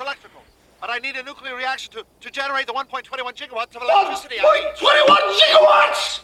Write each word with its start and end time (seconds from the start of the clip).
It's 0.00 0.06
electrical. 0.06 0.40
But 0.80 0.88
I 0.88 0.96
need 0.96 1.16
a 1.16 1.22
nuclear 1.22 1.54
reaction 1.54 1.92
to, 1.92 2.06
to 2.22 2.30
generate 2.30 2.66
the 2.66 2.72
1.21 2.72 3.04
gigawatts 3.34 3.76
of 3.76 3.82
electricity. 3.82 4.36
I 4.40 4.72
need. 4.72 4.74
1.21 4.80 5.26
gigawatts! 5.36 6.20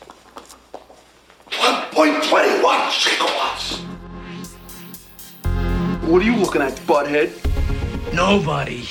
1.21 1.51 2.63
gigawatts! 3.05 3.85
What 6.05 6.23
are 6.23 6.25
you 6.25 6.37
looking 6.37 6.63
at, 6.63 6.73
butthead? 6.87 7.35
Nobody 8.15 8.89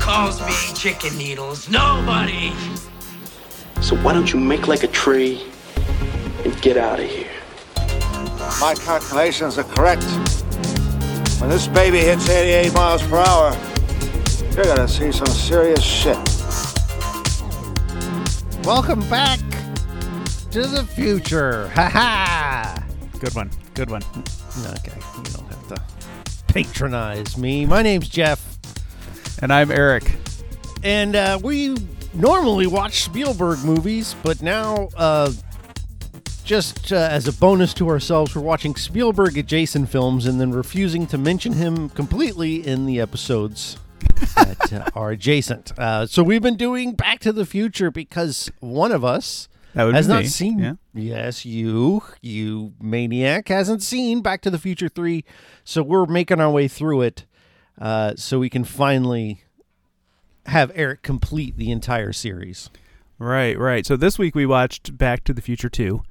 calls 0.00 0.40
me 0.40 0.54
chicken 0.74 1.18
needles. 1.18 1.68
Nobody! 1.68 2.54
So 3.82 3.94
why 3.96 4.14
don't 4.14 4.32
you 4.32 4.40
make 4.40 4.68
like 4.68 4.84
a 4.84 4.88
tree 4.88 5.44
and 6.46 6.62
get 6.62 6.78
out 6.78 6.98
of 6.98 7.04
here? 7.10 7.28
My 8.58 8.74
calculations 8.74 9.58
are 9.58 9.64
correct. 9.64 10.04
When 11.42 11.50
this 11.50 11.68
baby 11.68 11.98
hits 11.98 12.26
88 12.26 12.72
miles 12.72 13.02
per 13.02 13.18
hour, 13.18 13.67
you're 14.58 14.66
gonna 14.66 14.88
see 14.88 15.12
some 15.12 15.28
serious 15.28 15.84
shit. 15.84 16.16
Welcome 18.64 19.08
back 19.08 19.38
to 20.50 20.66
the 20.66 20.84
future. 20.96 21.68
Ha 21.68 21.88
ha! 21.88 22.84
Good 23.20 23.36
one. 23.36 23.52
Good 23.74 23.88
one. 23.88 24.02
Okay, 24.02 24.98
you 25.16 25.22
don't 25.32 25.46
have 25.46 25.68
to 25.68 25.82
patronize 26.52 27.38
me. 27.38 27.66
My 27.66 27.82
name's 27.82 28.08
Jeff. 28.08 28.58
And 29.42 29.52
I'm 29.52 29.70
Eric. 29.70 30.10
And 30.82 31.14
uh, 31.14 31.38
we 31.40 31.76
normally 32.12 32.66
watch 32.66 33.04
Spielberg 33.04 33.60
movies, 33.64 34.16
but 34.24 34.42
now, 34.42 34.88
uh, 34.96 35.30
just 36.42 36.92
uh, 36.92 36.96
as 36.96 37.28
a 37.28 37.32
bonus 37.34 37.72
to 37.74 37.88
ourselves, 37.88 38.34
we're 38.34 38.42
watching 38.42 38.74
Spielberg 38.74 39.38
adjacent 39.38 39.88
films 39.88 40.26
and 40.26 40.40
then 40.40 40.50
refusing 40.50 41.06
to 41.06 41.16
mention 41.16 41.52
him 41.52 41.90
completely 41.90 42.66
in 42.66 42.86
the 42.86 43.00
episodes 43.00 43.76
that 44.36 44.72
uh, 44.72 44.90
are 44.94 45.10
adjacent. 45.10 45.78
Uh, 45.78 46.06
so 46.06 46.22
we've 46.22 46.42
been 46.42 46.56
doing 46.56 46.92
Back 46.92 47.20
to 47.20 47.32
the 47.32 47.46
Future 47.46 47.90
because 47.90 48.50
one 48.60 48.92
of 48.92 49.04
us 49.04 49.48
has 49.74 50.08
not 50.08 50.22
me. 50.22 50.26
seen. 50.28 50.58
Yeah. 50.58 50.74
Yes, 50.94 51.44
you, 51.44 52.02
you 52.20 52.72
maniac, 52.80 53.48
hasn't 53.48 53.82
seen 53.82 54.22
Back 54.22 54.40
to 54.42 54.50
the 54.50 54.58
Future 54.58 54.88
3. 54.88 55.24
So 55.64 55.82
we're 55.82 56.06
making 56.06 56.40
our 56.40 56.50
way 56.50 56.68
through 56.68 57.02
it 57.02 57.26
uh, 57.80 58.14
so 58.16 58.38
we 58.38 58.50
can 58.50 58.64
finally 58.64 59.44
have 60.46 60.72
Eric 60.74 61.02
complete 61.02 61.56
the 61.56 61.70
entire 61.70 62.12
series. 62.12 62.70
Right, 63.18 63.58
right. 63.58 63.84
So 63.84 63.96
this 63.96 64.18
week 64.18 64.34
we 64.34 64.46
watched 64.46 64.96
Back 64.96 65.24
to 65.24 65.32
the 65.32 65.42
Future 65.42 65.68
2. 65.68 66.02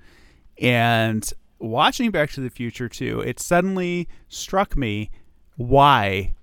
And 0.59 1.31
watching 1.59 2.11
Back 2.11 2.31
to 2.31 2.41
the 2.41 2.49
Future 2.49 2.89
2, 2.89 3.22
it 3.22 3.39
suddenly 3.39 4.07
struck 4.27 4.75
me 4.77 5.09
why. 5.55 6.33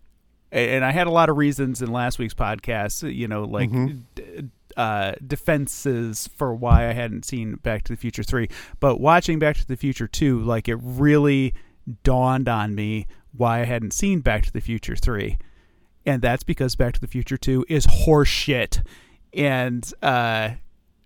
And 0.54 0.84
I 0.84 0.92
had 0.92 1.06
a 1.06 1.10
lot 1.10 1.28
of 1.28 1.36
reasons 1.36 1.82
in 1.82 1.90
last 1.92 2.18
week's 2.18 2.32
podcast, 2.34 3.12
you 3.12 3.26
know, 3.28 3.42
like 3.44 3.70
Mm-hmm. 3.70 3.98
d- 4.14 4.48
uh, 4.76 5.12
defenses 5.24 6.28
for 6.36 6.54
why 6.54 6.88
I 6.88 6.92
hadn't 6.92 7.24
seen 7.24 7.56
Back 7.56 7.84
to 7.84 7.92
the 7.92 7.96
Future 7.96 8.22
3. 8.24 8.48
But 8.80 9.00
watching 9.00 9.38
Back 9.38 9.56
to 9.58 9.66
the 9.66 9.76
Future 9.76 10.08
2, 10.08 10.40
like 10.40 10.68
it 10.68 10.76
really 10.82 11.54
dawned 12.02 12.48
on 12.48 12.74
me 12.74 13.06
why 13.36 13.60
I 13.60 13.64
hadn't 13.64 13.92
seen 13.92 14.20
Back 14.20 14.44
to 14.46 14.52
the 14.52 14.60
Future 14.60 14.96
3. 14.96 15.38
And 16.06 16.20
that's 16.22 16.42
because 16.42 16.74
Back 16.76 16.94
to 16.94 17.00
the 17.00 17.06
Future 17.06 17.36
2 17.36 17.66
is 17.68 17.86
horseshit. 17.86 18.84
And 19.32 19.84
uh, 20.02 20.50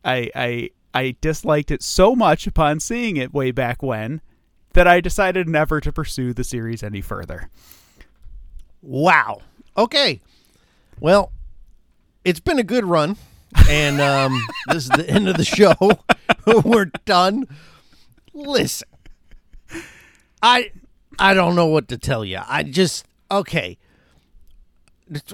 I, 0.05 0.31
I, 0.35 0.71
I 0.95 1.17
disliked 1.21 1.71
it 1.71 1.83
so 1.83 2.17
much 2.17 2.47
upon 2.47 2.81
seeing 2.81 3.17
it 3.17 3.35
way 3.35 3.51
back 3.51 3.83
when 3.83 4.21
that 4.73 4.87
I 4.87 5.01
decided 5.01 5.47
never 5.49 5.81
to 5.81 5.93
pursue 5.93 6.33
the 6.33 6.45
series 6.45 6.83
any 6.83 7.01
further. 7.03 7.51
Wow. 8.83 9.43
Okay. 9.77 10.21
Well, 11.01 11.33
it's 12.25 12.41
been 12.41 12.59
a 12.59 12.65
good 12.65 12.85
run. 12.85 13.17
And 13.69 14.01
um, 14.01 14.47
this 14.69 14.85
is 14.85 14.91
the 14.91 15.09
end 15.09 15.29
of 15.29 15.37
the 15.37 15.45
show. 15.45 15.75
We're 16.65 16.91
done. 17.05 17.47
Listen. 18.35 18.89
I 20.43 20.71
I 21.19 21.35
don't 21.35 21.57
know 21.57 21.67
what 21.67 21.89
to 21.89 21.99
tell 21.99 22.25
you. 22.25 22.41
I 22.47 22.63
just 22.63 23.05
okay. 23.31 23.79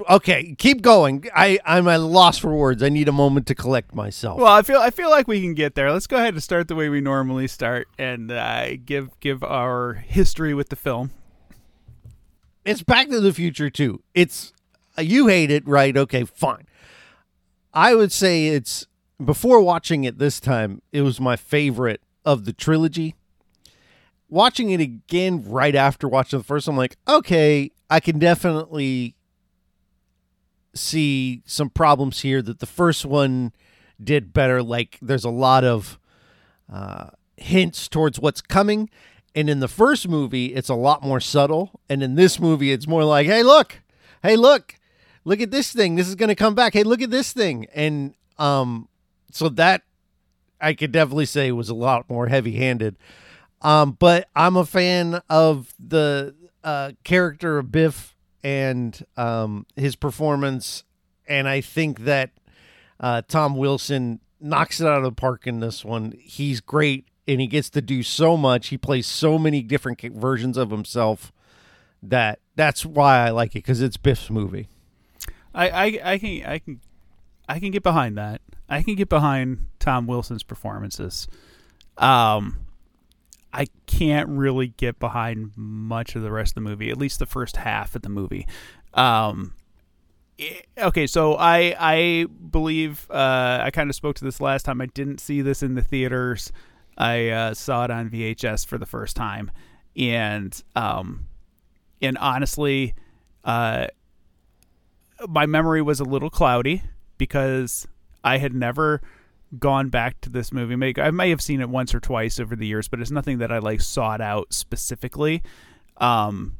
Okay, 0.09 0.55
keep 0.57 0.81
going. 0.81 1.25
I 1.35 1.59
I'm 1.65 1.87
at 1.87 1.99
a 1.99 2.03
loss 2.03 2.37
for 2.37 2.55
words. 2.55 2.81
I 2.81 2.89
need 2.89 3.09
a 3.09 3.11
moment 3.11 3.45
to 3.47 3.55
collect 3.55 3.93
myself. 3.93 4.39
Well, 4.39 4.51
I 4.51 4.61
feel 4.61 4.79
I 4.79 4.89
feel 4.89 5.09
like 5.09 5.27
we 5.27 5.41
can 5.41 5.53
get 5.53 5.75
there. 5.75 5.91
Let's 5.91 6.07
go 6.07 6.17
ahead 6.17 6.33
and 6.33 6.41
start 6.41 6.69
the 6.69 6.75
way 6.75 6.89
we 6.89 7.01
normally 7.01 7.47
start 7.47 7.87
and 7.99 8.31
uh, 8.31 8.77
give 8.77 9.19
give 9.19 9.43
our 9.43 9.93
history 9.93 10.53
with 10.53 10.69
the 10.69 10.75
film. 10.77 11.11
It's 12.65 12.81
Back 12.81 13.09
to 13.09 13.21
the 13.21 13.31
Future 13.31 13.69
too. 13.69 14.01
It's 14.13 14.51
you 14.97 15.27
hate 15.27 15.51
it, 15.51 15.67
right? 15.67 15.95
Okay, 15.95 16.23
fine. 16.23 16.65
I 17.73 17.93
would 17.93 18.11
say 18.11 18.47
it's 18.47 18.87
before 19.23 19.61
watching 19.61 20.03
it 20.03 20.17
this 20.17 20.39
time, 20.39 20.81
it 20.91 21.01
was 21.01 21.21
my 21.21 21.35
favorite 21.35 22.01
of 22.25 22.45
the 22.45 22.53
trilogy. 22.53 23.15
Watching 24.29 24.71
it 24.71 24.81
again 24.81 25.43
right 25.47 25.75
after 25.75 26.07
watching 26.07 26.39
the 26.39 26.45
first, 26.45 26.67
I'm 26.67 26.75
like, 26.75 26.97
okay, 27.07 27.71
I 27.89 27.99
can 27.99 28.17
definitely 28.17 29.15
see 30.73 31.43
some 31.45 31.69
problems 31.69 32.21
here 32.21 32.41
that 32.41 32.59
the 32.59 32.65
first 32.65 33.05
one 33.05 33.53
did 34.03 34.33
better. 34.33 34.63
Like, 34.63 34.97
there's 35.01 35.23
a 35.23 35.29
lot 35.29 35.63
of 35.63 35.99
uh, 36.71 37.09
hints 37.37 37.87
towards 37.87 38.19
what's 38.19 38.41
coming. 38.41 38.89
And 39.35 39.49
in 39.49 39.59
the 39.59 39.67
first 39.67 40.07
movie, 40.07 40.55
it's 40.55 40.69
a 40.69 40.75
lot 40.75 41.03
more 41.03 41.19
subtle. 41.19 41.81
And 41.89 42.01
in 42.01 42.15
this 42.15 42.39
movie, 42.39 42.71
it's 42.71 42.87
more 42.87 43.03
like, 43.03 43.27
hey, 43.27 43.43
look, 43.43 43.81
hey, 44.23 44.37
look, 44.37 44.75
look 45.25 45.41
at 45.41 45.51
this 45.51 45.73
thing. 45.73 45.95
This 45.95 46.07
is 46.07 46.15
going 46.15 46.29
to 46.29 46.35
come 46.35 46.55
back. 46.55 46.73
Hey, 46.73 46.83
look 46.83 47.01
at 47.01 47.11
this 47.11 47.33
thing. 47.33 47.67
And 47.75 48.15
um, 48.37 48.87
so 49.31 49.49
that 49.49 49.81
I 50.61 50.73
could 50.73 50.93
definitely 50.93 51.25
say 51.25 51.51
was 51.51 51.69
a 51.69 51.75
lot 51.75 52.09
more 52.09 52.27
heavy 52.27 52.53
handed. 52.53 52.95
Um, 53.61 53.91
but 53.91 54.29
I'm 54.35 54.55
a 54.55 54.65
fan 54.65 55.21
of 55.29 55.73
the 55.79 56.33
uh, 56.63 56.93
character 57.03 57.57
of 57.57 57.71
Biff 57.73 58.15
and 58.41 59.05
um, 59.17 59.65
his 59.75 59.97
performance. 59.97 60.85
And 61.27 61.47
I 61.47 61.59
think 61.59 62.01
that 62.01 62.31
uh, 63.01 63.23
Tom 63.27 63.57
Wilson 63.57 64.21
knocks 64.39 64.79
it 64.79 64.87
out 64.87 64.99
of 64.99 65.03
the 65.03 65.11
park 65.11 65.45
in 65.45 65.59
this 65.59 65.83
one. 65.83 66.13
He's 66.19 66.61
great 66.61 67.05
and 67.27 67.41
he 67.41 67.47
gets 67.47 67.69
to 67.71 67.81
do 67.81 68.03
so 68.03 68.37
much. 68.37 68.67
He 68.67 68.77
plays 68.77 69.07
so 69.07 69.37
many 69.37 69.61
different 69.61 70.01
versions 70.01 70.57
of 70.57 70.71
himself 70.71 71.31
that 72.01 72.39
that's 72.55 72.85
why 72.85 73.25
I 73.25 73.29
like 73.31 73.51
it 73.51 73.59
because 73.59 73.81
it's 73.81 73.97
Biff's 73.97 74.29
movie. 74.29 74.67
I, 75.53 75.69
I 75.69 75.99
I 76.03 76.17
can 76.17 76.45
I 76.45 76.59
can 76.59 76.81
I 77.47 77.59
can 77.59 77.71
get 77.71 77.83
behind 77.83 78.17
that. 78.17 78.41
I 78.67 78.81
can 78.81 78.95
get 78.95 79.09
behind 79.09 79.67
Tom 79.79 80.07
Wilson's 80.07 80.43
performances. 80.43 81.27
Um, 81.97 82.57
I 83.53 83.67
can't 83.85 84.27
really 84.29 84.67
get 84.67 84.99
behind 84.99 85.51
much 85.55 86.15
of 86.15 86.23
the 86.23 86.31
rest 86.31 86.51
of 86.51 86.55
the 86.55 86.69
movie, 86.69 86.89
at 86.89 86.97
least 86.97 87.19
the 87.19 87.25
first 87.25 87.57
half 87.57 87.95
of 87.95 88.01
the 88.01 88.09
movie. 88.09 88.47
Um, 88.93 89.53
okay, 90.77 91.07
so 91.07 91.35
I 91.35 91.75
I 91.79 92.25
believe 92.25 93.09
uh, 93.09 93.59
I 93.63 93.71
kind 93.71 93.89
of 93.89 93.95
spoke 93.95 94.15
to 94.17 94.25
this 94.25 94.41
last 94.41 94.63
time. 94.63 94.81
I 94.81 94.87
didn't 94.87 95.19
see 95.19 95.41
this 95.41 95.63
in 95.63 95.75
the 95.75 95.81
theaters. 95.81 96.51
I 96.97 97.29
uh, 97.29 97.53
saw 97.53 97.85
it 97.85 97.91
on 97.91 98.09
VHS 98.09 98.65
for 98.65 98.77
the 98.77 98.85
first 98.85 99.15
time, 99.15 99.51
and 99.95 100.61
um, 100.75 101.25
and 102.01 102.17
honestly, 102.17 102.93
uh, 103.43 103.87
my 105.27 105.45
memory 105.45 105.81
was 105.81 105.99
a 105.99 106.05
little 106.05 106.29
cloudy 106.29 106.83
because 107.17 107.87
I 108.23 108.37
had 108.37 108.53
never 108.53 109.01
gone 109.59 109.89
back 109.89 110.19
to 110.21 110.29
this 110.29 110.51
movie. 110.51 110.93
I 110.99 111.11
may 111.11 111.29
have 111.29 111.41
seen 111.41 111.61
it 111.61 111.69
once 111.69 111.93
or 111.93 111.99
twice 111.99 112.39
over 112.39 112.55
the 112.55 112.67
years, 112.67 112.87
but 112.87 112.99
it's 112.99 113.11
nothing 113.11 113.37
that 113.39 113.51
I 113.51 113.59
like 113.59 113.81
sought 113.81 114.21
out 114.21 114.53
specifically. 114.53 115.43
Um, 115.97 116.57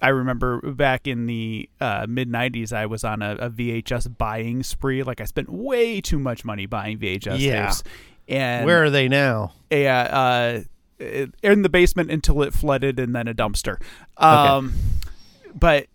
I 0.00 0.08
remember 0.08 0.60
back 0.60 1.06
in 1.06 1.26
the 1.26 1.68
uh, 1.80 2.06
mid 2.08 2.30
'90s, 2.30 2.72
I 2.72 2.86
was 2.86 3.02
on 3.02 3.22
a, 3.22 3.32
a, 3.36 3.50
VHS 3.50 4.16
buying 4.18 4.62
spree. 4.62 5.02
Like 5.02 5.20
I 5.20 5.24
spent 5.24 5.48
way 5.48 6.00
too 6.00 6.18
much 6.18 6.44
money 6.44 6.66
buying 6.66 6.98
VHS 6.98 7.38
yeah. 7.40 7.66
tapes. 7.66 7.82
And 8.28 8.66
where 8.66 8.84
are 8.84 8.90
they 8.90 9.08
now? 9.08 9.52
Yeah, 9.70 10.64
uh, 11.00 11.24
in 11.42 11.62
the 11.62 11.68
basement 11.68 12.10
until 12.10 12.42
it 12.42 12.52
flooded, 12.52 12.98
and 12.98 13.14
then 13.14 13.28
a 13.28 13.34
dumpster. 13.34 13.80
Um, 14.16 14.66
okay. 14.66 15.52
But 15.54 15.86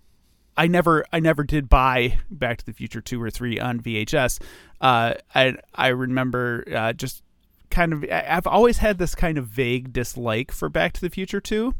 I 0.57 0.68
never, 0.68 1.06
I 1.12 1.19
never 1.19 1.44
did 1.44 1.69
buy 1.69 2.19
Back 2.30 2.57
to 2.60 2.66
the 2.66 2.74
Future 2.74 3.01
two 3.01 3.22
or 3.22 3.30
three 3.30 3.60
on 3.60 3.80
VHS. 3.80 4.42
Uh, 4.80 5.16
I 5.33 5.56
I 5.75 5.88
remember 5.89 6.63
uh, 6.74 6.94
just 6.94 7.24
kind 7.69 7.94
of, 7.94 8.06
I've 8.12 8.48
always 8.48 8.78
had 8.78 8.98
this 8.98 9.16
kind 9.16 9.38
of 9.38 9.48
vague 9.48 9.94
dislike 9.94 10.51
for 10.51 10.69
Back 10.69 10.94
to 10.94 11.01
the 11.01 11.10
Future 11.10 11.42
two, 11.42 11.74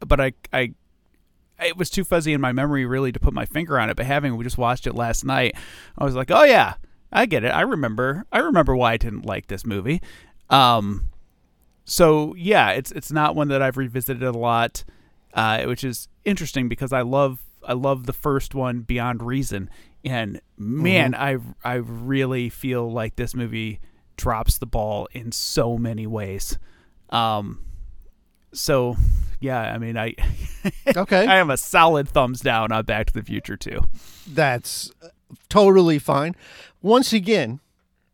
but 0.00 0.20
I 0.20 0.32
I 0.52 0.74
it 1.60 1.76
was 1.76 1.90
too 1.90 2.04
fuzzy 2.04 2.32
in 2.32 2.40
my 2.40 2.52
memory 2.52 2.84
really 2.84 3.12
to 3.12 3.20
put 3.20 3.32
my 3.32 3.44
finger 3.44 3.78
on 3.78 3.90
it. 3.90 3.96
But 3.96 4.06
having 4.06 4.36
we 4.36 4.44
just 4.44 4.58
watched 4.58 4.86
it 4.86 4.94
last 4.94 5.24
night, 5.24 5.54
I 5.96 6.04
was 6.04 6.14
like, 6.14 6.30
oh 6.30 6.44
yeah, 6.44 6.74
I 7.12 7.26
get 7.26 7.44
it. 7.44 7.48
I 7.48 7.60
remember. 7.62 8.24
I 8.32 8.38
remember 8.38 8.74
why 8.74 8.92
I 8.92 8.96
didn't 8.96 9.26
like 9.26 9.48
this 9.48 9.66
movie. 9.66 10.00
Um, 10.50 11.10
so 11.84 12.34
yeah, 12.36 12.70
it's 12.70 12.92
it's 12.92 13.12
not 13.12 13.34
one 13.34 13.48
that 13.48 13.62
I've 13.62 13.76
revisited 13.76 14.22
a 14.22 14.32
lot, 14.32 14.84
uh, 15.34 15.64
which 15.64 15.84
is 15.84 16.08
interesting 16.24 16.68
because 16.68 16.92
I 16.92 17.02
love 17.02 17.40
I 17.66 17.74
love 17.74 18.06
the 18.06 18.12
first 18.12 18.54
one 18.54 18.80
beyond 18.80 19.22
reason, 19.22 19.68
and 20.04 20.40
man, 20.56 21.14
I 21.14 21.38
I 21.64 21.74
really 21.74 22.48
feel 22.48 22.90
like 22.90 23.16
this 23.16 23.34
movie 23.34 23.80
drops 24.16 24.58
the 24.58 24.66
ball 24.66 25.08
in 25.12 25.32
so 25.32 25.76
many 25.76 26.06
ways. 26.06 26.58
Um, 27.10 27.64
so 28.52 28.96
yeah, 29.40 29.60
I 29.60 29.78
mean, 29.78 29.96
I 29.96 30.14
Okay. 30.96 31.26
I 31.26 31.36
am 31.36 31.50
a 31.50 31.56
solid 31.56 32.08
thumbs 32.08 32.40
down 32.40 32.72
on 32.72 32.84
Back 32.84 33.06
to 33.08 33.12
the 33.12 33.22
Future 33.22 33.56
too. 33.56 33.80
That's 34.26 34.92
totally 35.48 35.98
fine. 35.98 36.34
Once 36.80 37.12
again, 37.12 37.60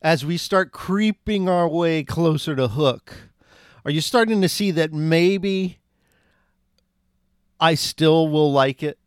as 0.03 0.25
we 0.25 0.37
start 0.37 0.73
creeping 0.73 1.49
our 1.49 1.69
way 1.69 2.05
closer 2.05 2.55
to 2.55 2.69
Hook, 2.69 3.31
are 3.85 3.91
you 3.91 4.01
starting 4.01 4.41
to 4.43 4.49
see 4.49 4.71
that 4.73 4.93
maybe 4.93 5.79
I 7.61 7.75
still 7.75 8.29
will 8.29 8.53
like 8.53 8.83
it 8.83 8.99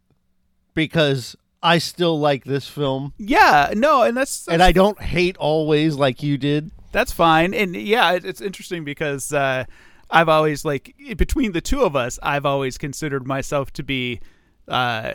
because 0.74 1.36
I 1.64 1.78
still 1.78 2.20
like 2.20 2.44
this 2.44 2.68
film 2.68 3.14
Yeah, 3.18 3.74
no, 3.76 4.04
and 4.04 4.18
that's, 4.18 4.48
and 4.48 4.64
I 4.64 4.72
don't 4.72 5.00
hate 5.02 5.38
always 5.38 5.96
like 5.96 6.24
you 6.24 6.38
did? 6.38 6.72
That's 6.92 7.12
fine, 7.12 7.54
and 7.54 7.76
yeah, 7.76 8.20
it's 8.22 8.42
interesting 8.42 8.84
because 8.84 9.32
uh, 9.32 9.64
I've 10.10 10.28
always 10.28 10.66
like 10.66 10.94
between 11.16 11.54
the 11.54 11.62
two 11.62 11.82
of 11.84 11.96
us, 11.96 12.20
I've 12.22 12.46
always 12.46 12.78
considered 12.78 13.26
myself 13.26 13.72
to 13.74 13.84
be 13.84 14.20
uh, 14.68 15.14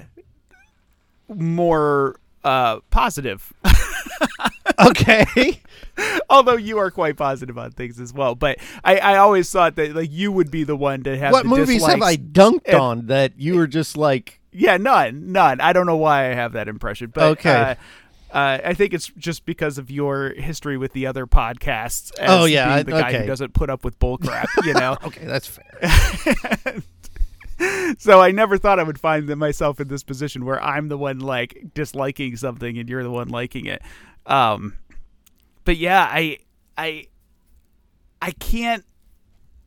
more 1.29 2.19
uh, 2.47 2.81
positive, 2.91 3.53
Okay. 4.79 5.61
although 6.31 6.57
you 6.57 6.79
are 6.79 6.91
quite 6.91 7.17
positive 7.17 7.57
on 7.59 7.71
things 7.73 7.99
as 8.01 8.13
well. 8.13 8.35
But 8.35 8.59
I, 8.85 8.99
I 8.99 9.17
always 9.17 9.51
thought 9.51 9.77
that 9.77 9.95
like 9.95 10.11
you 10.13 10.31
would 10.33 10.51
be 10.51 10.65
the 10.65 10.77
one 10.77 11.03
to 11.05 11.17
have 11.19 11.33
what 11.33 11.47
movies 11.47 11.85
have. 11.87 12.03
I 12.03 12.17
dunked 12.17 12.67
and- 12.67 12.77
on 12.77 13.07
that 13.07 13.33
you 13.39 13.57
were 13.57 13.67
just 13.67 13.97
like, 13.97 14.41
Yeah, 14.53 14.77
none, 14.77 15.33
none. 15.33 15.61
I 15.61 15.73
don't 15.73 15.87
know 15.87 15.97
why 15.97 16.31
I 16.31 16.35
have 16.35 16.53
that 16.53 16.69
impression, 16.69 17.11
but 17.15 17.25
Okay. 17.39 17.51
Uh, 17.53 17.75
uh, 18.37 18.59
I 18.65 18.75
think 18.75 18.93
it's 18.93 19.07
just 19.17 19.47
because 19.47 19.79
of 19.79 19.91
your 19.91 20.35
history 20.35 20.77
with 20.77 20.93
the 20.93 21.07
other 21.07 21.27
podcasts. 21.27 22.11
As 22.19 22.29
Oh, 22.29 22.45
yeah, 22.45 22.83
being 22.83 22.87
the 22.97 23.03
guy 23.03 23.09
okay. 23.09 23.21
who 23.21 23.27
doesn't 23.27 23.55
put 23.55 23.71
up 23.71 23.83
with 23.85 23.99
bullcrap. 23.99 24.47
You 24.65 24.75
know, 24.75 24.97
okay, 25.05 25.25
that's 25.25 25.47
fair. 25.47 26.83
so 27.99 28.20
I 28.20 28.31
never 28.31 28.58
thought 28.58 28.79
I 28.79 28.82
would 28.82 29.00
find 29.00 29.26
myself 29.37 29.81
in 29.81 29.88
this 29.88 30.03
position 30.03 30.44
where 30.44 30.62
I'm 30.62 30.88
the 30.88 30.99
one 30.99 31.19
like 31.20 31.70
disliking 31.75 32.37
something 32.37 32.79
and 32.79 32.88
you're 32.88 33.03
the 33.03 33.11
one 33.11 33.29
liking 33.29 33.67
it. 33.67 33.82
Um, 34.26 34.75
but 35.64 35.76
yeah, 35.76 36.08
I, 36.11 36.38
I, 36.76 37.06
I 38.20 38.31
can't, 38.32 38.85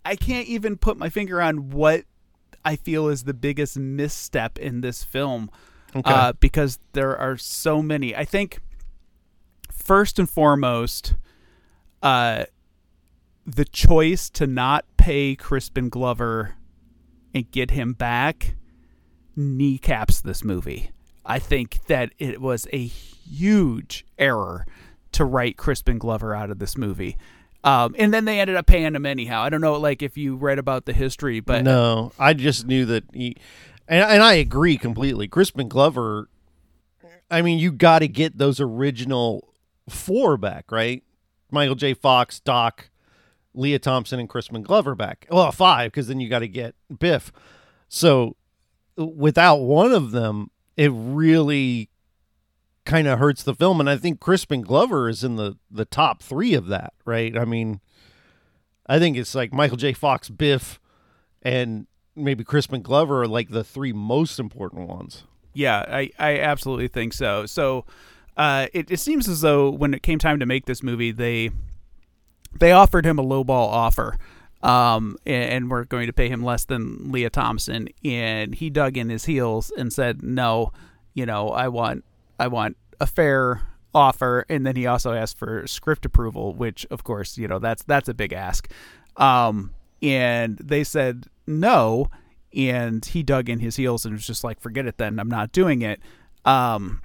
I 0.06 0.16
can't 0.16 0.48
even 0.48 0.78
put 0.78 0.98
my 0.98 1.10
finger 1.10 1.42
on 1.42 1.70
what 1.72 2.06
I 2.64 2.76
feel 2.76 3.08
is 3.08 3.24
the 3.24 3.34
biggest 3.34 3.78
misstep 3.78 4.58
in 4.58 4.82
this 4.82 5.04
film, 5.04 5.50
uh, 6.06 6.34
because 6.40 6.80
there 6.94 7.18
are 7.18 7.38
so 7.38 7.82
many. 7.82 8.16
I 8.16 8.26
think 8.26 8.60
first 9.72 10.20
and 10.20 10.30
foremost, 10.30 11.16
uh, 12.02 12.46
the 13.46 13.66
choice 13.66 14.30
to 14.32 14.46
not 14.46 14.86
pay 14.98 15.36
Crispin 15.36 15.90
Glover 15.90 16.56
and 17.34 17.50
get 17.52 17.72
him 17.72 17.94
back 17.94 18.56
kneecaps 19.36 20.22
this 20.22 20.44
movie. 20.44 20.92
I 21.26 21.40
think 21.40 21.86
that 21.88 22.12
it 22.18 22.42
was 22.42 22.68
a 22.74 22.86
huge 22.86 24.06
error 24.18 24.66
to 25.14 25.26
write 25.26 25.58
Crispin 25.58 25.98
Glover 25.98 26.36
out 26.36 26.50
of 26.50 26.60
this 26.60 26.78
movie. 26.78 27.18
Um, 27.64 27.96
and 27.98 28.14
then 28.14 28.26
they 28.26 28.40
ended 28.40 28.56
up 28.56 28.66
paying 28.66 28.96
him 28.96 29.06
anyhow. 29.06 29.42
I 29.42 29.50
don't 29.50 29.62
know, 29.62 29.74
like 29.74 30.02
if 30.02 30.18
you 30.18 30.36
read 30.36 30.60
about 30.60 30.86
the 30.86 30.94
history, 30.94 31.40
but 31.40 31.64
no, 31.64 32.14
I 32.18 32.34
just 32.34 32.66
knew 32.66 32.86
that 32.86 33.04
he, 33.14 33.36
and, 33.88 34.04
and 34.04 34.24
I 34.24 34.36
agree 34.36 34.78
completely. 34.78 35.28
Crispin 35.28 35.68
Glover, 35.68 36.30
I 37.30 37.42
mean, 37.42 37.60
you 37.60 37.72
got 37.72 38.00
to 38.00 38.08
get 38.08 38.38
those 38.38 38.60
original 38.62 39.54
four 39.90 40.38
back, 40.38 40.72
right? 40.72 41.04
Michael 41.52 41.76
J. 41.76 41.94
Fox, 41.94 42.40
Doc, 42.40 42.89
Lea 43.60 43.78
Thompson, 43.78 44.20
and 44.20 44.30
Crispin 44.30 44.64
Glover 44.64 44.96
back. 44.96 45.28
Well, 45.30 45.52
five, 45.52 45.92
because 45.92 46.08
then 46.08 46.20
you 46.20 46.30
got 46.30 46.40
to 46.40 46.48
get 46.48 46.76
Biff. 46.98 47.32
So 47.90 48.36
without 48.96 49.58
one 49.58 49.92
of 49.92 50.12
them, 50.12 50.50
it 50.78 50.92
really 50.94 51.90
kind 52.86 53.08
of 53.08 53.20
hurts 53.20 53.44
the 53.44 53.54
film. 53.54 53.80
And 53.80 53.90
I 53.90 53.98
think 53.98 54.20
Crispin 54.20 54.62
Glover 54.62 55.10
is 55.10 55.24
in 55.24 55.36
the, 55.36 55.58
the 55.70 55.86
top 55.86 56.24
three 56.24 56.54
of 56.54 56.68
that, 56.68 56.94
right? 57.06 57.38
I 57.38 57.46
mean, 57.46 57.82
I 58.88 58.98
think 58.98 59.18
it's 59.18 59.36
like 59.36 59.54
Michael 59.54 59.78
J. 59.78 59.94
Fox, 59.94 60.30
Biff, 60.30 60.80
and 61.42 61.86
maybe 62.16 62.44
Crispin 62.44 62.82
Glover 62.82 63.24
are 63.24 63.28
like 63.28 63.50
the 63.50 63.64
three 63.64 63.94
most 63.94 64.40
important 64.40 64.88
ones. 64.88 65.26
Yeah, 65.54 65.84
I, 65.88 66.12
I 66.18 66.40
absolutely 66.40 66.88
think 66.88 67.14
so. 67.14 67.46
So 67.46 67.86
uh, 68.38 68.68
it, 68.74 68.90
it 68.90 69.00
seems 69.00 69.28
as 69.28 69.42
though 69.42 69.70
when 69.70 69.94
it 69.94 70.02
came 70.02 70.18
time 70.18 70.40
to 70.40 70.46
make 70.46 70.66
this 70.66 70.82
movie, 70.82 71.12
they 71.12 71.52
they 72.58 72.72
offered 72.72 73.06
him 73.06 73.20
a 73.20 73.24
lowball 73.24 73.68
offer, 73.68 74.18
um, 74.62 75.18
and, 75.26 75.70
were 75.70 75.86
going 75.86 76.08
to 76.08 76.14
pay 76.14 76.30
him 76.30 76.44
less 76.44 76.66
than 76.66 77.12
Lea 77.12 77.30
Thompson, 77.30 77.90
and 78.04 78.56
he 78.56 78.70
dug 78.70 78.98
in 78.98 79.10
his 79.10 79.26
heels 79.26 79.72
and 79.78 79.94
said, 79.94 80.22
"No, 80.24 80.72
you 81.14 81.26
know, 81.26 81.50
I 81.50 81.68
want 81.68 82.04
I 82.40 82.48
want 82.48 82.78
a 83.00 83.08
fair 83.08 83.62
offer." 83.94 84.46
And 84.50 84.66
then 84.66 84.76
he 84.76 84.86
also 84.86 85.14
asked 85.14 85.38
for 85.38 85.66
script 85.68 86.06
approval, 86.06 86.54
which, 86.54 86.86
of 86.92 87.04
course, 87.04 87.38
you 87.38 87.48
know 87.48 87.60
that's 87.60 87.84
that's 87.84 88.10
a 88.10 88.14
big 88.14 88.34
ask. 88.34 88.70
Um, 89.18 89.72
and 90.02 90.58
they 90.58 90.84
said 90.84 91.28
no, 91.48 92.10
and 92.56 93.04
he 93.04 93.24
dug 93.24 93.50
in 93.50 93.60
his 93.60 93.76
heels 93.78 94.06
and 94.06 94.14
was 94.14 94.28
just 94.28 94.44
like, 94.44 94.60
"Forget 94.60 94.86
it, 94.86 94.98
then 94.98 95.20
I'm 95.20 95.30
not 95.30 95.52
doing 95.52 95.82
it." 95.82 96.02
Um, 96.46 97.02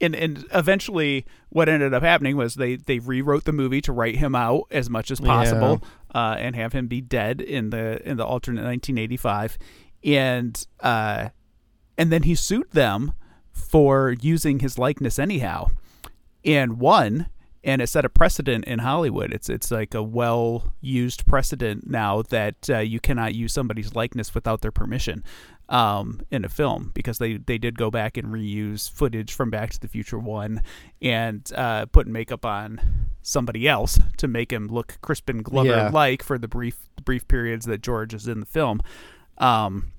and 0.00 0.14
and 0.14 0.44
eventually, 0.52 1.24
what 1.48 1.68
ended 1.68 1.94
up 1.94 2.02
happening 2.02 2.36
was 2.36 2.54
they 2.54 2.76
they 2.76 2.98
rewrote 2.98 3.44
the 3.44 3.52
movie 3.52 3.80
to 3.82 3.92
write 3.92 4.16
him 4.16 4.34
out 4.34 4.64
as 4.70 4.90
much 4.90 5.10
as 5.10 5.20
possible, 5.20 5.82
uh, 6.14 6.36
and 6.38 6.54
have 6.56 6.72
him 6.72 6.86
be 6.86 7.00
dead 7.00 7.40
in 7.40 7.70
the 7.70 8.06
in 8.08 8.16
the 8.16 8.24
alternate 8.24 8.64
1985, 8.64 9.58
and 10.04 10.66
uh, 10.80 11.30
and 11.96 12.12
then 12.12 12.24
he 12.24 12.34
sued 12.34 12.70
them 12.72 13.12
for 13.52 14.14
using 14.20 14.58
his 14.58 14.78
likeness 14.78 15.18
anyhow, 15.18 15.68
and 16.44 16.78
won. 16.78 17.28
And 17.64 17.82
it 17.82 17.88
set 17.88 18.04
a 18.04 18.08
precedent 18.08 18.64
in 18.66 18.78
Hollywood. 18.78 19.32
It's 19.32 19.48
it's 19.48 19.72
like 19.72 19.92
a 19.92 20.02
well 20.02 20.72
used 20.80 21.26
precedent 21.26 21.90
now 21.90 22.22
that 22.22 22.70
uh, 22.70 22.78
you 22.78 23.00
cannot 23.00 23.34
use 23.34 23.52
somebody's 23.52 23.96
likeness 23.96 24.32
without 24.36 24.60
their 24.60 24.70
permission 24.70 25.24
um, 25.68 26.20
in 26.30 26.44
a 26.44 26.48
film 26.48 26.92
because 26.94 27.18
they, 27.18 27.38
they 27.38 27.58
did 27.58 27.76
go 27.76 27.90
back 27.90 28.16
and 28.16 28.28
reuse 28.28 28.90
footage 28.90 29.32
from 29.32 29.50
Back 29.50 29.70
to 29.70 29.80
the 29.80 29.88
Future 29.88 30.18
One 30.18 30.62
and 31.02 31.50
uh, 31.54 31.86
put 31.86 32.06
makeup 32.06 32.44
on 32.44 32.80
somebody 33.22 33.66
else 33.66 33.98
to 34.18 34.28
make 34.28 34.52
him 34.52 34.68
look 34.68 34.98
Crispin 35.02 35.42
Glover 35.42 35.68
Yeah. 35.70 35.90
like 35.92 36.22
for 36.22 36.38
the 36.38 36.46
brief 36.48 36.78
brief 37.04 37.26
periods 37.28 37.66
that 37.66 37.82
George 37.82 38.14
is 38.14 38.28
in 38.28 38.40
the 38.40 38.46
film. 38.46 38.80
Um, 39.38 39.90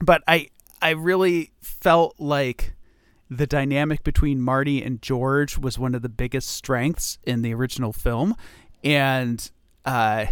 but 0.00 0.22
I 0.26 0.48
I 0.82 0.90
really 0.90 1.52
felt 1.60 2.16
like 2.18 2.72
the 3.28 3.46
dynamic 3.46 4.02
between 4.02 4.40
Marty 4.40 4.82
and 4.82 5.00
George 5.00 5.56
was 5.56 5.78
one 5.78 5.94
of 5.94 6.02
the 6.02 6.08
biggest 6.08 6.48
strengths 6.48 7.18
in 7.24 7.42
the 7.42 7.54
original 7.54 7.92
film, 7.92 8.34
and 8.82 9.50
uh, 9.84 10.26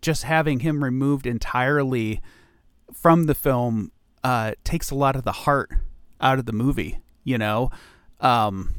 just 0.00 0.22
having 0.22 0.60
him 0.60 0.84
removed 0.84 1.26
entirely 1.26 2.20
from 2.92 3.24
the 3.24 3.34
film 3.34 3.90
uh, 4.24 4.52
takes 4.64 4.90
a 4.90 4.94
lot 4.96 5.14
of 5.14 5.22
the 5.22 5.32
heart 5.32 5.70
out 6.20 6.38
of 6.40 6.46
the 6.46 6.52
movie. 6.52 6.98
You 7.22 7.38
know, 7.38 7.70
um, 8.20 8.74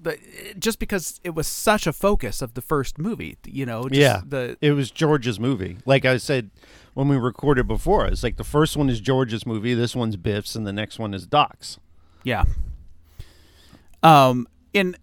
but 0.00 0.18
just 0.58 0.78
because 0.78 1.20
it 1.24 1.34
was 1.34 1.46
such 1.46 1.86
a 1.86 1.92
focus 1.92 2.40
of 2.42 2.54
the 2.54 2.60
first 2.60 2.98
movie, 2.98 3.36
you 3.46 3.66
know, 3.66 3.88
just 3.88 4.00
yeah, 4.00 4.20
the 4.26 4.56
it 4.60 4.72
was 4.72 4.90
George's 4.90 5.40
movie. 5.40 5.78
Like 5.86 6.04
I 6.04 6.16
said 6.16 6.50
when 6.94 7.08
we 7.08 7.16
recorded 7.16 7.66
before, 7.66 8.06
it's 8.06 8.22
like 8.22 8.36
the 8.36 8.44
first 8.44 8.76
one 8.76 8.88
is 8.88 9.00
George's 9.00 9.46
movie, 9.46 9.74
this 9.74 9.96
one's 9.96 10.16
Biff's, 10.16 10.54
and 10.54 10.66
the 10.66 10.72
next 10.72 10.98
one 10.98 11.14
is 11.14 11.26
Doc's. 11.26 11.78
Yeah. 12.24 12.44
Um, 14.02 14.48
and 14.74 14.96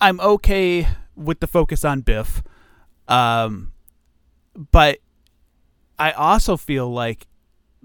I'm 0.00 0.20
okay 0.20 0.88
with 1.14 1.40
the 1.40 1.46
focus 1.46 1.84
on 1.84 2.00
Biff. 2.00 2.42
Um, 3.08 3.72
but 4.72 4.98
I 5.98 6.12
also 6.12 6.56
feel 6.56 6.90
like 6.90 7.26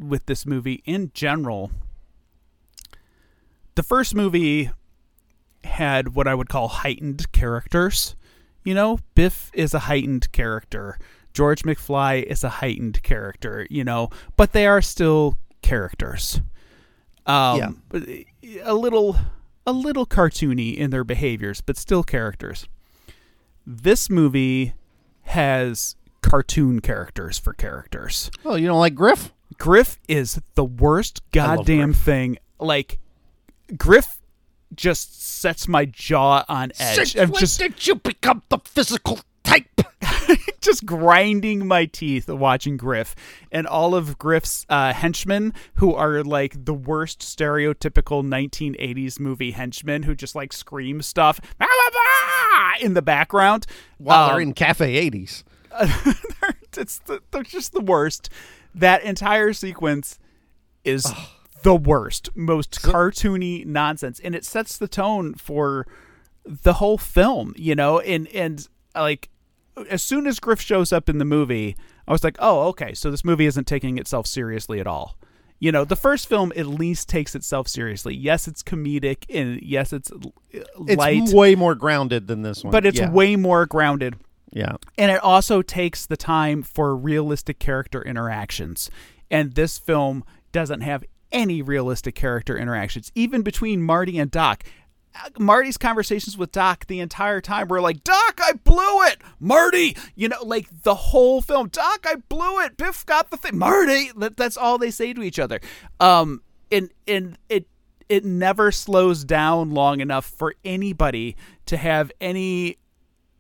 with 0.02 0.26
this 0.26 0.46
movie 0.46 0.82
in 0.86 1.12
general, 1.14 1.72
the 3.76 3.84
first 3.84 4.16
movie 4.16 4.72
had 5.64 6.16
what 6.16 6.28
I 6.28 6.36
would 6.36 6.50
call 6.50 6.68
heightened 6.68 7.32
characters. 7.32 8.16
You 8.64 8.74
know, 8.74 9.00
Biff 9.16 9.52
is 9.54 9.74
a 9.74 9.80
heightened 9.80 10.32
character. 10.32 10.98
George 11.34 11.64
McFly 11.64 12.24
is 12.24 12.44
a 12.44 12.50
heightened 12.50 13.02
character, 13.04 13.66
you 13.70 13.84
know, 13.84 14.10
but 14.36 14.52
they 14.52 14.68
are 14.68 14.82
still 14.82 15.38
characters. 15.62 16.42
Um, 17.26 17.84
Yeah. 17.94 18.24
a 18.64 18.74
little 18.74 19.16
a 19.68 19.72
little 19.72 20.08
cartoony 20.08 20.76
in 20.76 20.90
their 20.90 21.04
behaviors, 21.04 21.62
but 21.62 21.78
still 21.78 22.04
characters. 22.04 22.68
This 23.66 24.10
movie 24.10 24.74
has 25.22 25.96
cartoon 26.22 26.80
characters 26.82 27.38
for 27.38 27.54
characters. 27.54 28.32
Oh, 28.44 28.56
you 28.56 28.66
don't 28.68 28.80
like 28.80 28.96
Griff? 28.96 29.32
Griff 29.62 30.00
is 30.08 30.42
the 30.56 30.66
worst 30.66 31.22
goddamn 31.32 31.94
thing. 31.94 32.40
Like 32.58 32.98
Griff 33.78 34.08
just 34.74 35.22
sets 35.22 35.68
my 35.68 35.86
jaw 35.86 36.44
on 36.50 36.72
edge. 36.80 37.16
I'm 37.16 37.32
just 37.34 37.60
did 37.60 37.86
you 37.86 37.94
become 37.94 38.42
the 38.50 38.58
physical 38.66 39.20
type? 39.44 39.68
just 40.62 40.84
grinding 40.84 41.68
my 41.68 41.86
teeth 41.86 42.28
watching 42.28 42.76
Griff 42.76 43.16
and 43.52 43.68
all 43.68 43.94
of 43.94 44.18
Griff's 44.18 44.66
uh, 44.68 44.94
henchmen, 44.94 45.54
who 45.76 45.94
are 45.94 46.24
like 46.24 46.66
the 46.66 46.74
worst 46.74 47.20
stereotypical 47.20 48.24
1980s 48.24 49.20
movie 49.20 49.52
henchmen 49.52 50.02
who 50.02 50.16
just 50.16 50.34
like 50.34 50.54
scream 50.54 51.04
stuff 51.04 51.40
"Bah, 51.60 51.68
bah, 51.70 51.92
bah," 51.94 52.74
in 52.82 52.96
the 52.96 53.04
background. 53.04 53.68
While 54.00 54.24
Um, 54.24 54.32
they're 54.32 54.42
in 54.42 54.54
Cafe 54.54 55.08
80s. 55.12 55.44
they're, 56.42 56.56
it's 56.78 56.98
the, 57.00 57.22
they're 57.30 57.44
just 57.44 57.74
the 57.74 57.82
worst. 57.82 58.32
That 58.74 59.04
entire 59.04 59.54
sequence 59.54 60.18
is 60.84 61.12
the 61.64 61.76
worst, 61.76 62.30
most 62.36 62.82
cartoony 62.82 63.66
nonsense, 63.66 64.20
and 64.20 64.36
it 64.36 64.46
sets 64.46 64.78
the 64.78 64.88
tone 64.88 65.34
for 65.36 65.86
the 66.46 66.74
whole 66.74 66.98
film. 66.98 67.54
You 67.58 67.76
know, 67.76 68.00
and 68.00 68.28
and 68.30 68.68
like 68.96 69.30
as 69.90 70.02
soon 70.02 70.28
as 70.28 70.40
Griff 70.40 70.62
shows 70.62 70.92
up 70.92 71.10
in 71.10 71.18
the 71.18 71.26
movie, 71.26 71.76
I 72.08 72.12
was 72.12 72.24
like, 72.24 72.36
oh, 72.40 72.68
okay, 72.70 72.94
so 72.94 73.12
this 73.12 73.24
movie 73.24 73.46
isn't 73.46 73.68
taking 73.68 73.98
itself 73.98 74.28
seriously 74.28 74.80
at 74.80 74.88
all. 74.88 75.18
You 75.60 75.72
know, 75.72 75.86
the 75.86 75.96
first 75.96 76.28
film 76.28 76.52
at 76.56 76.66
least 76.66 77.08
takes 77.08 77.36
itself 77.36 77.68
seriously. 77.68 78.16
Yes, 78.16 78.48
it's 78.48 78.64
comedic, 78.64 79.26
and 79.30 79.62
yes, 79.62 79.94
it's 79.94 80.12
uh, 80.12 80.18
It's 80.88 81.34
way 81.34 81.54
more 81.54 81.76
grounded 81.76 82.28
than 82.28 82.42
this 82.42 82.64
one. 82.64 82.72
but 82.72 82.86
it's 82.86 83.00
yeah. 83.00 83.12
way 83.12 83.36
more 83.36 83.68
grounded 83.68 84.16
Yeah. 84.52 84.76
and 84.98 85.12
it 85.12 85.24
also 85.24 85.62
takes 85.62 86.06
the 86.06 86.18
time 86.18 86.62
for 86.62 86.96
realistic 86.96 87.58
character 87.60 88.02
interactions. 88.02 88.90
And 89.30 89.54
this 89.54 89.78
film 89.78 90.26
doesn't 90.52 90.82
have 90.82 91.06
any 91.32 91.62
realistic 91.62 92.16
character 92.16 92.58
interactions 92.58 93.12
even 93.16 93.42
between 93.42 93.82
marty 93.82 94.20
and 94.20 94.30
doc. 94.30 94.64
Uh, 95.14 95.30
marty's 95.40 95.78
conversations 95.78 96.38
with 96.38 96.52
doc 96.52 96.86
the 96.88 97.00
entire 97.02 97.42
time 97.42 97.68
were 97.68 97.82
like 97.82 98.02
doc 98.04 98.40
i 98.42 98.54
blew 98.64 99.02
it! 99.04 99.22
Marty! 99.40 99.96
You 100.16 100.30
know 100.30 100.38
like 100.44 100.68
the 100.84 100.96
whole 100.96 101.42
film 101.42 101.68
doc 101.68 102.06
i 102.08 102.16
blew 102.16 102.60
it! 102.62 102.78
Biff 102.78 103.06
got 103.06 103.30
the 103.30 103.38
thing! 103.38 103.58
Marty! 103.58 104.12
That, 104.18 104.38
that's 104.38 104.56
all 104.58 104.78
they 104.78 104.92
say 104.92 105.14
to 105.14 105.22
each 105.24 105.40
other. 105.40 105.60
Um 106.00 106.42
and 106.72 106.92
and 107.08 107.38
it 107.50 107.68
it 108.08 108.26
never 108.26 108.72
slows 108.72 109.24
down 109.24 109.72
long 109.72 110.02
enough 110.02 110.26
for 110.26 110.56
anybody 110.66 111.36
to 111.66 111.78
have 111.78 112.12
any 112.20 112.78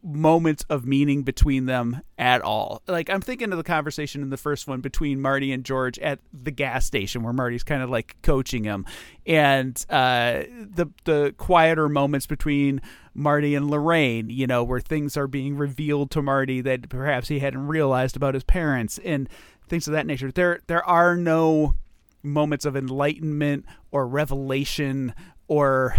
moments 0.03 0.65
of 0.70 0.86
meaning 0.86 1.24
between 1.24 1.65
them 1.65 2.01
at 2.17 2.41
all. 2.41 2.81
Like 2.88 3.10
I'm 3.10 3.22
thinking 3.22 3.51
of 3.51 3.58
the 3.58 3.63
conversation 3.63 4.22
in 4.22 4.29
the 4.29 4.38
first 4.38 4.67
one 4.67 4.81
between 4.81 5.22
Marty 5.22 5.51
and 5.51 5.63
George 5.63 6.00
at 6.00 6.20
the 6.34 6.51
gas 6.51 6.86
station 6.86 7.24
where 7.24 7.34
Marty's 7.34 7.63
kind 7.63 7.84
of 7.84 7.89
like 7.89 8.15
coaching 8.22 8.63
him 8.63 8.86
and 9.27 9.86
uh 9.89 10.43
the 10.50 10.88
the 11.03 11.34
quieter 11.38 11.88
moments 11.88 12.25
between 12.25 12.81
Marty 13.13 13.55
and 13.55 13.70
Lorraine, 13.70 14.29
you 14.29 14.48
know, 14.48 14.63
where 14.63 14.79
things 14.79 15.17
are 15.17 15.27
being 15.27 15.55
revealed 15.58 16.12
to 16.12 16.22
Marty 16.22 16.62
that 16.62 16.89
perhaps 16.89 17.27
he 17.27 17.39
hadn't 17.39 17.67
realized 17.67 18.15
about 18.15 18.34
his 18.34 18.43
parents 18.43 19.00
and 19.03 19.27
things 19.67 19.88
of 19.88 19.93
that 19.93 20.05
nature. 20.05 20.31
There 20.31 20.62
there 20.67 20.86
are 20.86 21.15
no 21.15 21.75
moments 22.24 22.65
of 22.65 22.75
enlightenment 22.75 23.65
or 23.91 24.08
revelation 24.08 25.13
or 25.48 25.96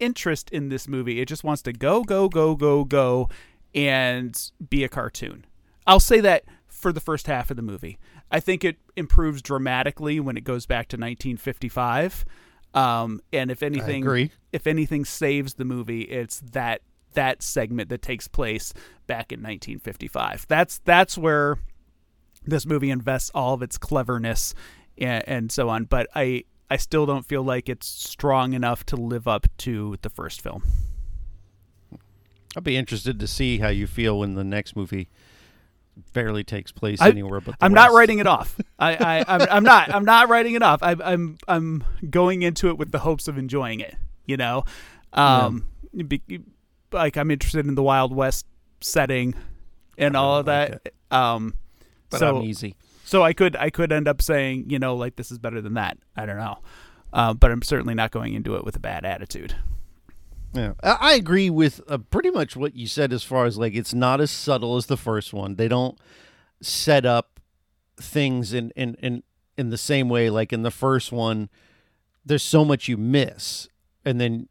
interest 0.00 0.50
in 0.50 0.68
this 0.68 0.88
movie. 0.88 1.20
It 1.20 1.28
just 1.28 1.44
wants 1.44 1.62
to 1.62 1.72
go, 1.72 2.02
go, 2.02 2.28
go, 2.28 2.56
go, 2.56 2.84
go, 2.84 3.28
and 3.74 4.50
be 4.68 4.84
a 4.84 4.88
cartoon. 4.88 5.44
I'll 5.86 6.00
say 6.00 6.20
that 6.20 6.44
for 6.66 6.92
the 6.92 7.00
first 7.00 7.26
half 7.26 7.50
of 7.50 7.56
the 7.56 7.62
movie. 7.62 7.98
I 8.30 8.40
think 8.40 8.64
it 8.64 8.76
improves 8.96 9.42
dramatically 9.42 10.20
when 10.20 10.36
it 10.36 10.44
goes 10.44 10.66
back 10.66 10.88
to 10.88 10.96
1955. 10.96 12.24
Um, 12.74 13.20
and 13.32 13.50
if 13.50 13.62
anything, 13.62 14.30
if 14.52 14.66
anything 14.66 15.04
saves 15.04 15.54
the 15.54 15.64
movie, 15.64 16.02
it's 16.02 16.40
that 16.52 16.82
that 17.14 17.42
segment 17.42 17.88
that 17.88 18.02
takes 18.02 18.28
place 18.28 18.72
back 19.06 19.32
in 19.32 19.40
1955. 19.40 20.46
That's 20.48 20.78
that's 20.84 21.18
where 21.18 21.58
this 22.46 22.66
movie 22.66 22.90
invests 22.90 23.30
all 23.34 23.54
of 23.54 23.62
its 23.62 23.76
cleverness 23.76 24.54
and, 24.96 25.28
and 25.28 25.52
so 25.52 25.68
on. 25.68 25.84
But 25.84 26.06
I 26.14 26.44
I 26.70 26.76
still 26.76 27.04
don't 27.04 27.26
feel 27.26 27.42
like 27.42 27.68
it's 27.68 27.86
strong 27.86 28.52
enough 28.52 28.86
to 28.86 28.96
live 28.96 29.26
up 29.26 29.46
to 29.58 29.96
the 30.02 30.08
first 30.08 30.40
film. 30.40 30.62
I'll 32.56 32.62
be 32.62 32.76
interested 32.76 33.18
to 33.20 33.26
see 33.26 33.58
how 33.58 33.68
you 33.68 33.86
feel 33.86 34.18
when 34.18 34.34
the 34.34 34.44
next 34.44 34.76
movie 34.76 35.08
barely 36.12 36.44
takes 36.44 36.72
place 36.72 37.00
I- 37.00 37.08
anywhere 37.08 37.40
but 37.40 37.58
the 37.58 37.64
I'm 37.64 37.74
not 37.74 37.92
writing 37.92 38.20
it 38.20 38.26
off. 38.26 38.58
I, 38.78 38.94
I 38.94 39.24
I'm, 39.26 39.48
I'm 39.50 39.64
not 39.64 39.94
I'm 39.94 40.04
not 40.04 40.28
writing 40.28 40.54
it 40.54 40.62
off. 40.62 40.82
I, 40.82 40.96
I'm 41.04 41.38
I'm 41.46 41.84
going 42.08 42.42
into 42.42 42.68
it 42.68 42.78
with 42.78 42.92
the 42.92 43.00
hopes 43.00 43.28
of 43.28 43.36
enjoying 43.36 43.80
it. 43.80 43.96
You 44.26 44.36
know, 44.36 44.64
um, 45.12 45.66
be, 46.06 46.22
like 46.92 47.16
I'm 47.16 47.30
interested 47.30 47.66
in 47.66 47.74
the 47.74 47.82
Wild 47.82 48.14
West 48.14 48.46
setting 48.80 49.34
and 49.98 50.16
all 50.16 50.38
of 50.38 50.46
like 50.46 50.82
that. 50.84 50.92
Um, 51.16 51.54
but 52.10 52.20
so 52.20 52.36
I'm 52.36 52.42
easy. 52.44 52.76
So 53.10 53.24
I 53.24 53.32
could 53.32 53.56
I 53.56 53.70
could 53.70 53.90
end 53.90 54.06
up 54.06 54.22
saying 54.22 54.66
you 54.68 54.78
know 54.78 54.94
like 54.94 55.16
this 55.16 55.32
is 55.32 55.38
better 55.38 55.60
than 55.60 55.74
that. 55.74 55.98
I 56.16 56.26
don't 56.26 56.36
know, 56.36 56.58
uh, 57.12 57.34
but 57.34 57.50
I'm 57.50 57.60
certainly 57.62 57.94
not 57.94 58.12
going 58.12 58.34
into 58.34 58.54
it 58.54 58.64
with 58.64 58.76
a 58.76 58.78
bad 58.78 59.04
attitude. 59.04 59.56
Yeah, 60.52 60.74
I 60.80 61.14
agree 61.14 61.50
with 61.50 61.80
uh, 61.88 61.98
pretty 61.98 62.30
much 62.30 62.54
what 62.54 62.76
you 62.76 62.86
said 62.86 63.12
as 63.12 63.24
far 63.24 63.46
as 63.46 63.58
like 63.58 63.74
it's 63.74 63.92
not 63.92 64.20
as 64.20 64.30
subtle 64.30 64.76
as 64.76 64.86
the 64.86 64.96
first 64.96 65.32
one. 65.32 65.56
They 65.56 65.66
don't 65.66 65.98
set 66.62 67.04
up 67.04 67.40
things 67.96 68.52
in 68.52 68.70
in 68.76 68.94
in 69.00 69.24
in 69.58 69.70
the 69.70 69.78
same 69.78 70.08
way 70.08 70.30
like 70.30 70.52
in 70.52 70.62
the 70.62 70.70
first 70.70 71.10
one. 71.10 71.50
There's 72.24 72.44
so 72.44 72.64
much 72.64 72.86
you 72.86 72.96
miss, 72.96 73.68
and 74.04 74.20
then 74.20 74.48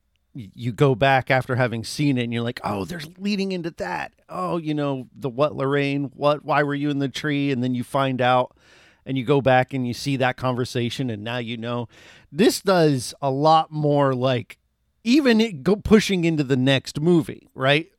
you 0.54 0.72
go 0.72 0.96
back 0.96 1.30
after 1.32 1.56
having 1.56 1.84
seen 1.84 2.18
it, 2.18 2.24
and 2.24 2.34
you're 2.34 2.44
like, 2.44 2.62
oh, 2.64 2.86
there's 2.86 3.08
leading 3.18 3.52
into 3.52 3.72
that. 3.72 4.14
Oh, 4.30 4.58
you 4.58 4.74
know 4.74 5.08
the 5.16 5.30
what 5.30 5.56
Lorraine, 5.56 6.12
what? 6.16 6.46
Why 6.46 6.64
were 6.64 6.76
you 6.76 6.90
in 6.90 7.00
the 7.00 7.10
tree? 7.10 7.52
And 7.52 7.64
then 7.64 7.76
you 7.76 7.84
find 7.84 8.22
out. 8.22 8.56
And 9.06 9.18
you 9.18 9.24
go 9.24 9.42
back 9.42 9.74
and 9.74 9.88
you 9.88 9.94
see 9.94 10.18
that 10.18 10.38
conversation, 10.38 11.10
and 11.10 11.24
now 11.24 11.40
you 11.40 11.58
know. 11.58 11.88
This 12.32 12.62
does 12.62 13.16
a 13.22 13.32
lot 13.32 13.72
more 13.72 14.14
like 14.14 14.60
even 15.04 15.42
it 15.42 15.64
go 15.64 15.76
pushing 15.76 16.26
into 16.26 16.44
the 16.44 16.58
next 16.58 17.00
movie, 17.00 17.50
right? 17.56 17.90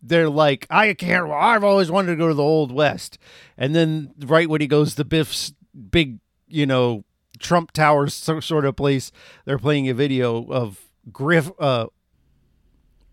They're 0.00 0.30
like, 0.30 0.66
I 0.70 0.94
can't. 0.94 1.30
I've 1.30 1.64
always 1.64 1.90
wanted 1.90 2.12
to 2.12 2.16
go 2.16 2.28
to 2.28 2.34
the 2.34 2.42
Old 2.42 2.72
West, 2.72 3.18
and 3.58 3.74
then 3.74 4.14
right 4.18 4.48
when 4.48 4.62
he 4.62 4.66
goes 4.66 4.94
to 4.94 5.04
Biff's 5.04 5.52
big, 5.90 6.20
you 6.46 6.64
know, 6.64 7.04
Trump 7.38 7.72
Towers 7.72 8.14
so, 8.14 8.40
sort 8.40 8.64
of 8.64 8.76
place, 8.76 9.12
they're 9.44 9.58
playing 9.58 9.88
a 9.88 9.94
video 9.94 10.46
of 10.50 10.88
Griff, 11.12 11.50
uh, 11.58 11.86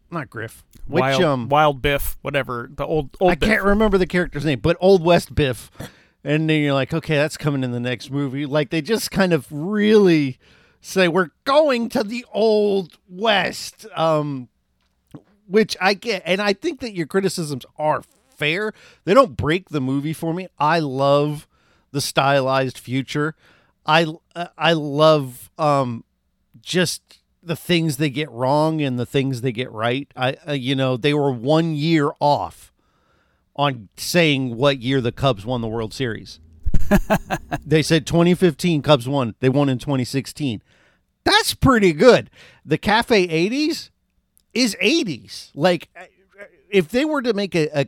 not 0.10 0.30
Griff, 0.30 0.64
which 0.88 1.02
Wild, 1.02 1.24
um, 1.24 1.50
Wild 1.50 1.82
Biff, 1.82 2.18
whatever 2.22 2.70
the 2.74 2.86
old 2.86 3.16
old. 3.20 3.32
I 3.32 3.36
Biff. 3.36 3.50
can't 3.50 3.64
remember 3.64 3.98
the 3.98 4.08
character's 4.08 4.46
name, 4.46 4.60
but 4.60 4.78
Old 4.80 5.04
West 5.04 5.34
Biff. 5.34 5.72
And 6.24 6.50
then 6.50 6.62
you're 6.62 6.74
like, 6.74 6.94
okay, 6.94 7.16
that's 7.16 7.38
coming 7.38 7.64
in 7.64 7.72
the 7.72 7.80
next 7.80 8.12
movie. 8.12 8.46
Like 8.46 8.70
they 8.70 8.82
just 8.82 9.10
kind 9.10 9.34
of 9.34 9.48
really 9.50 10.38
say 10.82 11.08
we're 11.08 11.30
going 11.46 11.90
to 11.90 12.04
the 12.04 12.26
Old 12.32 12.98
West, 13.10 13.86
um, 13.96 14.50
which 15.48 15.76
I 15.82 15.94
get, 15.94 16.24
and 16.26 16.42
I 16.42 16.54
think 16.54 16.80
that 16.82 16.94
your 16.94 17.08
criticisms 17.08 17.66
are 17.78 18.04
fair. 18.36 18.74
They 19.06 19.14
don't 19.14 19.38
break 19.38 19.70
the 19.70 19.82
movie 19.82 20.14
for 20.14 20.34
me. 20.34 20.48
I 20.60 20.80
love 20.80 21.48
the 21.92 22.02
stylized 22.02 22.78
future. 22.78 23.36
I 23.86 24.06
I 24.58 24.74
love 24.74 25.50
um, 25.58 26.04
just 26.62 27.21
the 27.44 27.56
things 27.56 27.98
they 27.98 28.10
get 28.10 28.30
wrong 28.32 28.82
and 28.82 29.00
the 29.00 29.06
things 29.06 29.42
they 29.42 29.52
get 29.52 29.72
right. 29.72 30.12
I 30.16 30.38
uh, 30.48 30.54
you 30.54 30.76
know 30.76 30.98
they 30.98 31.14
were 31.14 31.32
one 31.32 31.76
year 31.76 32.12
off 32.20 32.72
on 33.56 33.90
saying 33.98 34.56
what 34.56 34.80
year 34.80 35.02
the 35.02 35.12
Cubs 35.12 35.46
won 35.46 35.62
the 35.62 35.68
World 35.68 35.94
Series. 35.94 36.40
they 37.66 37.82
said 37.82 38.06
2015 38.06 38.82
Cubs 38.82 39.08
won. 39.08 39.36
They 39.40 39.50
won 39.50 39.70
in 39.70 39.78
2016. 39.78 40.62
That's 41.24 41.54
pretty 41.54 41.94
good. 41.94 42.30
The 42.66 42.78
Cafe 42.78 43.28
80s 43.28 43.90
is 44.54 44.76
80s. 44.82 45.52
Like 45.54 45.90
uh, 46.00 46.06
if 46.70 46.90
they 46.90 47.06
were 47.06 47.22
to 47.22 47.34
make 47.34 47.56
a 47.56 47.68
a, 47.78 47.86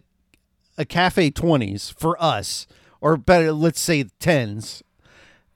a 0.78 0.86
Cafe 0.86 1.32
20s 1.32 1.94
for 1.94 2.22
us 2.22 2.68
or 3.02 3.18
better 3.18 3.52
let's 3.52 3.80
say 3.80 4.04
10s 4.04 4.82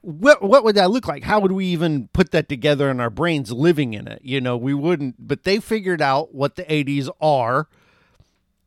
what 0.00 0.42
what 0.42 0.64
would 0.64 0.76
that 0.76 0.90
look 0.90 1.08
like? 1.08 1.24
How 1.24 1.40
would 1.40 1.52
we 1.52 1.66
even 1.66 2.08
put 2.12 2.30
that 2.30 2.48
together 2.48 2.90
in 2.90 3.00
our 3.00 3.10
brains 3.10 3.50
living 3.50 3.94
in 3.94 4.06
it? 4.06 4.20
You 4.22 4.40
know, 4.40 4.56
we 4.56 4.72
wouldn't. 4.72 5.16
But 5.18 5.44
they 5.44 5.58
figured 5.58 6.00
out 6.00 6.34
what 6.34 6.56
the 6.56 6.64
'80s 6.64 7.08
are 7.20 7.68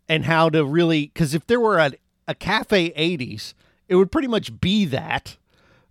and 0.10 0.26
how 0.26 0.50
to 0.50 0.66
really. 0.66 1.08
Because 1.08 1.34
if 1.34 1.48
there 1.48 1.60
were 1.60 1.80
a, 1.80 1.94
a 2.28 2.36
cafe 2.36 2.92
'80s, 2.92 3.54
it 3.88 3.96
would 3.96 4.12
pretty 4.12 4.28
much 4.28 4.60
be 4.60 4.86
that, 4.86 5.38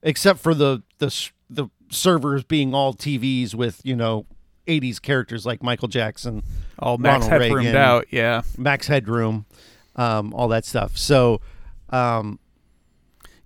except 0.02 0.40
for 0.40 0.54
the 0.54 0.82
the 0.99 1.30
the 1.49 1.68
servers 1.88 2.44
being 2.44 2.75
all 2.75 2.92
TVs 2.92 3.54
with 3.54 3.80
you 3.82 3.97
know 3.97 4.26
'80s 4.66 5.00
characters 5.00 5.47
like 5.47 5.62
Michael 5.62 5.88
Jackson, 5.88 6.42
all 6.78 6.99
Max 6.99 7.25
Ronald 7.25 7.42
Headroomed 7.42 7.64
Reagan. 7.64 7.76
out. 7.76 8.06
Yeah, 8.11 8.42
Max 8.59 8.88
Headroom, 8.88 9.47
um, 9.97 10.35
all 10.35 10.49
that 10.49 10.64
stuff. 10.64 10.97
So. 10.97 11.40
Um, 11.88 12.38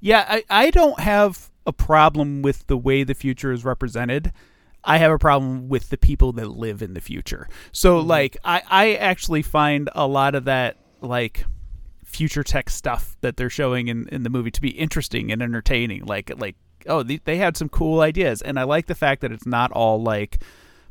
yeah. 0.00 0.26
I 0.28 0.44
I 0.50 0.70
don't 0.70 1.00
have 1.00 1.48
a 1.66 1.72
problem 1.72 2.42
with 2.42 2.66
the 2.66 2.76
way 2.76 3.04
the 3.04 3.14
future 3.14 3.52
is 3.52 3.64
represented. 3.64 4.32
I 4.84 4.98
have 4.98 5.10
a 5.10 5.18
problem 5.18 5.68
with 5.68 5.88
the 5.88 5.96
people 5.96 6.32
that 6.32 6.48
live 6.48 6.82
in 6.82 6.94
the 6.94 7.00
future. 7.00 7.48
So 7.72 7.98
mm-hmm. 7.98 8.08
like 8.08 8.36
I 8.44 8.62
I 8.68 8.94
actually 8.94 9.42
find 9.42 9.88
a 9.94 10.06
lot 10.06 10.34
of 10.34 10.44
that 10.44 10.76
like 11.00 11.46
future 12.04 12.44
tech 12.44 12.70
stuff 12.70 13.16
that 13.22 13.36
they're 13.36 13.50
showing 13.50 13.88
in, 13.88 14.08
in 14.08 14.22
the 14.22 14.30
movie 14.30 14.50
to 14.50 14.60
be 14.60 14.70
interesting 14.70 15.32
and 15.32 15.42
entertaining. 15.42 16.04
Like 16.04 16.30
like 16.36 16.56
oh 16.86 17.02
they, 17.02 17.20
they 17.24 17.38
had 17.38 17.56
some 17.56 17.68
cool 17.68 18.00
ideas, 18.00 18.42
and 18.42 18.58
I 18.58 18.64
like 18.64 18.86
the 18.86 18.94
fact 18.94 19.22
that 19.22 19.32
it's 19.32 19.46
not 19.46 19.72
all 19.72 20.02
like 20.02 20.42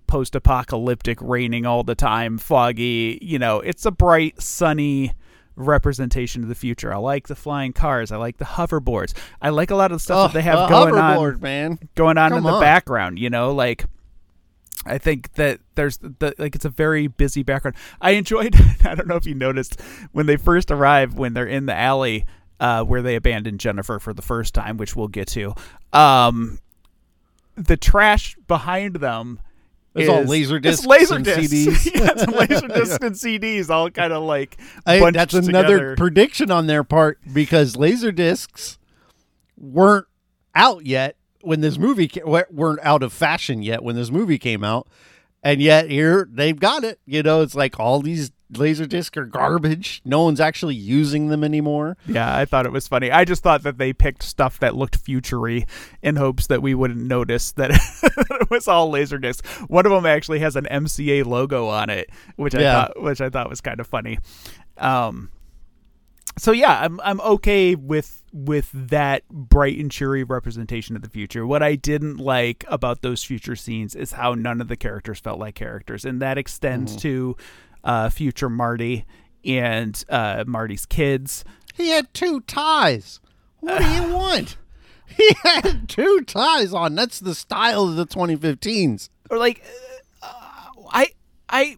post 0.07 0.35
apocalyptic, 0.35 1.19
raining 1.21 1.65
all 1.65 1.83
the 1.83 1.95
time, 1.95 2.37
foggy. 2.37 3.19
You 3.21 3.39
know, 3.39 3.59
it's 3.59 3.85
a 3.85 3.91
bright, 3.91 4.41
sunny 4.41 5.13
representation 5.55 6.43
of 6.43 6.49
the 6.49 6.55
future. 6.55 6.93
I 6.93 6.97
like 6.97 7.27
the 7.27 7.35
flying 7.35 7.73
cars. 7.73 8.11
I 8.11 8.17
like 8.17 8.37
the 8.37 8.45
hoverboards. 8.45 9.13
I 9.41 9.49
like 9.49 9.71
a 9.71 9.75
lot 9.75 9.91
of 9.91 9.97
the 9.97 10.03
stuff 10.03 10.33
that 10.33 10.39
they 10.39 10.43
have 10.43 10.69
going 10.69 10.95
on 10.95 11.39
man. 11.41 11.79
going 11.95 12.17
on 12.17 12.33
in 12.33 12.43
the 12.43 12.53
on. 12.53 12.61
background. 12.61 13.19
You 13.19 13.29
know, 13.29 13.53
like 13.53 13.85
I 14.85 14.97
think 14.97 15.33
that 15.33 15.59
there's 15.75 15.97
the 15.97 16.33
like 16.37 16.55
it's 16.55 16.65
a 16.65 16.69
very 16.69 17.07
busy 17.07 17.43
background. 17.43 17.75
I 18.01 18.11
enjoyed. 18.11 18.55
I 18.83 18.95
don't 18.95 19.07
know 19.07 19.15
if 19.15 19.25
you 19.25 19.35
noticed 19.35 19.79
when 20.11 20.25
they 20.25 20.37
first 20.37 20.71
arrive 20.71 21.15
when 21.15 21.33
they're 21.33 21.45
in 21.45 21.65
the 21.65 21.75
alley 21.75 22.25
uh, 22.59 22.83
where 22.83 23.01
they 23.01 23.15
abandoned 23.15 23.59
Jennifer 23.59 23.99
for 23.99 24.13
the 24.13 24.21
first 24.21 24.53
time, 24.53 24.77
which 24.77 24.95
we'll 24.95 25.07
get 25.07 25.27
to. 25.29 25.53
Um, 25.91 26.59
the 27.55 27.77
trash 27.77 28.35
behind 28.47 28.97
them. 28.97 29.39
It's 29.95 30.09
all 30.09 30.23
laser 30.23 30.57
it's 30.57 30.63
discs 30.63 30.85
laser 30.85 31.15
and 31.15 31.25
discs. 31.25 31.53
CDs. 31.53 31.95
yeah, 31.95 32.11
it's 32.15 32.27
laser 32.27 32.67
discs 32.79 33.03
and 33.03 33.15
CDs, 33.15 33.69
all 33.69 33.89
kind 33.89 34.11
of 34.11 34.23
like 34.23 34.57
I, 34.85 35.11
that's 35.11 35.33
another 35.33 35.95
prediction 35.95 36.49
on 36.49 36.67
their 36.67 36.83
part 36.83 37.19
because 37.31 37.75
laser 37.75 38.11
discs 38.11 38.79
weren't 39.57 40.07
out 40.55 40.85
yet 40.85 41.15
when 41.41 41.61
this 41.61 41.77
movie 41.77 42.07
ca- 42.07 42.45
weren't 42.49 42.79
out 42.81 43.03
of 43.03 43.13
fashion 43.13 43.61
yet 43.61 43.83
when 43.83 43.95
this 43.95 44.09
movie 44.09 44.39
came 44.39 44.63
out, 44.63 44.87
and 45.43 45.61
yet 45.61 45.89
here 45.89 46.27
they've 46.31 46.59
got 46.59 46.83
it. 46.83 46.99
You 47.05 47.21
know, 47.23 47.41
it's 47.41 47.55
like 47.55 47.79
all 47.79 48.01
these 48.01 48.31
laser 48.57 48.85
discs 48.85 49.17
are 49.17 49.25
garbage. 49.25 50.01
No 50.05 50.23
one's 50.23 50.39
actually 50.39 50.75
using 50.75 51.27
them 51.27 51.43
anymore. 51.43 51.97
Yeah, 52.07 52.35
I 52.35 52.45
thought 52.45 52.65
it 52.65 52.71
was 52.71 52.87
funny. 52.87 53.11
I 53.11 53.25
just 53.25 53.43
thought 53.43 53.63
that 53.63 53.77
they 53.77 53.93
picked 53.93 54.23
stuff 54.23 54.59
that 54.59 54.75
looked 54.75 54.95
futury 54.97 55.65
in 56.01 56.15
hopes 56.15 56.47
that 56.47 56.61
we 56.61 56.73
wouldn't 56.73 57.01
notice 57.01 57.51
that 57.53 57.71
it 57.71 58.49
was 58.49 58.67
all 58.67 58.89
laser 58.89 59.17
discs. 59.17 59.47
One 59.67 59.85
of 59.85 59.91
them 59.91 60.05
actually 60.05 60.39
has 60.39 60.55
an 60.55 60.65
MCA 60.69 61.25
logo 61.25 61.67
on 61.67 61.89
it, 61.89 62.09
which 62.35 62.55
I 62.55 62.61
thought 62.61 63.01
which 63.01 63.21
I 63.21 63.29
thought 63.29 63.49
was 63.49 63.61
kind 63.61 63.79
of 63.79 63.87
funny. 63.87 64.19
Um 64.77 65.29
so 66.37 66.51
yeah, 66.51 66.79
I'm 66.81 66.99
I'm 67.01 67.21
okay 67.21 67.75
with 67.75 68.23
with 68.31 68.69
that 68.73 69.27
bright 69.29 69.77
and 69.77 69.91
cheery 69.91 70.23
representation 70.23 70.95
of 70.95 71.01
the 71.03 71.09
future. 71.09 71.45
What 71.45 71.61
I 71.61 71.75
didn't 71.75 72.17
like 72.17 72.65
about 72.67 73.01
those 73.01 73.23
future 73.23 73.55
scenes 73.55 73.95
is 73.95 74.13
how 74.13 74.33
none 74.33 74.59
of 74.61 74.67
the 74.67 74.75
characters 74.75 75.19
felt 75.19 75.39
like 75.39 75.55
characters, 75.55 76.05
and 76.05 76.21
that 76.21 76.37
extends 76.37 76.95
to 76.97 77.35
uh, 77.83 78.09
future 78.09 78.49
Marty 78.49 79.05
and 79.45 80.03
uh, 80.09 80.43
Marty's 80.47 80.85
kids. 80.85 81.43
He 81.73 81.89
had 81.89 82.13
two 82.13 82.41
ties. 82.41 83.19
What 83.59 83.79
do 83.81 83.87
you 83.87 84.13
want? 84.13 84.57
He 85.07 85.29
had 85.43 85.87
two 85.87 86.21
ties 86.21 86.73
on. 86.73 86.95
That's 86.95 87.19
the 87.19 87.35
style 87.35 87.83
of 87.87 87.95
the 87.95 88.07
2015s. 88.07 89.09
or 89.29 89.37
like 89.37 89.63
uh, 90.23 90.27
I 90.91 91.07
I 91.49 91.77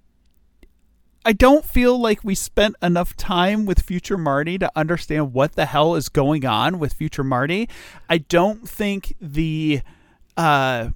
I 1.26 1.34
don't 1.34 1.66
feel 1.66 1.98
like 1.98 2.24
we 2.24 2.36
spent 2.36 2.76
enough 2.84 3.18
time 3.18 3.66
with 3.66 3.82
future 3.82 4.18
Marty 4.18 4.60
to 4.60 4.72
understand 4.76 5.34
what 5.34 5.54
the 5.54 5.66
hell 5.66 5.96
is 5.96 6.08
going 6.08 6.46
on 6.46 6.78
with 6.78 6.94
future 6.94 7.24
Marty. 7.24 7.68
I 8.08 8.20
don't 8.20 8.70
think 8.70 9.16
the 9.20 9.82
uh 10.38 10.90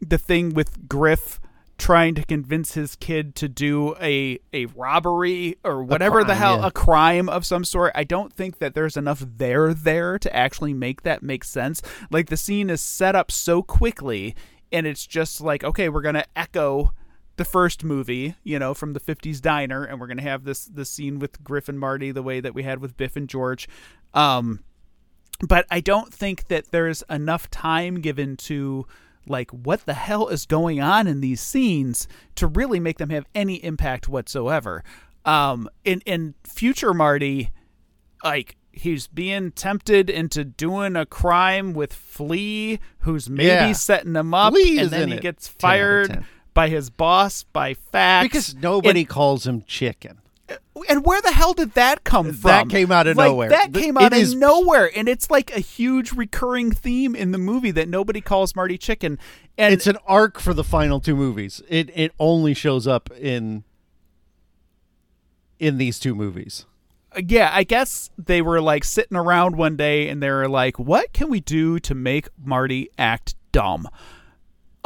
the 0.00 0.18
thing 0.18 0.54
with 0.54 0.88
Griff 0.88 1.40
trying 1.78 2.14
to 2.14 2.24
convince 2.24 2.72
his 2.72 2.96
kid 2.96 3.36
to 3.36 3.48
do 3.48 3.94
a 4.00 4.40
a 4.52 4.66
robbery 4.66 5.56
or 5.62 5.84
whatever 5.84 6.24
the 6.24 6.34
hell 6.34 6.58
yeah. 6.58 6.66
a 6.66 6.70
crime 6.72 7.28
of 7.28 7.46
some 7.46 7.64
sort. 7.64 7.92
I 7.94 8.02
don't 8.02 8.32
think 8.32 8.58
that 8.58 8.74
there's 8.74 8.96
enough 8.96 9.22
there 9.24 9.72
there 9.72 10.18
to 10.18 10.34
actually 10.34 10.74
make 10.74 11.02
that 11.02 11.22
make 11.22 11.44
sense. 11.44 11.80
Like 12.10 12.28
the 12.28 12.36
scene 12.36 12.70
is 12.70 12.80
set 12.80 13.14
up 13.14 13.30
so 13.30 13.62
quickly 13.62 14.34
and 14.72 14.84
it's 14.84 15.06
just 15.06 15.40
like 15.40 15.62
okay, 15.62 15.88
we're 15.88 16.02
going 16.02 16.16
to 16.16 16.26
echo 16.34 16.92
the 17.36 17.44
first 17.44 17.84
movie, 17.84 18.34
you 18.42 18.58
know, 18.58 18.72
from 18.74 18.92
the 18.94 19.00
50s 19.00 19.40
diner 19.40 19.84
and 19.84 20.00
we're 20.00 20.06
going 20.06 20.16
to 20.16 20.22
have 20.22 20.44
this 20.44 20.64
this 20.66 20.90
scene 20.90 21.18
with 21.18 21.42
Griff 21.44 21.68
and 21.68 21.78
Marty 21.78 22.10
the 22.10 22.22
way 22.22 22.40
that 22.40 22.54
we 22.54 22.62
had 22.62 22.78
with 22.80 22.96
Biff 22.96 23.16
and 23.16 23.28
George. 23.28 23.68
Um 24.14 24.60
but 25.46 25.66
I 25.70 25.80
don't 25.80 26.12
think 26.14 26.48
that 26.48 26.70
there's 26.70 27.02
enough 27.10 27.50
time 27.50 27.96
given 28.00 28.36
to 28.38 28.86
like 29.26 29.50
what 29.50 29.84
the 29.84 29.92
hell 29.94 30.28
is 30.28 30.46
going 30.46 30.80
on 30.80 31.06
in 31.06 31.20
these 31.20 31.40
scenes 31.42 32.08
to 32.36 32.46
really 32.46 32.80
make 32.80 32.96
them 32.98 33.10
have 33.10 33.26
any 33.34 33.56
impact 33.62 34.08
whatsoever. 34.08 34.82
Um, 35.26 35.68
in 35.84 36.00
in 36.06 36.34
future 36.44 36.94
Marty, 36.94 37.50
like 38.24 38.56
he's 38.72 39.08
being 39.08 39.50
tempted 39.52 40.08
into 40.08 40.44
doing 40.44 40.96
a 40.96 41.04
crime 41.04 41.74
with 41.74 41.92
Flea, 41.92 42.78
who's 43.00 43.28
maybe 43.28 43.46
Yeah. 43.48 43.72
setting 43.72 44.14
him 44.14 44.32
up, 44.32 44.52
Flea 44.54 44.78
and 44.78 44.90
then 44.90 45.08
he 45.08 45.14
it. 45.16 45.22
gets 45.22 45.48
10 45.48 45.52
out 45.52 45.56
of 45.56 45.60
fired 45.60 46.08
10. 46.10 46.26
By 46.56 46.68
his 46.68 46.90
boss 46.90 47.44
by 47.44 47.74
fax 47.74 48.24
Because 48.24 48.54
nobody 48.56 49.00
And- 49.00 49.08
calls 49.08 49.46
him 49.46 49.62
chicken. 49.66 50.18
and 50.88 51.04
where 51.04 51.20
the 51.22 51.32
hell 51.32 51.54
did 51.54 51.74
that 51.74 52.02
come 52.04 52.32
from? 52.32 52.48
That 52.48 52.68
came 52.68 52.90
out 52.92 53.06
of 53.06 53.16
Like, 53.16 53.28
nowhere. 53.30 53.48
That 53.50 53.72
came 53.74 53.96
out 53.96 54.12
it 54.12 54.16
of 54.16 54.18
is- 54.18 54.34
nowhere, 54.34 54.90
and 54.96 55.08
it's 55.08 55.28
like 55.30 55.54
a 55.56 55.60
huge 55.60 56.12
recurring 56.12 56.70
theme 56.72 57.14
in 57.16 57.30
the 57.32 57.38
movie 57.38 57.70
that 57.72 57.88
nobody 57.88 58.20
calls 58.20 58.54
Marty 58.56 58.78
Chicken. 58.78 59.18
And 59.58 59.72
it's 59.74 59.86
an 59.86 59.96
arc 60.06 60.38
for 60.40 60.54
the 60.54 60.62
final 60.64 60.98
two 61.00 61.14
movies. 61.16 61.62
It 61.68 61.90
it 61.94 62.12
only 62.18 62.54
shows 62.54 62.86
up 62.86 63.10
in 63.18 63.64
in 65.58 65.78
these 65.78 65.98
two 65.98 66.14
movies. 66.14 66.64
Uh, 67.16 67.22
yeah, 67.26 67.50
I 67.52 67.64
guess 67.64 68.10
they 68.18 68.42
were 68.42 68.60
like 68.60 68.84
sitting 68.84 69.16
around 69.16 69.56
one 69.56 69.76
day 69.76 70.08
and 70.08 70.22
they 70.22 70.30
were 70.30 70.48
like, 70.48 70.78
"What 70.78 71.12
can 71.12 71.28
we 71.30 71.40
do 71.40 71.78
to 71.80 71.94
make 71.94 72.28
Marty 72.42 72.88
act 72.98 73.34
dumb?" 73.52 73.88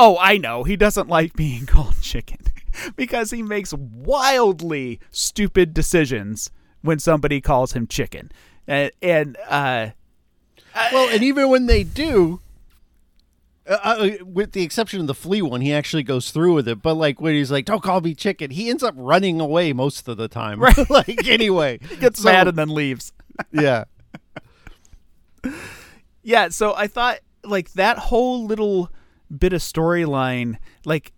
Oh, 0.03 0.17
I 0.19 0.39
know. 0.39 0.65
He 0.65 0.77
doesn't 0.77 1.09
like 1.09 1.35
being 1.35 1.67
called 1.75 2.01
chicken 2.01 2.39
because 2.97 3.31
he 3.31 3.43
makes 3.43 3.75
wildly 3.75 4.99
stupid 5.11 5.75
decisions 5.75 6.51
when 6.81 6.99
somebody 6.99 7.41
calls 7.43 7.73
him 7.73 7.87
chicken. 7.87 8.33
And, 8.67 8.91
and 9.03 9.37
uh 9.49 9.91
Well, 10.91 11.11
and 11.13 11.23
even 11.23 11.51
when 11.51 11.67
they 11.67 11.83
do, 11.85 12.41
uh, 13.69 13.79
uh, 13.83 14.11
with 14.25 14.53
the 14.53 14.63
exception 14.63 15.01
of 15.03 15.07
the 15.07 15.15
flea 15.15 15.43
one, 15.43 15.61
he 15.61 15.73
actually 15.73 16.03
goes 16.03 16.31
through 16.31 16.55
with 16.55 16.67
it. 16.69 16.81
But 16.81 16.95
like 16.95 17.21
when 17.21 17.35
he's 17.35 17.51
like, 17.51 17.67
"Don't 17.67 17.83
call 17.83 18.01
me 18.01 18.15
chicken," 18.15 18.51
he 18.51 18.71
ends 18.71 18.83
up 18.83 18.95
running 18.97 19.39
away 19.41 19.73
most 19.75 20.09
of 20.09 20.17
the 20.17 20.29
time. 20.29 20.61
Right. 20.61 20.89
like 20.91 21.29
anyway, 21.29 21.79
he 21.89 21.97
gets 21.97 22.23
So- 22.23 22.31
mad 22.33 22.49
and 22.49 22.57
then 22.57 22.71
leaves. 22.71 23.13
yeah. 23.53 23.85
Yeah, 26.23 26.49
so 26.49 26.75
I 26.75 26.87
thought 26.87 27.19
like 27.45 27.73
that 27.73 27.99
whole 27.99 28.45
little 28.47 28.91
bit 29.37 29.53
of 29.53 29.61
storyline, 29.61 30.57
like 30.85 31.13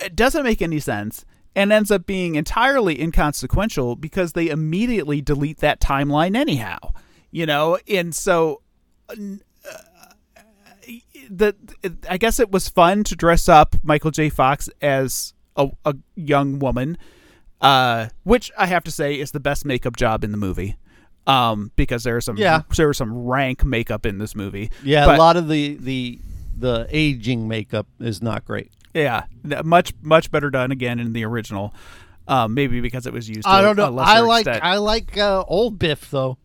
it 0.00 0.14
doesn't 0.16 0.44
make 0.44 0.62
any 0.62 0.78
sense 0.80 1.24
and 1.56 1.72
ends 1.72 1.90
up 1.90 2.06
being 2.06 2.36
entirely 2.36 3.00
inconsequential 3.00 3.96
because 3.96 4.32
they 4.32 4.48
immediately 4.48 5.20
delete 5.20 5.58
that 5.58 5.80
timeline 5.80 6.36
anyhow. 6.36 6.78
You 7.30 7.46
know, 7.46 7.78
and 7.88 8.14
so 8.14 8.62
uh, 9.10 9.14
the 11.30 11.54
I 12.08 12.16
guess 12.16 12.40
it 12.40 12.50
was 12.50 12.68
fun 12.68 13.04
to 13.04 13.16
dress 13.16 13.48
up 13.48 13.76
Michael 13.82 14.10
J. 14.10 14.28
Fox 14.30 14.68
as 14.80 15.34
a, 15.56 15.68
a 15.84 15.94
young 16.14 16.58
woman, 16.58 16.96
uh, 17.60 18.08
which 18.24 18.50
I 18.56 18.66
have 18.66 18.84
to 18.84 18.90
say 18.90 19.18
is 19.18 19.32
the 19.32 19.40
best 19.40 19.64
makeup 19.64 19.96
job 19.96 20.24
in 20.24 20.30
the 20.32 20.38
movie. 20.38 20.76
Um, 21.26 21.72
because 21.76 22.04
there's 22.04 22.24
some 22.24 22.38
Yeah. 22.38 22.62
there 22.76 22.88
was 22.88 22.96
some 22.96 23.12
rank 23.26 23.62
makeup 23.62 24.06
in 24.06 24.16
this 24.16 24.34
movie. 24.34 24.70
Yeah, 24.82 25.04
But- 25.04 25.16
a 25.16 25.18
lot 25.18 25.36
of 25.36 25.48
the 25.48 25.76
the 25.78 26.18
the 26.58 26.86
aging 26.90 27.48
makeup 27.48 27.86
is 28.00 28.22
not 28.22 28.44
great. 28.44 28.72
Yeah, 28.94 29.24
much 29.64 29.92
much 30.02 30.30
better 30.30 30.50
done 30.50 30.72
again 30.72 30.98
in 30.98 31.12
the 31.12 31.24
original. 31.24 31.74
Um, 32.26 32.52
maybe 32.54 32.80
because 32.80 33.06
it 33.06 33.12
was 33.12 33.28
used. 33.28 33.46
I 33.46 33.62
don't 33.62 33.76
know. 33.76 33.96
I 33.98 34.20
like 34.20 34.46
extent. 34.46 34.64
I 34.64 34.76
like 34.76 35.16
uh, 35.16 35.44
old 35.46 35.78
Biff 35.78 36.10
though. 36.10 36.36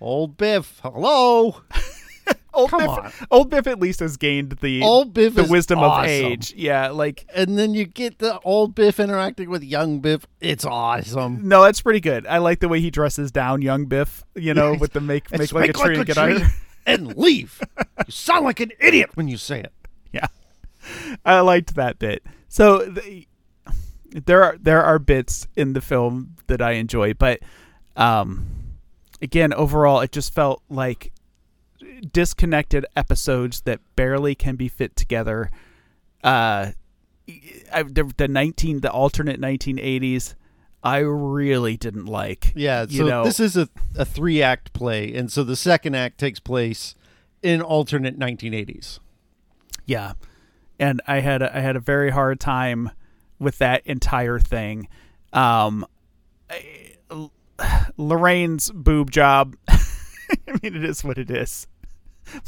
Old 0.00 0.36
Biff, 0.36 0.78
hello. 0.82 1.62
old 2.54 2.70
come 2.70 2.80
Biff. 2.80 2.88
on. 2.88 3.12
Old 3.30 3.50
Biff 3.50 3.66
at 3.66 3.80
least 3.80 3.98
has 3.98 4.16
gained 4.16 4.52
the 4.60 4.82
Old 4.82 5.12
Biff 5.12 5.34
the 5.34 5.44
wisdom 5.44 5.80
awesome. 5.80 6.04
of 6.04 6.08
age. 6.08 6.54
Yeah, 6.56 6.90
like 6.90 7.28
And 7.34 7.58
then 7.58 7.74
you 7.74 7.84
get 7.84 8.18
the 8.18 8.38
old 8.40 8.76
Biff 8.76 9.00
interacting 9.00 9.50
with 9.50 9.64
young 9.64 9.98
Biff. 9.98 10.24
It's 10.40 10.64
awesome. 10.64 11.48
no, 11.48 11.64
that's 11.64 11.80
pretty 11.80 12.00
good. 12.00 12.26
I 12.26 12.38
like 12.38 12.60
the 12.60 12.68
way 12.68 12.80
he 12.80 12.90
dresses 12.90 13.32
down 13.32 13.60
young 13.60 13.86
Biff. 13.86 14.22
You 14.36 14.54
know, 14.54 14.74
with 14.74 14.92
the 14.92 15.00
make 15.00 15.32
make 15.32 15.40
It's 15.40 15.52
like 15.52 15.70
a 15.70 15.72
tree 15.72 15.96
and 15.96 16.06
get 16.06 16.16
out 16.16 16.30
of 16.30 16.36
tree 16.36 16.46
here. 16.46 16.54
and 16.88 17.16
leave. 17.16 17.60
you 17.78 18.10
sound 18.12 18.44
like 18.44 18.60
an 18.60 18.72
idiot 18.80 19.10
when 19.14 19.28
you 19.28 19.36
say 19.36 19.60
it. 19.60 19.72
Yeah, 20.12 20.26
I 21.24 21.40
liked 21.40 21.74
that 21.76 21.98
bit. 21.98 22.24
So 22.48 22.86
the, 22.86 23.28
there 24.10 24.42
are 24.42 24.56
there 24.60 24.82
are 24.82 24.98
bits 24.98 25.46
in 25.54 25.74
the 25.74 25.80
film 25.80 26.36
that 26.46 26.62
I 26.62 26.72
enjoy, 26.72 27.14
but 27.14 27.40
um, 27.96 28.46
again, 29.20 29.52
overall, 29.52 30.00
it 30.00 30.12
just 30.12 30.34
felt 30.34 30.62
like 30.68 31.12
disconnected 32.12 32.86
episodes 32.96 33.62
that 33.62 33.80
barely 33.96 34.34
can 34.34 34.56
be 34.56 34.68
fit 34.68 34.96
together. 34.96 35.50
Uh, 36.24 36.72
the, 37.26 38.12
the 38.16 38.28
nineteen 38.28 38.80
the 38.80 38.90
alternate 38.90 39.38
nineteen 39.38 39.78
eighties, 39.78 40.34
I 40.82 40.98
really 40.98 41.76
didn't 41.76 42.06
like. 42.06 42.52
Yeah, 42.54 42.86
you 42.88 42.98
so 42.98 43.06
know, 43.08 43.24
this 43.24 43.40
is 43.40 43.56
a, 43.56 43.68
a 43.96 44.04
three 44.04 44.42
act 44.42 44.72
play, 44.72 45.12
and 45.14 45.30
so 45.30 45.42
the 45.44 45.56
second 45.56 45.94
act 45.96 46.18
takes 46.18 46.38
place 46.40 46.94
in 47.42 47.60
alternate 47.60 48.18
1980s. 48.18 48.98
Yeah, 49.86 50.12
and 50.78 51.00
I 51.06 51.20
had 51.20 51.42
a, 51.42 51.56
I 51.56 51.60
had 51.60 51.74
a 51.76 51.80
very 51.80 52.10
hard 52.10 52.38
time 52.40 52.90
with 53.38 53.58
that 53.58 53.82
entire 53.86 54.38
thing. 54.38 54.88
Um, 55.32 55.84
I- 56.50 56.94
Lorraine's 57.96 58.70
boob 58.70 59.10
job. 59.10 59.56
I 59.68 59.78
mean, 60.62 60.76
it 60.76 60.84
is 60.84 61.02
what 61.02 61.18
it 61.18 61.30
is, 61.30 61.66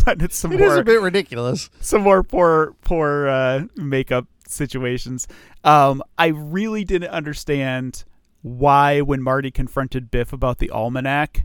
but 0.04 0.22
it's 0.22 0.36
some 0.36 0.52
It 0.52 0.60
more 0.60 0.72
is 0.72 0.76
a 0.78 0.84
bit 0.84 1.00
ridiculous. 1.00 1.68
some 1.80 2.02
more 2.02 2.22
poor 2.22 2.74
poor 2.82 3.26
uh, 3.26 3.64
makeup 3.76 4.26
situations. 4.46 5.26
Um, 5.64 6.02
I 6.18 6.28
really 6.28 6.84
didn't 6.84 7.10
understand 7.10 8.04
why 8.42 9.00
when 9.00 9.22
Marty 9.22 9.50
confronted 9.50 10.10
Biff 10.10 10.32
about 10.32 10.58
the 10.58 10.70
almanac. 10.70 11.44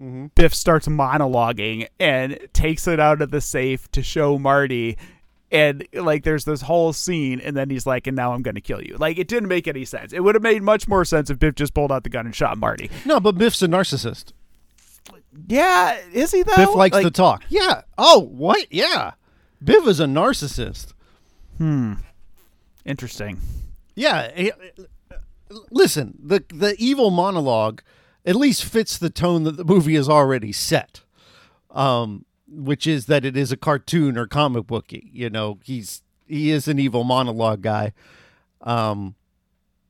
mm-hmm. 0.00 0.26
Biff 0.34 0.54
starts 0.54 0.86
monologuing 0.88 1.88
and 1.98 2.38
takes 2.52 2.86
it 2.86 3.00
out 3.00 3.20
of 3.22 3.30
the 3.30 3.40
safe 3.40 3.90
to 3.92 4.02
show 4.02 4.38
Marty. 4.38 4.96
And 5.50 5.86
like, 5.94 6.24
there's 6.24 6.44
this 6.44 6.60
whole 6.60 6.92
scene, 6.92 7.40
and 7.40 7.56
then 7.56 7.70
he's 7.70 7.86
like, 7.86 8.06
"And 8.06 8.14
now 8.14 8.34
I'm 8.34 8.42
going 8.42 8.56
to 8.56 8.60
kill 8.60 8.82
you." 8.82 8.96
Like, 8.98 9.16
it 9.18 9.28
didn't 9.28 9.48
make 9.48 9.66
any 9.66 9.86
sense. 9.86 10.12
It 10.12 10.20
would 10.22 10.34
have 10.34 10.42
made 10.42 10.62
much 10.62 10.86
more 10.86 11.06
sense 11.06 11.30
if 11.30 11.38
Biff 11.38 11.54
just 11.54 11.72
pulled 11.72 11.90
out 11.90 12.02
the 12.04 12.10
gun 12.10 12.26
and 12.26 12.36
shot 12.36 12.58
Marty. 12.58 12.90
No, 13.06 13.18
but 13.18 13.38
Biff's 13.38 13.62
a 13.62 13.66
narcissist. 13.66 14.32
Yeah, 15.46 15.96
is 16.12 16.32
he 16.32 16.42
though? 16.42 16.54
Biff 16.54 16.74
likes 16.74 16.92
Like, 16.94 17.04
to 17.04 17.10
talk. 17.10 17.44
Yeah. 17.48 17.80
Oh, 17.96 18.20
what? 18.30 18.70
Yeah. 18.70 19.12
Biff 19.64 19.86
is 19.86 20.00
a 20.00 20.04
narcissist. 20.04 20.92
Hmm. 21.56 21.94
Interesting. 22.84 23.40
Yeah. 23.94 24.50
Listen, 25.70 26.18
the 26.22 26.44
the 26.52 26.74
evil 26.78 27.10
monologue 27.10 27.82
at 28.24 28.36
least 28.36 28.64
fits 28.64 28.98
the 28.98 29.10
tone 29.10 29.44
that 29.44 29.56
the 29.56 29.64
movie 29.64 29.94
has 29.94 30.08
already 30.08 30.52
set. 30.52 31.02
Um, 31.70 32.24
which 32.50 32.86
is 32.86 33.06
that 33.06 33.24
it 33.24 33.36
is 33.36 33.52
a 33.52 33.56
cartoon 33.56 34.16
or 34.16 34.26
comic 34.26 34.66
booky. 34.66 35.10
You 35.12 35.30
know, 35.30 35.58
he's 35.62 36.02
he 36.26 36.50
is 36.50 36.68
an 36.68 36.78
evil 36.78 37.04
monologue 37.04 37.62
guy. 37.62 37.92
Um, 38.62 39.14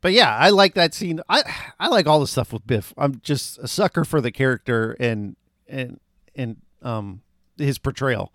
but 0.00 0.12
yeah, 0.12 0.34
I 0.36 0.50
like 0.50 0.74
that 0.74 0.94
scene. 0.94 1.20
I 1.28 1.42
I 1.78 1.88
like 1.88 2.06
all 2.06 2.20
the 2.20 2.26
stuff 2.26 2.52
with 2.52 2.66
Biff. 2.66 2.92
I'm 2.96 3.20
just 3.22 3.58
a 3.58 3.68
sucker 3.68 4.04
for 4.04 4.20
the 4.20 4.30
character 4.30 4.96
and 5.00 5.36
and 5.66 6.00
and 6.34 6.56
um 6.82 7.22
his 7.56 7.78
portrayal. 7.78 8.32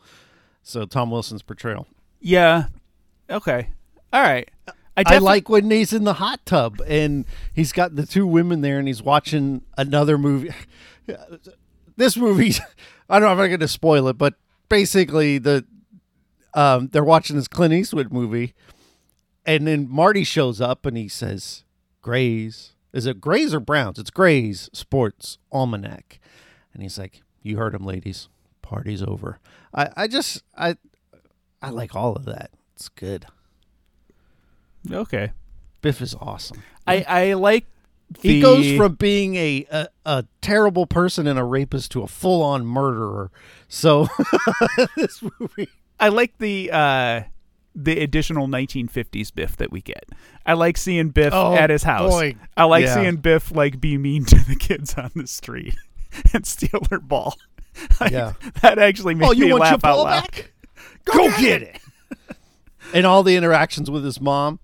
So 0.62 0.86
Tom 0.86 1.12
Wilson's 1.12 1.44
portrayal. 1.44 1.88
Yeah. 2.20 2.68
Okay. 3.30 3.70
All 4.12 4.22
right. 4.22 4.50
I, 4.96 5.04
I 5.06 5.18
like 5.18 5.50
when 5.50 5.72
he's 5.72 5.94
in 5.94 6.04
the 6.04 6.14
hot 6.14 6.46
tub 6.46 6.82
and 6.88 7.26
he's 7.54 7.72
got 7.72 7.96
the 7.96 8.06
two 8.06 8.28
women 8.28 8.62
there 8.62 8.78
and 8.78 8.88
he's 8.88 9.02
watching 9.02 9.64
another 9.78 10.18
movie. 10.18 10.52
This 11.96 12.18
movie, 12.18 12.54
I 13.10 13.20
don't 13.20 13.28
know 13.28 13.34
if 13.34 13.40
I'm 13.40 13.50
going 13.50 13.60
to 13.60 13.68
spoil 13.68 14.08
it, 14.08 14.18
but 14.18 14.34
basically 14.68 15.38
the 15.38 15.64
um, 16.56 16.88
they're 16.92 17.04
watching 17.04 17.36
this 17.36 17.48
Clint 17.48 17.74
Eastwood 17.74 18.12
movie, 18.12 18.54
and 19.46 19.68
then 19.68 19.88
Marty 19.90 20.24
shows 20.24 20.62
up 20.62 20.86
and 20.86 20.98
he 20.98 21.08
says, 21.08 21.64
"Grays, 22.02 22.74
is 22.94 23.06
it 23.06 23.22
Grays 23.22 23.54
or 23.54 23.60
Browns? 23.60 24.00
It's 24.00 24.10
Grays 24.10 24.70
Sports 24.74 25.38
Almanac," 25.52 26.20
and 26.74 26.82
he's 26.84 26.98
like, 26.98 27.22
"You 27.42 27.58
heard 27.58 27.76
him, 27.76 27.86
ladies. 27.86 28.30
Party's 28.62 29.04
over." 29.04 29.40
I, 29.74 29.90
I 29.96 30.08
just 30.08 30.44
I 30.58 30.78
I 31.62 31.70
like 31.70 31.96
all 31.96 32.16
of 32.16 32.26
that. 32.26 32.52
It's 32.76 32.90
good. 32.90 33.26
Okay. 34.92 35.32
Biff 35.82 36.02
is 36.02 36.16
awesome. 36.20 36.62
I 36.88 37.06
I 37.08 37.34
like. 37.34 37.66
He 38.22 38.42
goes 38.42 38.72
from 38.78 38.94
being 38.96 39.36
a, 39.36 39.66
a 39.72 39.88
a 40.06 40.26
terrible 40.42 40.86
person 40.86 41.26
and 41.26 41.40
a 41.40 41.44
rapist 41.44 41.92
to 41.94 42.04
a 42.04 42.08
full 42.08 42.44
on 42.44 42.66
murderer. 42.66 43.32
So 43.70 44.08
this 44.96 45.24
movie, 45.40 45.68
I 46.00 46.10
like 46.10 46.38
the 46.38 46.70
uh 46.72 47.22
the 47.76 48.00
additional 48.02 48.48
1950s 48.48 49.34
Biff 49.34 49.58
that 49.58 49.72
we 49.72 49.82
get. 49.82 50.06
I 50.46 50.54
like 50.54 50.78
seeing 50.78 51.10
Biff 51.10 51.34
Oh, 51.34 51.56
at 51.56 51.72
his 51.72 51.82
house. 51.82 52.12
boy. 52.12 52.36
I 52.56 52.66
like 52.66 52.86
Yeah. 52.86 52.94
seeing 52.96 53.16
Biff 53.16 53.52
like 53.52 53.82
be 53.82 53.98
mean 53.98 54.26
to 54.28 54.36
the 54.48 54.56
kids 54.56 54.94
on 54.94 55.10
the 55.16 55.26
street 55.26 55.74
and 56.34 56.46
steal 56.46 56.82
their 56.90 57.00
ball. 57.00 57.36
Like, 58.00 58.12
Yeah. 58.12 58.34
that 58.62 58.78
actually 58.78 59.16
makes 59.16 59.30
oh, 59.30 59.34
you 59.34 59.46
me 59.48 59.54
laugh 59.54 59.84
out 59.84 60.04
loud. 60.04 60.22
back? 60.32 60.52
Go, 61.06 61.30
get 61.40 61.64
it. 61.64 61.80
and 62.94 63.08
all 63.08 63.24
the 63.24 63.36
interactions 63.36 63.90
with 63.90 64.06
his 64.06 64.22
mom. 64.22 64.60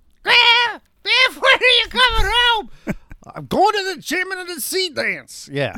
Grandma, 1.09 1.29
Biff, 1.29 1.41
when 1.41 1.53
are 1.53 1.75
you 1.81 1.87
coming 1.89 2.31
home? 2.33 2.69
I'm 3.35 3.45
going 3.45 3.73
to 3.73 3.95
the 3.95 4.01
gym 4.01 4.31
and 4.31 4.47
to 4.47 4.55
the 4.55 4.61
sea 4.61 4.89
dance. 4.89 5.49
Yeah, 5.51 5.75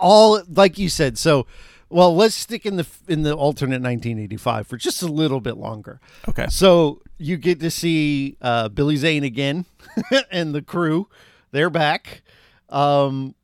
all 0.00 0.42
like 0.48 0.78
you 0.78 0.88
said. 0.88 1.16
So, 1.18 1.46
well, 1.88 2.14
let's 2.14 2.34
stick 2.34 2.66
in 2.66 2.76
the 2.76 2.86
in 3.08 3.22
the 3.22 3.34
alternate 3.34 3.80
1985 3.80 4.66
for 4.66 4.76
just 4.76 5.02
a 5.02 5.06
little 5.06 5.40
bit 5.40 5.56
longer. 5.56 6.00
Okay. 6.28 6.46
So 6.48 7.00
you 7.18 7.36
get 7.36 7.60
to 7.60 7.70
see 7.70 8.36
uh, 8.42 8.68
Billy 8.68 8.96
Zane 8.96 9.24
again 9.24 9.64
and 10.30 10.54
the 10.54 10.62
crew. 10.62 11.08
They're 11.52 11.70
back. 11.70 12.22
Um, 12.68 13.34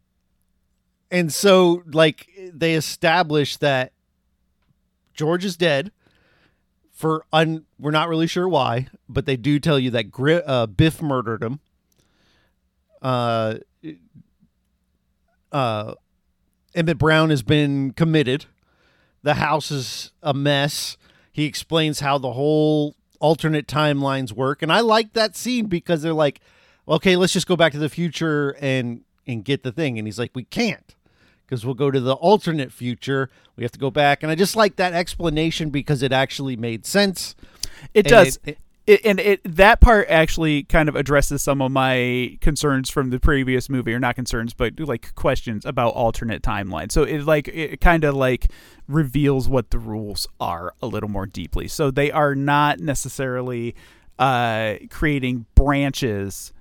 and 1.10 1.32
so, 1.32 1.82
like, 1.86 2.26
they 2.52 2.74
establish 2.74 3.56
that 3.58 3.92
George 5.14 5.44
is 5.44 5.56
dead 5.56 5.92
for 7.02 7.26
un. 7.32 7.64
We're 7.80 7.90
not 7.90 8.08
really 8.08 8.28
sure 8.28 8.48
why, 8.48 8.86
but 9.08 9.26
they 9.26 9.36
do 9.36 9.58
tell 9.58 9.76
you 9.76 9.90
that 9.90 10.12
Gri- 10.12 10.44
uh, 10.46 10.66
Biff 10.66 11.02
murdered 11.02 11.42
him. 11.42 11.58
Uh, 13.02 13.56
uh, 15.50 15.94
Emmett 16.76 16.98
Brown 16.98 17.30
has 17.30 17.42
been 17.42 17.92
committed. 17.92 18.46
The 19.24 19.34
house 19.34 19.72
is 19.72 20.12
a 20.22 20.32
mess. 20.32 20.96
He 21.32 21.44
explains 21.44 21.98
how 21.98 22.18
the 22.18 22.34
whole 22.34 22.94
alternate 23.18 23.66
timelines 23.66 24.30
work, 24.30 24.62
and 24.62 24.72
I 24.72 24.78
like 24.78 25.12
that 25.14 25.36
scene 25.36 25.66
because 25.66 26.02
they're 26.02 26.12
like, 26.12 26.40
"Okay, 26.86 27.16
let's 27.16 27.32
just 27.32 27.48
go 27.48 27.56
back 27.56 27.72
to 27.72 27.78
the 27.78 27.88
future 27.88 28.56
and 28.60 29.02
and 29.26 29.44
get 29.44 29.64
the 29.64 29.72
thing." 29.72 29.98
And 29.98 30.06
he's 30.06 30.20
like, 30.20 30.30
"We 30.34 30.44
can't." 30.44 30.94
Because 31.52 31.66
we'll 31.66 31.74
go 31.74 31.90
to 31.90 32.00
the 32.00 32.14
alternate 32.14 32.72
future. 32.72 33.28
We 33.56 33.62
have 33.62 33.72
to 33.72 33.78
go 33.78 33.90
back. 33.90 34.22
And 34.22 34.32
I 34.32 34.34
just 34.34 34.56
like 34.56 34.76
that 34.76 34.94
explanation 34.94 35.68
because 35.68 36.02
it 36.02 36.10
actually 36.10 36.56
made 36.56 36.86
sense. 36.86 37.34
It 37.92 38.06
And 38.06 38.08
does. 38.10 38.38
it- 38.46 38.56
It, 38.86 39.00
and 39.04 39.20
it 39.20 39.40
that 39.44 39.80
part 39.80 40.06
actually 40.08 40.64
kind 40.64 40.88
of 40.88 40.96
addresses 40.96 41.40
some 41.42 41.60
of 41.62 41.70
my 41.70 42.36
concerns 42.40 42.90
from 42.90 43.10
the 43.10 43.20
previous 43.20 43.68
movie, 43.68 43.92
or 43.94 44.00
not 44.00 44.16
concerns, 44.16 44.54
but 44.54 44.80
like 44.80 45.14
questions 45.14 45.64
about 45.64 45.90
alternate 45.94 46.42
timelines. 46.42 46.90
So 46.90 47.04
it 47.04 47.22
like 47.24 47.46
it 47.46 47.80
kind 47.80 48.02
of 48.02 48.16
like 48.16 48.50
reveals 48.88 49.46
what 49.48 49.70
the 49.70 49.78
rules 49.78 50.26
are 50.40 50.74
a 50.82 50.86
little 50.88 51.08
more 51.10 51.26
deeply. 51.26 51.68
So 51.68 51.92
they 51.92 52.10
are 52.10 52.34
not 52.34 52.80
necessarily 52.80 53.76
uh, 54.18 54.76
creating 54.90 55.44
branches. 55.54 56.52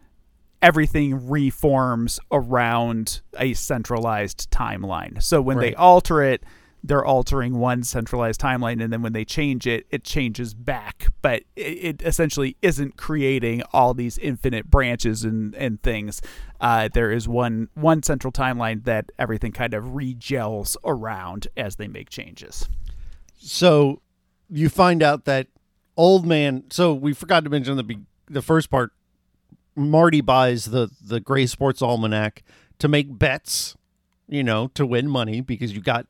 Everything 0.61 1.29
reforms 1.29 2.19
around 2.31 3.21
a 3.37 3.53
centralized 3.53 4.51
timeline. 4.51 5.21
So 5.21 5.41
when 5.41 5.57
they 5.57 5.73
alter 5.75 6.21
it, 6.21 6.43
they're 6.83 7.05
altering 7.05 7.59
one 7.59 7.83
centralized 7.83 8.41
timeline 8.41 8.81
and 8.81 8.91
then 8.91 9.03
when 9.03 9.13
they 9.13 9.23
change 9.23 9.67
it 9.67 9.85
it 9.91 10.03
changes 10.03 10.55
back 10.55 11.09
but 11.21 11.43
it, 11.55 11.61
it 11.61 12.01
essentially 12.01 12.57
isn't 12.63 12.97
creating 12.97 13.61
all 13.71 13.93
these 13.93 14.17
infinite 14.17 14.67
branches 14.67 15.23
and, 15.23 15.53
and 15.53 15.83
things 15.83 16.23
uh, 16.59 16.89
there 16.91 17.11
is 17.11 17.27
one 17.27 17.69
one 17.75 18.01
central 18.01 18.31
timeline 18.31 18.83
that 18.85 19.11
everything 19.19 19.51
kind 19.51 19.75
of 19.75 19.93
regels 19.93 20.75
around 20.83 21.47
as 21.55 21.75
they 21.75 21.87
make 21.87 22.09
changes 22.09 22.67
So 23.41 24.01
you 24.51 24.69
find 24.69 25.01
out 25.01 25.25
that 25.25 25.47
old 25.97 26.25
man. 26.25 26.65
So 26.69 26.93
we 26.93 27.13
forgot 27.13 27.43
to 27.43 27.49
mention 27.49 27.77
the 27.77 27.95
the 28.29 28.41
first 28.41 28.69
part. 28.69 28.93
Marty 29.75 30.21
buys 30.21 30.65
the 30.65 30.89
the 31.01 31.19
Gray 31.19 31.45
Sports 31.45 31.81
Almanac 31.81 32.43
to 32.79 32.87
make 32.87 33.17
bets, 33.17 33.75
you 34.27 34.43
know, 34.43 34.67
to 34.69 34.85
win 34.85 35.07
money 35.07 35.41
because 35.41 35.73
you 35.73 35.81
got 35.81 36.07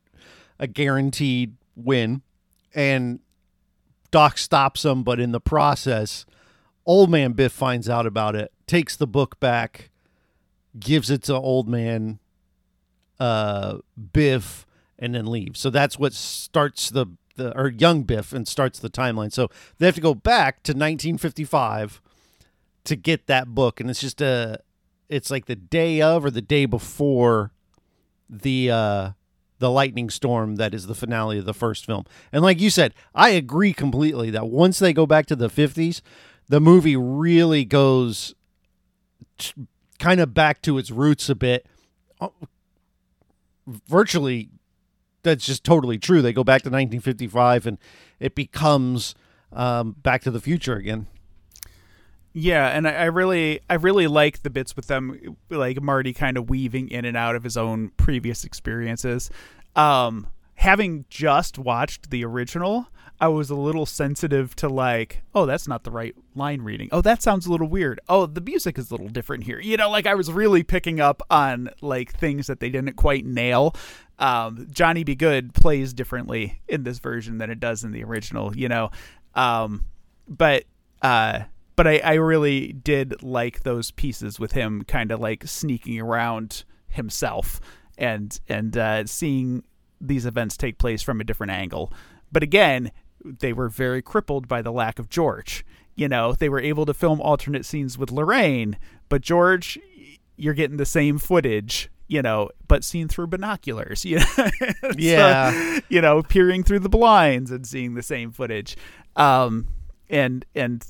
a 0.60 0.67
guaranteed 0.67 1.56
win, 1.76 2.21
and 2.74 3.19
Doc 4.12 4.38
stops 4.38 4.86
him, 4.86 5.04
but 5.04 5.19
in 5.19 5.32
the 5.32 5.39
process, 5.39 6.26
old 6.86 7.10
man 7.10 7.34
Biff 7.34 7.52
finds 7.52 7.89
out 7.89 8.06
about 8.06 8.36
it, 8.36 8.52
takes 8.67 8.95
the 8.95 9.08
book 9.08 9.39
back, 9.39 9.89
gives 10.80 11.10
it 11.10 11.24
to 11.24 11.36
old 11.36 11.67
man 11.67 12.19
uh, 13.19 13.78
Biff, 14.13 14.65
and 15.00 15.15
then 15.15 15.26
leaves. 15.26 15.60
So 15.60 15.69
that's 15.69 15.97
what 15.97 16.13
starts 16.13 16.89
the 16.89 17.08
the 17.36 17.58
or 17.58 17.69
young 17.69 18.04
Biff 18.04 18.34
and 18.34 18.47
starts 18.47 18.80
the 18.80 18.89
timeline. 18.89 19.32
So 19.32 19.50
they 19.78 19.86
have 19.86 19.95
to 19.95 20.02
go 20.02 20.13
back 20.13 20.63
to 20.63 20.71
1955 20.71 22.02
to 22.85 22.95
get 22.95 23.27
that 23.27 23.49
book, 23.49 23.79
and 23.79 23.89
it's 23.89 24.01
just 24.01 24.21
a 24.21 24.59
it's 25.09 25.29
like 25.29 25.45
the 25.45 25.55
day 25.55 26.01
of 26.01 26.23
or 26.25 26.31
the 26.31 26.41
day 26.41 26.65
before 26.65 27.51
the 28.29 28.71
uh 28.71 29.11
the 29.59 29.69
lightning 29.69 30.09
storm 30.09 30.55
that 30.55 30.73
is 30.73 30.87
the 30.87 30.95
finale 30.95 31.37
of 31.37 31.45
the 31.45 31.53
first 31.53 31.85
film. 31.85 32.03
And 32.31 32.41
like 32.41 32.59
you 32.59 32.69
said, 32.71 32.93
I 33.13 33.29
agree 33.29 33.73
completely 33.73 34.31
that 34.31 34.47
once 34.47 34.79
they 34.79 34.91
go 34.91 35.05
back 35.05 35.27
to 35.27 35.35
the 35.35 35.49
50s, 35.49 36.01
the 36.49 36.59
movie 36.59 36.95
really 36.97 37.63
goes 37.63 38.33
t- 39.37 39.53
kind 39.99 40.19
of 40.19 40.33
back 40.33 40.63
to 40.63 40.79
its 40.79 40.89
roots 40.89 41.29
a 41.29 41.35
bit. 41.35 41.67
Uh, 42.19 42.29
Virtually, 43.67 44.49
that's 45.21 45.45
just 45.45 45.63
totally 45.63 45.99
true. 45.99 46.23
They 46.23 46.33
go 46.33 46.43
back 46.43 46.63
to 46.63 46.69
1955 46.69 47.67
and 47.67 47.77
it 48.19 48.33
becomes 48.33 49.13
um, 49.53 49.95
Back 50.01 50.23
to 50.23 50.31
the 50.31 50.41
Future 50.41 50.75
again. 50.75 51.05
Yeah, 52.33 52.67
and 52.67 52.87
I, 52.87 52.93
I 52.93 53.05
really, 53.05 53.59
I 53.69 53.75
really 53.75 54.07
like 54.07 54.43
the 54.43 54.49
bits 54.49 54.75
with 54.75 54.87
them, 54.87 55.37
like 55.49 55.81
Marty 55.81 56.13
kind 56.13 56.37
of 56.37 56.49
weaving 56.49 56.89
in 56.89 57.05
and 57.05 57.17
out 57.17 57.35
of 57.35 57.43
his 57.43 57.57
own 57.57 57.91
previous 57.97 58.43
experiences. 58.45 59.29
Um, 59.75 60.27
having 60.55 61.05
just 61.09 61.57
watched 61.57 62.09
the 62.09 62.23
original, 62.23 62.87
I 63.19 63.27
was 63.27 63.49
a 63.49 63.55
little 63.55 63.85
sensitive 63.85 64.55
to 64.57 64.67
like, 64.69 65.21
oh, 65.35 65.45
that's 65.45 65.67
not 65.67 65.83
the 65.83 65.91
right 65.91 66.15
line 66.33 66.61
reading. 66.61 66.89
Oh, 66.91 67.01
that 67.01 67.21
sounds 67.21 67.45
a 67.45 67.51
little 67.51 67.67
weird. 67.67 67.99
Oh, 68.09 68.25
the 68.25 68.41
music 68.41 68.79
is 68.79 68.89
a 68.89 68.93
little 68.93 69.09
different 69.09 69.43
here. 69.43 69.59
You 69.59 69.77
know, 69.77 69.89
like 69.89 70.07
I 70.07 70.15
was 70.15 70.31
really 70.31 70.63
picking 70.63 70.99
up 70.99 71.21
on 71.29 71.69
like 71.81 72.13
things 72.13 72.47
that 72.47 72.59
they 72.59 72.69
didn't 72.69 72.95
quite 72.95 73.25
nail. 73.25 73.75
Um, 74.17 74.67
Johnny 74.71 75.03
B. 75.03 75.15
Goode 75.15 75.53
plays 75.53 75.93
differently 75.93 76.61
in 76.67 76.83
this 76.83 76.99
version 76.99 77.37
than 77.37 77.51
it 77.51 77.59
does 77.59 77.83
in 77.83 77.91
the 77.91 78.03
original. 78.03 78.55
You 78.55 78.69
know, 78.69 78.91
um, 79.35 79.83
but 80.27 80.63
uh, 81.01 81.41
but 81.81 81.87
I, 81.87 81.97
I 82.03 82.13
really 82.13 82.73
did 82.73 83.23
like 83.23 83.63
those 83.63 83.89
pieces 83.89 84.39
with 84.39 84.51
him 84.51 84.83
kind 84.83 85.09
of 85.11 85.19
like 85.19 85.47
sneaking 85.47 85.99
around 85.99 86.63
himself 86.87 87.59
and 87.97 88.39
and 88.47 88.77
uh, 88.77 89.07
seeing 89.07 89.63
these 89.99 90.27
events 90.27 90.57
take 90.57 90.77
place 90.77 91.01
from 91.01 91.19
a 91.19 91.23
different 91.23 91.53
angle. 91.53 91.91
But 92.31 92.43
again, 92.43 92.91
they 93.25 93.51
were 93.51 93.67
very 93.67 94.03
crippled 94.03 94.47
by 94.47 94.61
the 94.61 94.71
lack 94.71 94.99
of 94.99 95.09
George. 95.09 95.65
You 95.95 96.07
know, 96.07 96.33
they 96.33 96.49
were 96.49 96.59
able 96.59 96.85
to 96.85 96.93
film 96.93 97.19
alternate 97.19 97.65
scenes 97.65 97.97
with 97.97 98.11
Lorraine, 98.11 98.77
but 99.09 99.21
George, 99.23 99.79
you're 100.37 100.53
getting 100.53 100.77
the 100.77 100.85
same 100.85 101.17
footage, 101.17 101.89
you 102.07 102.21
know, 102.21 102.51
but 102.67 102.83
seen 102.83 103.07
through 103.07 103.25
binoculars. 103.25 104.05
You 104.05 104.17
know? 104.19 104.25
So, 104.83 104.91
Yeah. 104.99 105.79
you 105.89 105.99
know, 105.99 106.21
peering 106.21 106.61
through 106.61 106.81
the 106.81 106.89
blinds 106.89 107.49
and 107.49 107.65
seeing 107.65 107.95
the 107.95 108.03
same 108.03 108.31
footage. 108.31 108.77
Um, 109.15 109.67
and 110.11 110.45
and 110.53 110.85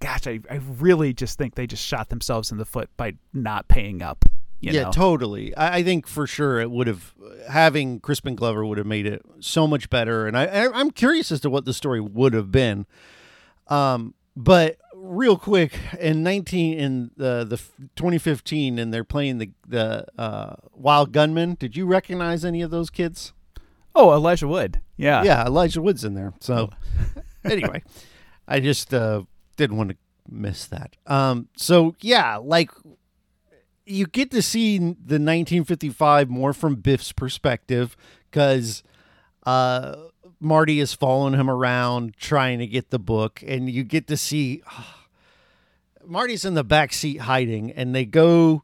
gosh, 0.00 0.26
I, 0.26 0.40
I 0.50 0.56
really 0.78 1.12
just 1.12 1.38
think 1.38 1.54
they 1.54 1.66
just 1.66 1.84
shot 1.84 2.08
themselves 2.08 2.50
in 2.50 2.58
the 2.58 2.64
foot 2.64 2.90
by 2.96 3.14
not 3.32 3.68
paying 3.68 4.02
up. 4.02 4.24
You 4.60 4.72
yeah, 4.72 4.84
know? 4.84 4.90
totally. 4.90 5.54
I, 5.54 5.78
I 5.78 5.82
think 5.82 6.06
for 6.06 6.26
sure 6.26 6.60
it 6.60 6.70
would 6.70 6.86
have 6.86 7.14
having 7.48 8.00
Crispin 8.00 8.34
Glover 8.34 8.64
would 8.64 8.78
have 8.78 8.86
made 8.86 9.06
it 9.06 9.22
so 9.40 9.66
much 9.66 9.90
better, 9.90 10.26
and 10.26 10.36
I, 10.36 10.46
I 10.46 10.72
I'm 10.72 10.90
curious 10.90 11.30
as 11.30 11.40
to 11.40 11.50
what 11.50 11.66
the 11.66 11.74
story 11.74 12.00
would 12.00 12.32
have 12.32 12.50
been. 12.50 12.86
Um, 13.68 14.14
but 14.34 14.78
real 14.94 15.36
quick, 15.36 15.78
in 16.00 16.22
19 16.22 16.78
in 16.78 17.10
the 17.16 17.44
the 17.44 17.58
2015, 17.96 18.78
and 18.78 18.92
they're 18.92 19.04
playing 19.04 19.38
the 19.38 19.50
the 19.68 20.06
uh, 20.18 20.56
Wild 20.72 21.12
Gunman. 21.12 21.56
Did 21.58 21.76
you 21.76 21.86
recognize 21.86 22.44
any 22.44 22.62
of 22.62 22.70
those 22.70 22.88
kids? 22.88 23.34
Oh, 23.94 24.12
Elijah 24.12 24.48
Wood. 24.48 24.80
Yeah. 24.96 25.22
Yeah, 25.22 25.46
Elijah 25.46 25.80
Wood's 25.80 26.04
in 26.04 26.14
there. 26.14 26.34
So 26.40 26.70
anyway, 27.44 27.82
I 28.46 28.60
just 28.60 28.92
uh, 28.92 29.22
didn't 29.56 29.76
want 29.76 29.90
to 29.90 29.96
miss 30.28 30.66
that. 30.66 30.96
Um, 31.06 31.48
so 31.56 31.94
yeah, 32.00 32.36
like 32.36 32.70
you 33.84 34.06
get 34.06 34.30
to 34.32 34.42
see 34.42 34.78
the 34.78 35.18
1955 35.20 36.28
more 36.28 36.52
from 36.52 36.76
Biff's 36.76 37.12
perspective 37.12 37.96
because 38.30 38.82
uh, 39.44 39.96
Marty 40.40 40.80
is 40.80 40.92
following 40.92 41.34
him 41.34 41.48
around 41.48 42.16
trying 42.16 42.58
to 42.58 42.66
get 42.66 42.90
the 42.90 42.98
book, 42.98 43.42
and 43.46 43.70
you 43.70 43.84
get 43.84 44.06
to 44.08 44.16
see 44.16 44.62
Marty's 46.04 46.44
in 46.44 46.54
the 46.54 46.64
back 46.64 46.92
seat 46.92 47.22
hiding, 47.22 47.70
and 47.72 47.94
they 47.94 48.04
go. 48.04 48.62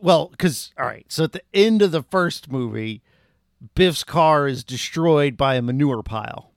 Well, 0.00 0.28
because 0.28 0.72
all 0.78 0.86
right, 0.86 1.06
so 1.08 1.24
at 1.24 1.32
the 1.32 1.42
end 1.54 1.82
of 1.82 1.92
the 1.92 2.02
first 2.02 2.50
movie, 2.50 3.02
Biff's 3.74 4.02
car 4.02 4.48
is 4.48 4.64
destroyed 4.64 5.36
by 5.36 5.54
a 5.54 5.62
manure 5.62 6.02
pile 6.02 6.51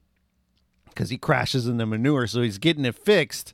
because 0.95 1.09
he 1.09 1.17
crashes 1.17 1.67
in 1.67 1.77
the 1.77 1.85
manure, 1.85 2.25
so 2.25 2.41
he's 2.41 2.57
getting 2.57 2.85
it 2.85 2.95
fixed, 2.95 3.53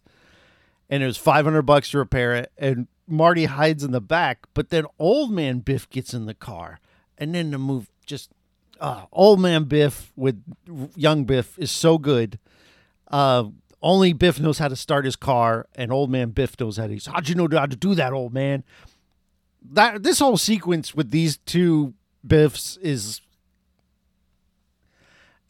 and 0.89 1.03
it 1.03 1.07
was 1.07 1.17
five 1.17 1.43
hundred 1.43 1.63
bucks 1.63 1.89
to 1.91 1.97
repair 1.97 2.35
it, 2.35 2.51
and 2.57 2.87
Marty 3.07 3.45
hides 3.45 3.83
in 3.83 3.91
the 3.91 3.99
back, 3.99 4.45
but 4.53 4.69
then 4.69 4.85
old 4.99 5.31
man 5.31 5.59
Biff 5.59 5.89
gets 5.89 6.13
in 6.13 6.27
the 6.27 6.33
car, 6.33 6.79
and 7.17 7.35
then 7.35 7.51
the 7.51 7.57
move 7.57 7.89
just 8.05 8.31
uh, 8.79 9.05
old 9.11 9.39
man 9.39 9.65
Biff 9.65 10.11
with 10.15 10.41
young 10.95 11.25
Biff 11.25 11.57
is 11.59 11.71
so 11.71 11.97
good. 11.97 12.39
Uh, 13.09 13.45
only 13.81 14.13
Biff 14.13 14.39
knows 14.39 14.59
how 14.59 14.67
to 14.67 14.75
start 14.75 15.05
his 15.05 15.15
car, 15.15 15.67
and 15.75 15.91
old 15.91 16.09
man 16.09 16.29
Biff 16.29 16.59
knows 16.59 16.77
how 16.77 16.87
to. 16.87 16.97
How'd 17.11 17.27
you 17.27 17.35
know 17.35 17.47
how 17.51 17.65
to 17.65 17.75
do 17.75 17.95
that, 17.95 18.13
old 18.13 18.33
man? 18.33 18.63
That 19.73 20.03
this 20.03 20.19
whole 20.19 20.37
sequence 20.37 20.95
with 20.95 21.11
these 21.11 21.37
two 21.37 21.93
Biffs 22.25 22.77
is 22.77 23.21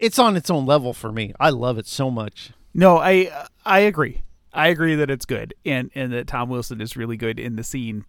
it's 0.01 0.19
on 0.19 0.35
its 0.35 0.49
own 0.49 0.65
level 0.65 0.91
for 0.93 1.11
me. 1.11 1.33
I 1.39 1.51
love 1.51 1.77
it 1.77 1.87
so 1.87 2.11
much. 2.11 2.51
No, 2.73 2.97
I 2.97 3.47
I 3.63 3.79
agree. 3.79 4.23
I 4.53 4.67
agree 4.67 4.95
that 4.95 5.09
it's 5.09 5.25
good, 5.25 5.53
and 5.65 5.89
and 5.95 6.11
that 6.11 6.27
Tom 6.27 6.49
Wilson 6.49 6.81
is 6.81 6.97
really 6.97 7.15
good 7.15 7.39
in 7.39 7.55
the 7.55 7.63
scene, 7.63 8.03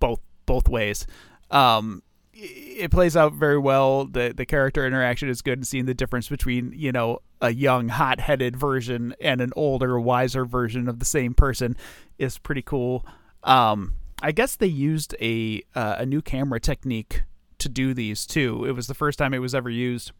both 0.00 0.20
both 0.46 0.68
ways. 0.68 1.06
Um, 1.50 2.02
it 2.32 2.90
plays 2.90 3.16
out 3.16 3.34
very 3.34 3.58
well. 3.58 4.06
the 4.06 4.32
The 4.34 4.46
character 4.46 4.86
interaction 4.86 5.28
is 5.28 5.42
good, 5.42 5.58
and 5.58 5.66
seeing 5.66 5.84
the 5.86 5.94
difference 5.94 6.28
between 6.28 6.72
you 6.74 6.92
know 6.92 7.18
a 7.40 7.50
young, 7.50 7.88
hot 7.88 8.20
headed 8.20 8.56
version 8.56 9.14
and 9.20 9.40
an 9.40 9.52
older, 9.56 10.00
wiser 10.00 10.46
version 10.46 10.88
of 10.88 10.98
the 10.98 11.04
same 11.04 11.34
person 11.34 11.76
is 12.18 12.38
pretty 12.38 12.62
cool. 12.62 13.04
Um, 13.42 13.94
I 14.22 14.32
guess 14.32 14.56
they 14.56 14.66
used 14.66 15.14
a 15.20 15.62
uh, 15.74 15.96
a 15.98 16.06
new 16.06 16.22
camera 16.22 16.60
technique 16.60 17.24
to 17.58 17.68
do 17.68 17.94
these 17.94 18.26
too. 18.26 18.64
It 18.64 18.72
was 18.72 18.86
the 18.86 18.94
first 18.94 19.18
time 19.18 19.34
it 19.34 19.38
was 19.38 19.54
ever 19.54 19.70
used, 19.70 20.12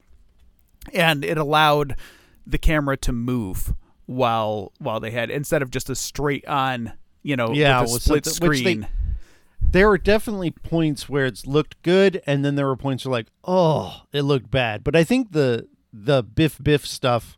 and 0.92 1.24
it 1.24 1.38
allowed 1.38 1.96
the 2.46 2.58
camera 2.58 2.96
to 2.98 3.12
move 3.12 3.74
while 4.06 4.72
while 4.78 5.00
they 5.00 5.10
had 5.10 5.30
instead 5.30 5.62
of 5.62 5.70
just 5.70 5.88
a 5.88 5.94
straight 5.94 6.46
on 6.46 6.92
you 7.22 7.36
know 7.36 7.52
Yeah, 7.52 7.80
with 7.82 7.90
a 7.96 8.00
split 8.00 8.16
which 8.16 8.24
they- 8.24 8.30
screen. 8.32 8.88
There 9.66 9.88
were 9.88 9.98
definitely 9.98 10.50
points 10.50 11.08
where 11.08 11.24
it's 11.26 11.46
looked 11.46 11.80
good, 11.82 12.22
and 12.26 12.44
then 12.44 12.54
there 12.54 12.66
were 12.66 12.76
points 12.76 13.04
where 13.04 13.12
like, 13.12 13.28
oh, 13.44 14.02
it 14.12 14.22
looked 14.22 14.50
bad. 14.50 14.84
But 14.84 14.94
I 14.94 15.04
think 15.04 15.32
the 15.32 15.66
the 15.92 16.22
Biff 16.22 16.62
Biff 16.62 16.86
stuff 16.86 17.36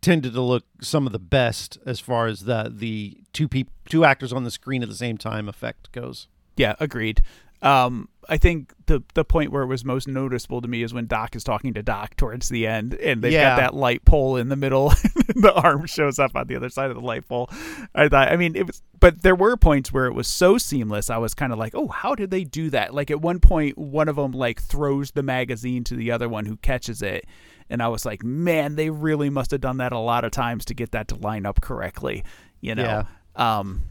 tended 0.00 0.32
to 0.32 0.40
look 0.40 0.64
some 0.80 1.06
of 1.06 1.12
the 1.12 1.18
best 1.20 1.78
as 1.86 2.00
far 2.00 2.26
as 2.26 2.44
the 2.44 2.72
the 2.74 3.18
two 3.32 3.46
people 3.48 3.72
two 3.88 4.04
actors 4.04 4.32
on 4.32 4.44
the 4.44 4.50
screen 4.50 4.82
at 4.82 4.88
the 4.88 4.94
same 4.94 5.18
time 5.18 5.48
effect 5.48 5.92
goes. 5.92 6.26
Yeah, 6.56 6.74
agreed. 6.80 7.22
Um, 7.60 8.08
I 8.28 8.38
think 8.38 8.72
the 8.86 9.02
the 9.14 9.24
point 9.24 9.50
where 9.50 9.62
it 9.62 9.66
was 9.66 9.84
most 9.84 10.06
noticeable 10.06 10.60
to 10.60 10.68
me 10.68 10.82
is 10.82 10.94
when 10.94 11.06
Doc 11.06 11.34
is 11.34 11.42
talking 11.42 11.74
to 11.74 11.82
Doc 11.82 12.14
towards 12.16 12.48
the 12.48 12.66
end, 12.66 12.94
and 12.94 13.20
they've 13.22 13.32
Yeah. 13.32 13.50
got 13.50 13.56
that 13.56 13.74
light 13.74 14.04
pole 14.04 14.36
in 14.36 14.48
the 14.48 14.56
middle. 14.56 14.90
the 15.34 15.52
arm 15.54 15.86
shows 15.86 16.18
up 16.18 16.32
on 16.36 16.46
the 16.46 16.56
other 16.56 16.68
side 16.68 16.90
of 16.90 16.96
the 16.96 17.02
light 17.02 17.26
pole. 17.26 17.50
I 17.94 18.08
thought, 18.08 18.28
I 18.30 18.36
mean, 18.36 18.54
it 18.54 18.66
was, 18.66 18.80
but 19.00 19.22
there 19.22 19.34
were 19.34 19.56
points 19.56 19.92
where 19.92 20.06
it 20.06 20.12
was 20.14 20.28
so 20.28 20.56
seamless. 20.58 21.10
I 21.10 21.18
was 21.18 21.34
kind 21.34 21.52
of 21.52 21.58
like, 21.58 21.74
oh, 21.74 21.88
how 21.88 22.14
did 22.14 22.30
they 22.30 22.44
do 22.44 22.70
that? 22.70 22.94
Like 22.94 23.10
at 23.10 23.20
one 23.20 23.40
point, 23.40 23.76
one 23.76 24.08
of 24.08 24.16
them 24.16 24.32
like 24.32 24.62
throws 24.62 25.10
the 25.10 25.22
magazine 25.22 25.82
to 25.84 25.96
the 25.96 26.10
other 26.12 26.28
one 26.28 26.46
who 26.46 26.56
catches 26.58 27.02
it, 27.02 27.26
and 27.68 27.82
I 27.82 27.88
was 27.88 28.04
like, 28.06 28.22
man, 28.22 28.76
they 28.76 28.90
really 28.90 29.30
must 29.30 29.50
have 29.50 29.60
done 29.60 29.78
that 29.78 29.92
a 29.92 29.98
lot 29.98 30.24
of 30.24 30.30
times 30.30 30.64
to 30.66 30.74
get 30.74 30.92
that 30.92 31.08
to 31.08 31.16
line 31.16 31.44
up 31.44 31.60
correctly. 31.60 32.22
You 32.60 32.74
know. 32.76 33.04
Um, 33.34 33.82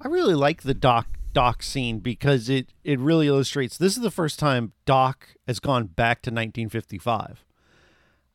I 0.00 0.08
really 0.08 0.34
like 0.34 0.62
the 0.62 0.74
Doc 0.74 1.06
Doc 1.38 1.62
scene 1.62 2.00
because 2.00 2.48
it 2.48 2.72
it 2.82 2.98
really 2.98 3.28
illustrates 3.28 3.78
this 3.78 3.96
is 3.96 4.02
the 4.02 4.10
first 4.10 4.40
time 4.40 4.72
Doc 4.86 5.28
has 5.46 5.60
gone 5.60 5.84
back 5.86 6.20
to 6.22 6.30
1955. 6.30 7.44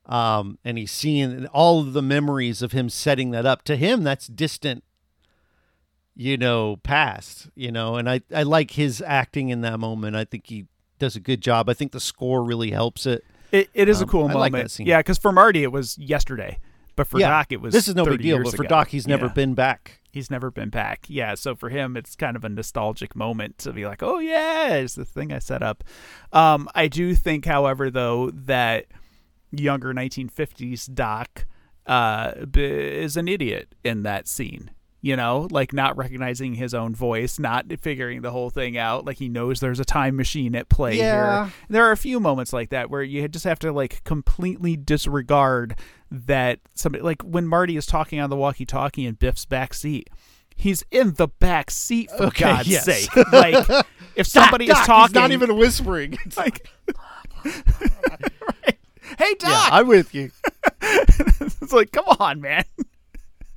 Um, 0.05 0.57
and 0.63 0.77
he's 0.77 0.91
seeing 0.91 1.45
all 1.47 1.81
of 1.81 1.91
the 1.91 2.01
memories 2.01 2.61
of 2.61 2.71
him 2.71 2.87
setting 2.89 3.31
that 3.31 3.45
up. 3.45 3.63
To 3.63 3.75
him, 3.75 4.03
that's 4.03 4.27
distant, 4.27 4.85
you 6.15 6.37
know, 6.37 6.77
past, 6.77 7.49
you 7.55 7.71
know, 7.73 7.95
and 7.97 8.09
I, 8.09 8.21
I 8.33 8.43
like 8.43 8.71
his 8.71 9.01
acting 9.05 9.49
in 9.49 9.59
that 9.61 9.79
moment. 9.81 10.15
I 10.15 10.23
think 10.25 10.47
he 10.47 10.65
does 10.99 11.15
a 11.17 11.19
good 11.19 11.41
job. 11.41 11.67
I 11.69 11.73
think 11.73 11.91
the 11.91 11.99
score 11.99 12.41
really 12.43 12.71
helps 12.71 13.05
it. 13.05 13.25
It, 13.51 13.69
it 13.73 13.89
is 13.89 14.01
Um, 14.01 14.07
a 14.07 14.11
cool 14.11 14.27
I 14.29 14.33
like 14.33 14.51
moment. 14.53 14.71
scene. 14.71 14.87
Yeah, 14.87 14.99
because 14.99 15.17
for 15.17 15.31
Marty 15.33 15.63
it 15.63 15.71
was 15.73 15.97
yesterday, 15.97 16.59
but 16.95 17.05
for 17.07 17.19
yeah, 17.19 17.29
Doc 17.29 17.47
it 17.51 17.59
was. 17.61 17.73
this 17.73 17.87
is 17.89 17.95
no 17.95 18.05
big 18.05 18.21
deal, 18.21 18.41
but 18.43 18.55
for 18.55 18.63
ago. 18.63 18.69
Doc, 18.69 18.87
he's 18.89 19.07
never 19.07 19.25
Yeah. 19.25 19.33
been 19.33 19.53
back. 19.55 19.99
He's 20.13 20.29
never 20.29 20.51
been 20.51 20.69
back. 20.69 21.05
Yeah, 21.07 21.33
so 21.33 21.55
for 21.55 21.69
him 21.69 21.97
it's 21.97 22.15
kind 22.15 22.35
of 22.35 22.43
a 22.43 22.49
nostalgic 22.49 23.15
moment 23.15 23.57
to 23.59 23.73
be 23.73 23.87
like, 23.87 24.03
oh 24.03 24.19
yeah, 24.19 24.75
it's 24.75 24.93
the 24.93 25.05
thing 25.05 25.33
I 25.33 25.39
set 25.39 25.63
up. 25.63 25.83
Um, 26.31 26.69
I 26.75 26.87
do 26.87 27.15
think, 27.15 27.45
however, 27.45 27.89
though 27.89 28.29
that 28.29 28.85
younger 29.51 29.91
1950s 29.91 30.93
Doc 30.93 31.47
uh, 31.87 32.33
is 32.55 33.17
an 33.17 33.27
idiot 33.27 33.73
in 33.83 34.03
that 34.03 34.27
scene. 34.27 34.69
You 35.05 35.17
know, 35.17 35.49
like 35.51 35.73
not 35.73 35.97
recognizing 35.97 36.53
his 36.55 36.73
own 36.73 36.95
voice, 36.95 37.37
not 37.37 37.65
figuring 37.81 38.21
the 38.21 38.31
whole 38.31 38.49
thing 38.49 38.77
out. 38.77 39.03
Like 39.05 39.17
he 39.17 39.27
knows 39.27 39.59
there's 39.59 39.81
a 39.81 39.85
time 39.85 40.15
machine 40.15 40.55
at 40.55 40.69
play 40.69 40.97
Yeah. 40.97 41.45
here. 41.47 41.53
There 41.69 41.85
are 41.85 41.91
a 41.91 41.97
few 41.97 42.21
moments 42.21 42.53
like 42.53 42.69
that 42.69 42.89
where 42.89 43.03
you 43.03 43.27
just 43.27 43.43
have 43.43 43.59
to 43.59 43.73
like 43.73 44.01
completely 44.05 44.77
disregard 44.77 45.75
that 46.09 46.59
somebody 46.73 47.03
like 47.03 47.21
when 47.21 47.45
Marty 47.45 47.75
is 47.75 47.85
talking 47.85 48.21
on 48.21 48.29
the 48.29 48.37
walkie-talkie 48.37 49.05
in 49.05 49.15
Biff's 49.15 49.43
back 49.45 49.73
seat. 49.73 50.09
He's 50.55 50.85
in 50.89 51.15
the 51.15 51.27
back 51.27 51.69
seat 51.69 52.09
for 52.11 52.27
Okay, 52.27 52.45
God's 52.45 52.69
yes. 52.69 52.85
sake. 52.85 53.09
Like 53.33 53.85
if 54.15 54.25
somebody 54.25 54.67
Doc, 54.67 54.79
is 54.81 54.85
talking, 54.87 55.07
he's 55.09 55.15
not 55.15 55.31
even 55.31 55.57
whispering. 55.57 56.17
It's 56.25 56.37
like, 56.37 56.65
Right. 57.43 57.43
Hey 59.19 59.33
Doc, 59.35 59.49
yeah, 59.49 59.67
I'm 59.71 59.87
with 59.87 60.15
you. 60.15 60.31
it's 60.81 61.73
like, 61.73 61.91
come 61.91 62.05
on, 62.19 62.39
man. 62.39 62.63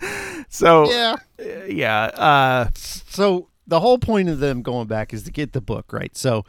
so 0.49 0.91
Yeah. 0.91 1.17
uh, 1.41 1.65
yeah, 1.67 2.05
uh, 2.05 2.69
so 2.75 3.49
the 3.67 3.81
whole 3.81 3.99
point 3.99 4.29
of 4.29 4.39
them 4.39 4.63
going 4.63 4.87
back 4.87 5.13
is 5.13 5.23
to 5.25 5.31
get 5.33 5.53
the 5.53 5.61
book 5.61 5.93
right. 5.93 6.17
So 6.17 6.45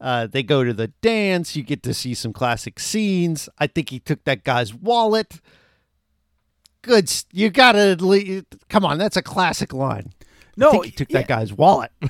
uh, 0.00 0.26
they 0.26 0.42
go 0.42 0.64
to 0.64 0.72
the 0.72 0.88
dance. 1.00 1.54
You 1.56 1.62
get 1.62 1.82
to 1.84 1.94
see 1.94 2.14
some 2.14 2.32
classic 2.32 2.78
scenes. 2.80 3.48
I 3.58 3.66
think 3.66 3.90
he 3.90 3.98
took 4.00 4.24
that 4.24 4.44
guy's 4.44 4.72
wallet. 4.74 5.40
Good. 6.82 7.04
s- 7.04 7.26
You 7.32 7.50
gotta 7.50 7.96
le- 8.00 8.42
come 8.68 8.84
on. 8.84 8.98
That's 8.98 9.16
a 9.16 9.22
classic 9.22 9.72
line. 9.72 10.12
no, 10.56 10.68
I 10.68 10.72
think 10.72 10.84
he 10.86 10.90
took 10.90 11.10
yeah, 11.10 11.18
that 11.20 11.28
guy's 11.28 11.52
wallet. 11.52 11.92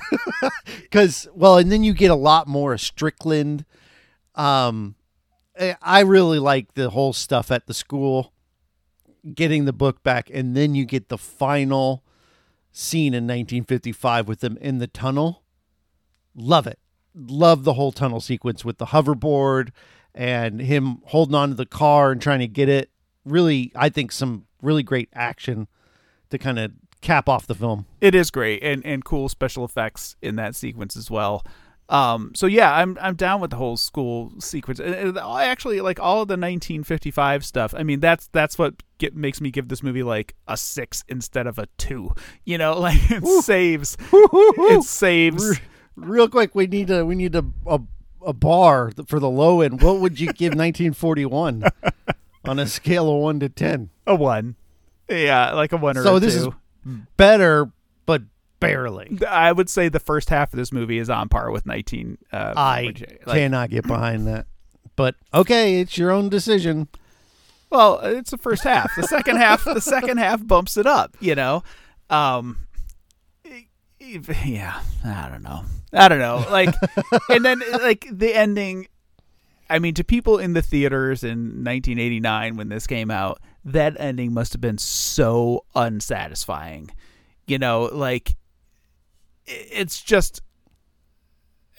Because 0.81 1.27
well, 1.33 1.57
and 1.57 1.71
then 1.71 1.83
you 1.83 1.93
get 1.93 2.11
a 2.11 2.15
lot 2.15 2.47
more 2.47 2.77
Strickland. 2.77 3.65
Um, 4.35 4.95
I 5.59 5.75
I 5.81 5.99
really 6.01 6.39
like 6.39 6.73
the 6.73 6.89
whole 6.89 7.13
stuff 7.13 7.51
at 7.51 7.67
the 7.67 7.73
school, 7.73 8.32
getting 9.33 9.65
the 9.65 9.73
book 9.73 10.03
back, 10.03 10.29
and 10.33 10.55
then 10.55 10.75
you 10.75 10.85
get 10.85 11.09
the 11.09 11.17
final 11.17 12.03
scene 12.71 13.13
in 13.13 13.23
1955 13.23 14.27
with 14.27 14.39
them 14.39 14.57
in 14.59 14.79
the 14.79 14.87
tunnel. 14.87 15.43
Love 16.35 16.67
it. 16.67 16.79
Love 17.15 17.63
the 17.63 17.73
whole 17.73 17.91
tunnel 17.91 18.19
sequence 18.19 18.65
with 18.65 18.79
the 18.79 18.87
hoverboard 18.87 19.69
and 20.15 20.59
him 20.61 20.99
holding 21.05 21.35
on 21.35 21.49
to 21.49 21.55
the 21.55 21.65
car 21.65 22.11
and 22.11 22.21
trying 22.21 22.39
to 22.39 22.47
get 22.47 22.69
it. 22.69 22.89
Really, 23.25 23.71
I 23.75 23.89
think 23.89 24.11
some 24.11 24.45
really 24.61 24.83
great 24.83 25.09
action 25.13 25.67
to 26.29 26.37
kind 26.37 26.57
of 26.57 26.71
cap 27.01 27.27
off 27.27 27.45
the 27.45 27.55
film. 27.55 27.85
it 27.99 28.15
is 28.15 28.31
great 28.31 28.63
and 28.63 28.83
and 28.85 29.03
cool 29.03 29.27
special 29.27 29.65
effects 29.65 30.15
in 30.21 30.37
that 30.37 30.55
sequence 30.55 30.95
as 30.95 31.11
well. 31.11 31.45
Um, 31.89 32.31
so 32.33 32.47
yeah, 32.47 32.73
I'm 32.73 32.97
I'm 33.01 33.15
down 33.15 33.41
with 33.41 33.51
the 33.51 33.57
whole 33.57 33.75
school 33.77 34.31
sequence. 34.39 34.79
And- 34.79 34.95
and 34.95 35.19
I 35.19 35.45
actually 35.45 35.81
like 35.81 35.99
all 35.99 36.21
of 36.21 36.27
the 36.29 36.33
1955 36.37 37.45
stuff. 37.45 37.73
I 37.77 37.83
mean, 37.83 37.99
that's 37.99 38.27
that's 38.31 38.57
what 38.57 38.75
get, 38.97 39.15
makes 39.15 39.41
me 39.41 39.51
give 39.51 39.67
this 39.67 39.83
movie 39.83 40.01
like 40.03 40.33
a 40.47 40.55
six 40.57 41.03
instead 41.09 41.45
of 41.45 41.59
a 41.59 41.67
two. 41.77 42.11
You 42.45 42.57
know, 42.57 42.79
like 42.79 42.99
it 43.11 43.25
saves 43.43 43.97
it 44.13 44.83
saves. 44.83 45.59
Real 45.95 46.27
quick, 46.29 46.55
we 46.55 46.67
need 46.67 46.87
to 46.87 47.03
we 47.05 47.15
need 47.15 47.35
a 47.35 47.45
a, 47.67 47.79
a 48.25 48.33
bar 48.33 48.91
for 49.05 49.19
the 49.19 49.29
low 49.29 49.61
end. 49.61 49.81
What 49.81 49.99
would 49.99 50.19
you 50.19 50.27
give 50.27 50.51
1941 50.55 51.63
on 52.45 52.59
a 52.59 52.65
scale 52.65 53.09
of 53.13 53.21
one 53.21 53.39
to 53.41 53.49
ten? 53.49 53.89
a 54.07 54.15
one. 54.15 54.55
Yeah, 55.09 55.51
like 55.51 55.73
a 55.73 55.77
one 55.77 55.97
or 55.97 56.03
So 56.03 56.17
this 56.17 56.35
two. 56.41 56.55
is 56.87 56.95
better, 57.17 57.65
but 57.65 57.73
barely. 58.69 59.17
I 59.27 59.51
would 59.51 59.69
say 59.69 59.89
the 59.89 59.99
first 59.99 60.29
half 60.29 60.53
of 60.53 60.57
this 60.57 60.71
movie 60.71 60.97
is 60.97 61.09
on 61.09 61.29
par 61.29 61.51
with 61.51 61.65
19. 61.65 62.17
Uh, 62.31 62.53
I 62.55 62.81
like- 63.25 63.25
cannot 63.27 63.69
get 63.69 63.85
behind 63.87 64.27
that. 64.27 64.45
But 64.95 65.15
okay, 65.33 65.79
it's 65.81 65.97
your 65.97 66.11
own 66.11 66.29
decision. 66.29 66.87
Well, 67.69 67.99
it's 68.01 68.29
the 68.31 68.37
first 68.37 68.63
half. 68.63 68.91
The 68.95 69.03
second 69.07 69.37
half, 69.37 69.63
the 69.63 69.81
second 69.81 70.17
half 70.17 70.45
bumps 70.45 70.77
it 70.77 70.85
up. 70.85 71.17
You 71.19 71.33
know, 71.35 71.63
um, 72.11 72.67
yeah. 73.99 74.79
I 75.03 75.29
don't 75.29 75.43
know. 75.43 75.63
I 75.91 76.07
don't 76.09 76.19
know. 76.19 76.45
Like, 76.51 76.73
and 77.29 77.43
then 77.43 77.61
like 77.81 78.05
the 78.11 78.33
ending. 78.35 78.87
I 79.69 79.79
mean, 79.79 79.93
to 79.95 80.03
people 80.03 80.37
in 80.37 80.53
the 80.53 80.61
theaters 80.61 81.23
in 81.23 81.63
1989 81.63 82.57
when 82.57 82.69
this 82.69 82.85
came 82.85 83.09
out, 83.09 83.39
that 83.65 83.95
ending 83.99 84.33
must 84.33 84.53
have 84.53 84.61
been 84.61 84.77
so 84.77 85.65
unsatisfying. 85.73 86.91
You 87.47 87.57
know, 87.57 87.89
like 87.91 88.29
i- 88.31 88.35
it's 89.45 90.01
just 90.01 90.41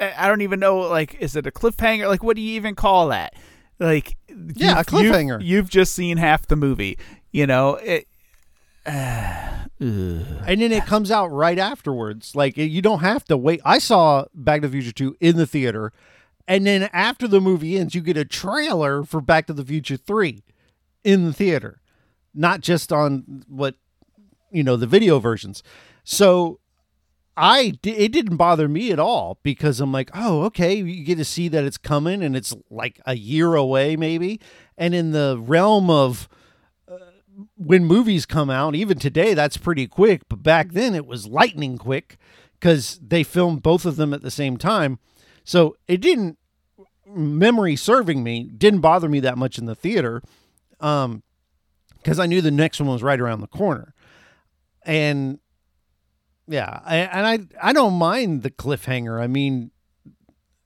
I 0.00 0.26
don't 0.28 0.40
even 0.42 0.58
know 0.60 0.78
like 0.78 1.14
is 1.20 1.36
it 1.36 1.46
a 1.46 1.50
cliffhanger? 1.50 2.08
Like 2.08 2.22
what 2.22 2.36
do 2.36 2.42
you 2.42 2.54
even 2.56 2.74
call 2.74 3.08
that? 3.08 3.34
Like 3.78 4.16
Yeah, 4.28 4.34
a 4.34 4.38
you've- 4.38 4.54
you've- 4.68 4.78
cliffhanger. 5.10 5.38
You've, 5.42 5.68
just 5.70 5.94
seen 5.94 6.16
half 6.16 6.46
the 6.46 6.56
movie. 6.56 6.98
You 7.32 7.46
know, 7.46 7.74
it 7.76 8.06
And 8.86 10.60
then 10.60 10.72
it 10.72 10.86
comes 10.86 11.10
out 11.10 11.26
right 11.28 11.58
afterwards. 11.58 12.34
Like 12.36 12.56
you 12.56 12.80
don't 12.82 13.00
have 13.00 13.24
to 13.26 13.36
wait. 13.36 13.60
I 13.64 13.78
saw 13.78 14.24
Back 14.34 14.62
to 14.62 14.68
the 14.68 14.72
Future 14.72 14.92
2 14.92 15.16
in 15.20 15.36
the 15.36 15.46
theater. 15.46 15.92
And 16.46 16.66
then 16.66 16.90
after 16.92 17.26
the 17.26 17.40
movie 17.40 17.78
ends, 17.78 17.94
you 17.94 18.00
get 18.02 18.16
a 18.16 18.24
trailer 18.24 19.02
for 19.04 19.20
Back 19.20 19.46
to 19.46 19.52
the 19.52 19.64
Future 19.64 19.96
3 19.96 20.42
in 21.02 21.24
the 21.24 21.32
theater. 21.32 21.80
Not 22.34 22.60
just 22.60 22.92
on 22.92 23.44
what 23.48 23.76
you 24.50 24.62
know, 24.62 24.76
the 24.76 24.86
video 24.86 25.18
versions. 25.18 25.62
So 26.04 26.60
I 27.36 27.74
it 27.82 28.12
didn't 28.12 28.36
bother 28.36 28.68
me 28.68 28.92
at 28.92 28.98
all 28.98 29.38
because 29.42 29.80
I'm 29.80 29.92
like, 29.92 30.10
oh, 30.14 30.42
okay, 30.44 30.74
you 30.74 31.04
get 31.04 31.18
to 31.18 31.24
see 31.24 31.48
that 31.48 31.64
it's 31.64 31.78
coming 31.78 32.22
and 32.22 32.36
it's 32.36 32.54
like 32.70 33.00
a 33.06 33.16
year 33.16 33.54
away 33.54 33.96
maybe. 33.96 34.40
And 34.78 34.94
in 34.94 35.12
the 35.12 35.36
realm 35.40 35.90
of 35.90 36.28
uh, 36.86 36.96
when 37.56 37.84
movies 37.84 38.26
come 38.26 38.50
out, 38.50 38.74
even 38.74 38.98
today, 38.98 39.34
that's 39.34 39.56
pretty 39.56 39.86
quick. 39.86 40.22
But 40.28 40.42
back 40.42 40.72
then, 40.72 40.94
it 40.94 41.06
was 41.06 41.26
lightning 41.26 41.76
quick 41.76 42.18
because 42.60 43.00
they 43.04 43.24
filmed 43.24 43.62
both 43.62 43.84
of 43.84 43.96
them 43.96 44.14
at 44.14 44.22
the 44.22 44.30
same 44.30 44.56
time. 44.56 44.98
So 45.44 45.76
it 45.88 46.00
didn't 46.00 46.38
memory 47.06 47.76
serving 47.76 48.22
me 48.22 48.44
didn't 48.44 48.80
bother 48.80 49.08
me 49.08 49.20
that 49.20 49.38
much 49.38 49.58
in 49.58 49.66
the 49.66 49.74
theater, 49.74 50.22
um, 50.80 51.22
because 51.96 52.18
I 52.18 52.26
knew 52.26 52.40
the 52.40 52.50
next 52.50 52.80
one 52.80 52.88
was 52.88 53.02
right 53.02 53.20
around 53.20 53.40
the 53.40 53.46
corner, 53.46 53.94
and 54.84 55.38
yeah, 56.46 56.80
I, 56.84 56.96
and 56.96 57.26
I 57.62 57.68
I 57.68 57.72
don't 57.72 57.94
mind 57.94 58.42
the 58.42 58.50
cliffhanger. 58.50 59.20
I 59.20 59.26
mean, 59.26 59.70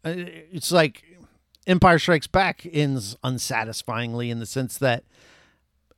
uh, 0.05 0.14
it's 0.17 0.73
like 0.73 1.05
Empire 1.67 1.99
Strikes 1.99 2.27
Back 2.27 2.67
ends 2.71 3.17
unsatisfyingly 3.23 4.31
in 4.31 4.38
the 4.38 4.47
sense 4.47 4.79
that 4.79 5.05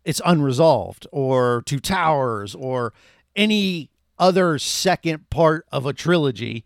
it's 0.05 0.21
unresolved, 0.25 1.07
or 1.13 1.63
Two 1.67 1.81
Towers, 1.81 2.55
or 2.55 2.93
any 3.37 3.91
other 4.19 4.59
second 4.59 5.31
part 5.31 5.67
of 5.73 5.87
a 5.87 5.93
trilogy. 5.93 6.65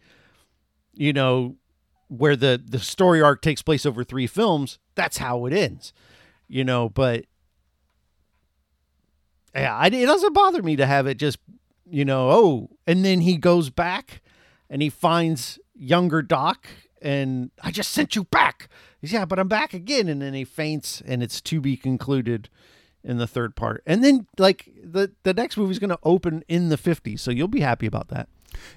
You 0.93 1.13
know, 1.13 1.57
where 2.09 2.37
the 2.37 2.63
the 2.65 2.79
story 2.79 3.21
arc 3.23 3.43
takes 3.43 3.63
place 3.63 3.85
over 3.85 4.05
three 4.05 4.27
films. 4.27 4.79
That's 4.95 5.19
how 5.19 5.47
it 5.47 5.53
ends. 5.53 5.93
You 6.47 6.65
know, 6.65 6.89
but 6.89 7.25
yeah, 9.55 9.77
I, 9.77 9.87
it 9.87 10.07
doesn't 10.07 10.33
bother 10.33 10.63
me 10.63 10.77
to 10.77 10.87
have 10.87 11.07
it 11.07 11.17
just, 11.17 11.39
you 11.95 12.05
know, 12.05 12.31
oh, 12.31 12.71
and 12.89 13.05
then 13.05 13.21
he 13.21 13.37
goes 13.37 13.71
back 13.71 14.21
and 14.69 14.83
he 14.83 14.91
finds 14.91 15.61
younger 15.77 16.23
Doc, 16.23 16.67
and 17.01 17.53
I 17.63 17.71
just 17.71 17.93
sent 17.93 18.17
you 18.17 18.25
back. 18.25 18.69
He's 19.01 19.13
yeah, 19.13 19.25
but 19.25 19.39
I'm 19.39 19.47
back 19.47 19.73
again, 19.73 20.09
and 20.09 20.21
then 20.21 20.35
he 20.35 20.45
faints, 20.45 21.03
and 21.07 21.23
it's 21.23 21.41
to 21.43 21.61
be 21.61 21.77
concluded 21.77 22.49
in 23.05 23.19
the 23.19 23.29
third 23.29 23.55
part. 23.55 23.81
And 23.87 24.03
then 24.03 24.27
like 24.39 24.73
the 24.83 25.13
the 25.23 25.33
next 25.33 25.57
movie's 25.57 25.79
to 25.79 25.99
open 26.03 26.43
in 26.49 26.69
the 26.69 26.77
50s, 26.77 27.21
so 27.21 27.31
you'll 27.31 27.47
be 27.47 27.61
happy 27.61 27.87
about 27.87 28.09
that. 28.09 28.29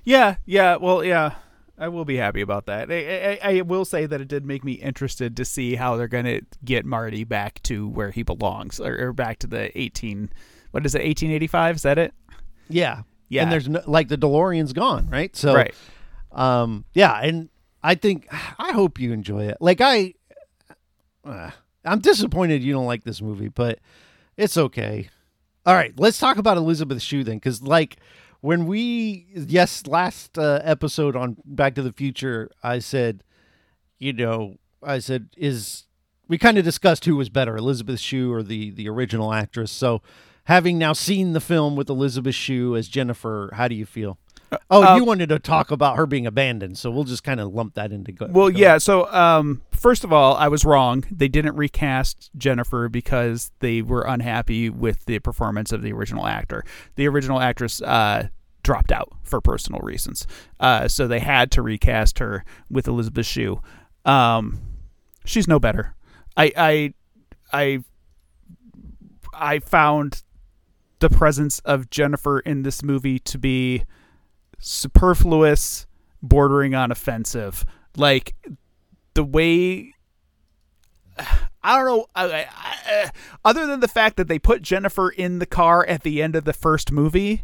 Yeah, 0.03 0.35
yeah. 0.45 0.75
Well, 0.75 1.03
yeah. 1.03 1.35
I 1.79 1.89
will 1.89 2.05
be 2.05 2.17
happy 2.17 2.41
about 2.41 2.65
that. 2.65 2.91
I, 2.91 3.39
I, 3.43 3.57
I 3.57 3.61
will 3.61 3.85
say 3.85 4.07
that 4.07 4.19
it 4.19 4.27
did 4.27 4.47
make 4.47 4.63
me 4.63 4.73
interested 4.73 5.37
to 5.37 5.45
see 5.45 5.75
how 5.75 5.95
they're 5.95 6.07
going 6.07 6.25
to 6.25 6.41
get 6.65 6.85
Marty 6.85 7.23
back 7.23 7.61
to 7.63 7.87
where 7.87 8.09
he 8.09 8.23
belongs, 8.23 8.79
or, 8.79 8.97
or 8.99 9.13
back 9.13 9.39
to 9.39 9.47
the 9.47 9.75
eighteen. 9.79 10.31
What 10.71 10.85
is 10.85 10.93
it? 10.93 11.01
Eighteen 11.01 11.31
eighty 11.31 11.47
five? 11.47 11.77
Is 11.77 11.81
that 11.83 11.97
it? 11.97 12.13
Yeah. 12.69 13.03
Yeah. 13.29 13.43
And 13.43 13.51
there's 13.51 13.67
no, 13.67 13.81
like 13.85 14.07
the 14.07 14.17
DeLorean's 14.17 14.73
gone, 14.73 15.09
right? 15.09 15.35
So 15.35 15.53
right. 15.53 15.75
um 16.31 16.85
yeah, 16.93 17.19
and 17.19 17.49
I 17.83 17.95
think 17.95 18.27
I 18.31 18.71
hope 18.71 18.99
you 18.99 19.11
enjoy 19.13 19.45
it. 19.45 19.57
Like 19.59 19.81
I 19.81 20.13
uh, 21.25 21.51
I'm 21.83 21.99
disappointed 21.99 22.63
you 22.63 22.73
don't 22.73 22.85
like 22.85 23.03
this 23.03 23.21
movie, 23.21 23.49
but 23.49 23.79
it's 24.37 24.57
okay. 24.57 25.09
All 25.65 25.75
right, 25.75 25.93
let's 25.97 26.19
talk 26.19 26.37
about 26.37 26.57
Elizabeth 26.57 27.01
Shue 27.01 27.23
then 27.23 27.39
cuz 27.39 27.61
like 27.61 27.97
when 28.41 28.65
we 28.65 29.27
yes, 29.33 29.87
last 29.87 30.37
uh, 30.37 30.61
episode 30.63 31.15
on 31.15 31.37
Back 31.43 31.75
to 31.75 31.81
the 31.81 31.91
Future, 31.91 32.49
I 32.63 32.79
said 32.79 33.23
you 33.99 34.13
know, 34.13 34.57
I 34.83 34.99
said 34.99 35.29
is 35.35 35.85
we 36.27 36.37
kind 36.37 36.57
of 36.57 36.63
discussed 36.63 37.05
who 37.05 37.15
was 37.15 37.29
better, 37.29 37.57
Elizabeth 37.57 37.99
Shue 37.99 38.31
or 38.31 38.43
the 38.43 38.71
the 38.71 38.87
original 38.87 39.33
actress. 39.33 39.71
So 39.71 40.01
having 40.47 40.77
now 40.77 40.93
seen 40.93 41.33
the 41.33 41.41
film 41.41 41.75
with 41.75 41.89
Elizabeth 41.89 42.35
Shue 42.35 42.75
as 42.75 42.87
Jennifer, 42.87 43.51
how 43.53 43.67
do 43.67 43.75
you 43.75 43.85
feel? 43.85 44.17
Oh, 44.71 44.81
uh, 44.81 44.95
you 44.95 45.03
wanted 45.03 45.27
to 45.29 45.39
talk 45.39 45.71
about 45.71 45.97
her 45.97 46.05
being 46.05 46.25
abandoned, 46.25 46.77
so 46.77 46.89
we'll 46.89 47.03
just 47.03 47.23
kind 47.23 47.41
of 47.41 47.53
lump 47.53 47.73
that 47.73 47.91
into 47.91 48.13
go. 48.13 48.27
Well, 48.27 48.49
go. 48.49 48.57
yeah. 48.57 48.77
So, 48.77 49.11
um, 49.11 49.61
first 49.71 50.05
of 50.05 50.13
all, 50.13 50.35
I 50.35 50.47
was 50.47 50.63
wrong. 50.63 51.03
They 51.11 51.27
didn't 51.27 51.57
recast 51.57 52.29
Jennifer 52.37 52.87
because 52.87 53.51
they 53.59 53.81
were 53.81 54.03
unhappy 54.03 54.69
with 54.69 55.03
the 55.03 55.19
performance 55.19 55.73
of 55.73 55.81
the 55.81 55.91
original 55.91 56.25
actor. 56.25 56.63
The 56.95 57.09
original 57.09 57.41
actress, 57.41 57.81
uh, 57.81 58.29
dropped 58.63 58.91
out 58.91 59.13
for 59.23 59.41
personal 59.41 59.81
reasons. 59.81 60.27
Uh, 60.61 60.87
so 60.87 61.07
they 61.07 61.19
had 61.19 61.51
to 61.51 61.61
recast 61.61 62.19
her 62.19 62.45
with 62.69 62.87
Elizabeth 62.87 63.25
Shue. 63.25 63.61
Um, 64.05 64.59
she's 65.25 65.47
no 65.47 65.59
better. 65.59 65.93
I 66.37 66.53
I 66.55 66.93
I 67.51 67.83
I 69.33 69.59
found 69.59 70.23
the 70.99 71.09
presence 71.09 71.59
of 71.59 71.89
Jennifer 71.89 72.39
in 72.39 72.63
this 72.63 72.83
movie 72.83 73.19
to 73.19 73.37
be 73.37 73.83
superfluous, 74.59 75.85
bordering 76.21 76.73
on 76.75 76.91
offensive. 76.91 77.65
Like 77.95 78.35
the 79.13 79.23
way 79.23 79.93
I 81.63 81.75
don't 81.75 81.85
know. 81.85 82.05
I, 82.15 82.25
I, 82.25 82.47
I, 82.49 83.03
uh, 83.03 83.09
other 83.43 83.65
than 83.65 83.81
the 83.81 83.87
fact 83.87 84.15
that 84.17 84.27
they 84.27 84.39
put 84.39 84.61
Jennifer 84.61 85.09
in 85.09 85.39
the 85.39 85.45
car 85.45 85.85
at 85.85 86.03
the 86.03 86.21
end 86.21 86.35
of 86.35 86.45
the 86.45 86.53
first 86.53 86.91
movie, 86.91 87.43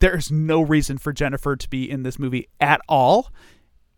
there's 0.00 0.30
no 0.30 0.60
reason 0.60 0.98
for 0.98 1.12
Jennifer 1.12 1.56
to 1.56 1.70
be 1.70 1.90
in 1.90 2.02
this 2.02 2.18
movie 2.18 2.48
at 2.60 2.80
all. 2.88 3.30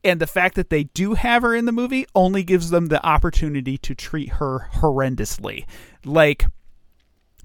And 0.05 0.21
the 0.21 0.27
fact 0.27 0.55
that 0.57 0.69
they 0.69 0.85
do 0.85 1.15
have 1.15 1.43
her 1.43 1.55
in 1.55 1.65
the 1.65 1.73
movie 1.73 2.07
only 2.15 2.45
gives 2.45 2.71
them 2.71 2.87
the 2.87 3.05
opportunity 3.05 3.79
to 3.79 3.95
treat 3.95 4.35
her 4.35 4.69
horrendously. 4.75 5.65
Like, 6.05 6.45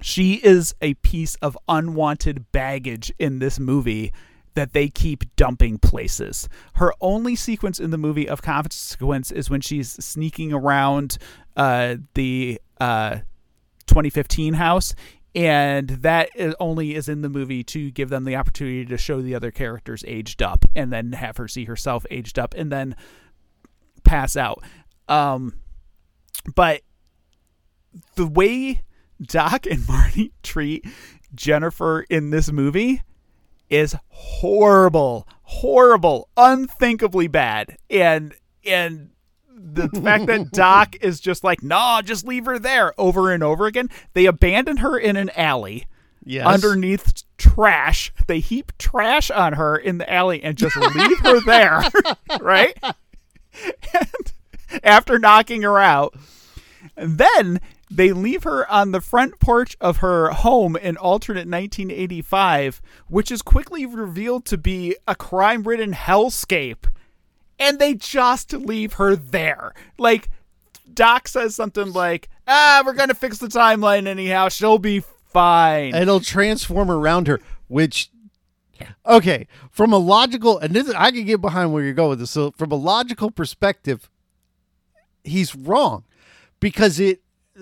she 0.01 0.35
is 0.35 0.73
a 0.81 0.93
piece 0.95 1.35
of 1.35 1.57
unwanted 1.67 2.51
baggage 2.51 3.11
in 3.19 3.39
this 3.39 3.59
movie 3.59 4.11
that 4.55 4.73
they 4.73 4.89
keep 4.89 5.35
dumping 5.35 5.77
places. 5.77 6.49
Her 6.73 6.93
only 7.01 7.35
sequence 7.35 7.79
in 7.79 7.91
the 7.91 7.97
movie 7.97 8.27
of 8.27 8.41
consequence 8.41 9.31
is 9.31 9.49
when 9.49 9.61
she's 9.61 9.91
sneaking 10.03 10.51
around 10.51 11.17
uh, 11.55 11.97
the 12.13 12.59
uh, 12.79 13.19
2015 13.87 14.55
house. 14.55 14.95
And 15.35 15.89
that 15.89 16.29
is 16.35 16.55
only 16.59 16.95
is 16.95 17.07
in 17.07 17.21
the 17.21 17.29
movie 17.29 17.63
to 17.65 17.91
give 17.91 18.09
them 18.09 18.23
the 18.23 18.35
opportunity 18.35 18.83
to 18.85 18.97
show 18.97 19.21
the 19.21 19.35
other 19.35 19.51
characters 19.51 20.03
aged 20.07 20.41
up 20.41 20.65
and 20.75 20.91
then 20.91 21.11
have 21.13 21.37
her 21.37 21.47
see 21.47 21.65
herself 21.65 22.05
aged 22.09 22.39
up 22.39 22.55
and 22.57 22.71
then 22.71 22.95
pass 24.03 24.35
out. 24.35 24.63
Um, 25.07 25.53
but 26.55 26.81
the 28.15 28.25
way 28.25 28.81
Doc 29.21 29.65
and 29.65 29.87
Marty 29.87 30.31
treat 30.43 30.85
Jennifer 31.35 32.01
in 32.09 32.29
this 32.29 32.51
movie 32.51 33.01
is 33.69 33.95
horrible, 34.09 35.27
horrible, 35.43 36.29
unthinkably 36.37 37.27
bad. 37.27 37.77
And 37.89 38.33
and 38.65 39.09
the 39.55 39.89
fact 39.89 40.25
that 40.27 40.51
Doc 40.53 40.95
is 41.01 41.19
just 41.19 41.43
like, 41.43 41.61
nah, 41.61 42.01
just 42.01 42.25
leave 42.25 42.45
her 42.45 42.57
there 42.57 42.93
over 42.99 43.31
and 43.31 43.43
over 43.43 43.65
again. 43.65 43.89
They 44.13 44.25
abandon 44.25 44.77
her 44.77 44.97
in 44.97 45.15
an 45.17 45.29
alley 45.35 45.85
Yes. 46.25 46.45
underneath 46.45 47.23
trash. 47.37 48.11
They 48.27 48.39
heap 48.39 48.71
trash 48.77 49.31
on 49.31 49.53
her 49.53 49.75
in 49.77 49.97
the 49.97 50.11
alley 50.11 50.43
and 50.43 50.57
just 50.57 50.75
leave 50.75 51.19
her 51.19 51.39
there, 51.41 51.83
right? 52.41 52.77
And 53.93 54.31
after 54.83 55.17
knocking 55.19 55.63
her 55.63 55.79
out, 55.79 56.13
and 56.95 57.17
then 57.17 57.59
they 57.89 58.11
leave 58.11 58.43
her 58.43 58.69
on 58.71 58.91
the 58.91 59.01
front 59.01 59.39
porch 59.39 59.75
of 59.81 59.97
her 59.97 60.29
home 60.29 60.75
in 60.75 60.95
alternate 60.97 61.47
1985, 61.47 62.81
which 63.07 63.31
is 63.31 63.41
quickly 63.41 63.85
revealed 63.85 64.45
to 64.45 64.57
be 64.57 64.95
a 65.07 65.15
crime 65.15 65.63
ridden 65.63 65.93
hellscape. 65.93 66.85
And 67.57 67.79
they 67.79 67.93
just 67.93 68.53
leave 68.53 68.93
her 68.93 69.15
there. 69.15 69.73
Like, 69.97 70.29
Doc 70.93 71.27
says 71.27 71.55
something 71.55 71.91
like, 71.91 72.29
ah, 72.47 72.83
we're 72.85 72.93
going 72.93 73.09
to 73.09 73.15
fix 73.15 73.39
the 73.39 73.47
timeline 73.47 74.07
anyhow. 74.07 74.49
She'll 74.49 74.79
be 74.79 75.03
fine. 75.25 75.93
It'll 75.95 76.19
transform 76.19 76.89
around 76.89 77.27
her, 77.27 77.39
which 77.67 78.11
okay, 79.05 79.47
from 79.71 79.91
a 79.93 79.97
logical 79.97 80.57
and 80.57 80.73
this 80.73 80.89
I 80.91 81.11
can 81.11 81.25
get 81.25 81.41
behind 81.41 81.73
where 81.73 81.83
you're 81.83 81.93
going 81.93 82.11
with 82.11 82.19
this. 82.19 82.31
So 82.31 82.51
from 82.51 82.71
a 82.71 82.75
logical 82.75 83.31
perspective, 83.31 84.09
he's 85.23 85.55
wrong. 85.55 86.03
Because 86.59 86.99
it 86.99 87.21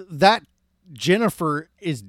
that 0.10 0.44
Jennifer 0.94 1.70
is 1.80 2.04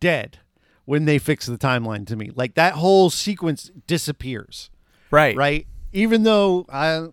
dead 0.00 0.38
when 0.84 1.04
they 1.04 1.18
fix 1.18 1.46
the 1.46 1.58
timeline 1.58 2.06
to 2.06 2.16
me. 2.16 2.30
Like 2.34 2.54
that 2.54 2.74
whole 2.74 3.10
sequence 3.10 3.70
disappears. 3.86 4.70
right. 5.10 5.36
Right? 5.36 5.66
Even 5.92 6.22
though 6.22 6.64
I 6.70 7.08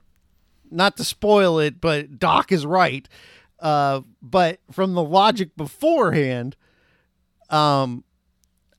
not 0.71 0.97
to 0.97 1.03
spoil 1.03 1.59
it, 1.59 1.81
but 1.81 2.19
Doc 2.19 2.51
is 2.51 2.65
right. 2.65 3.07
Uh, 3.59 4.01
but 4.21 4.59
from 4.71 4.93
the 4.93 5.03
logic 5.03 5.55
beforehand, 5.57 6.55
um, 7.49 8.03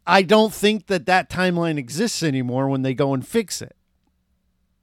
I 0.07 0.23
don't 0.23 0.53
think 0.53 0.87
that 0.87 1.07
that 1.07 1.29
timeline 1.29 1.77
exists 1.77 2.23
anymore 2.23 2.69
when 2.69 2.83
they 2.83 2.95
go 2.95 3.13
and 3.13 3.27
fix 3.27 3.61
it, 3.61 3.77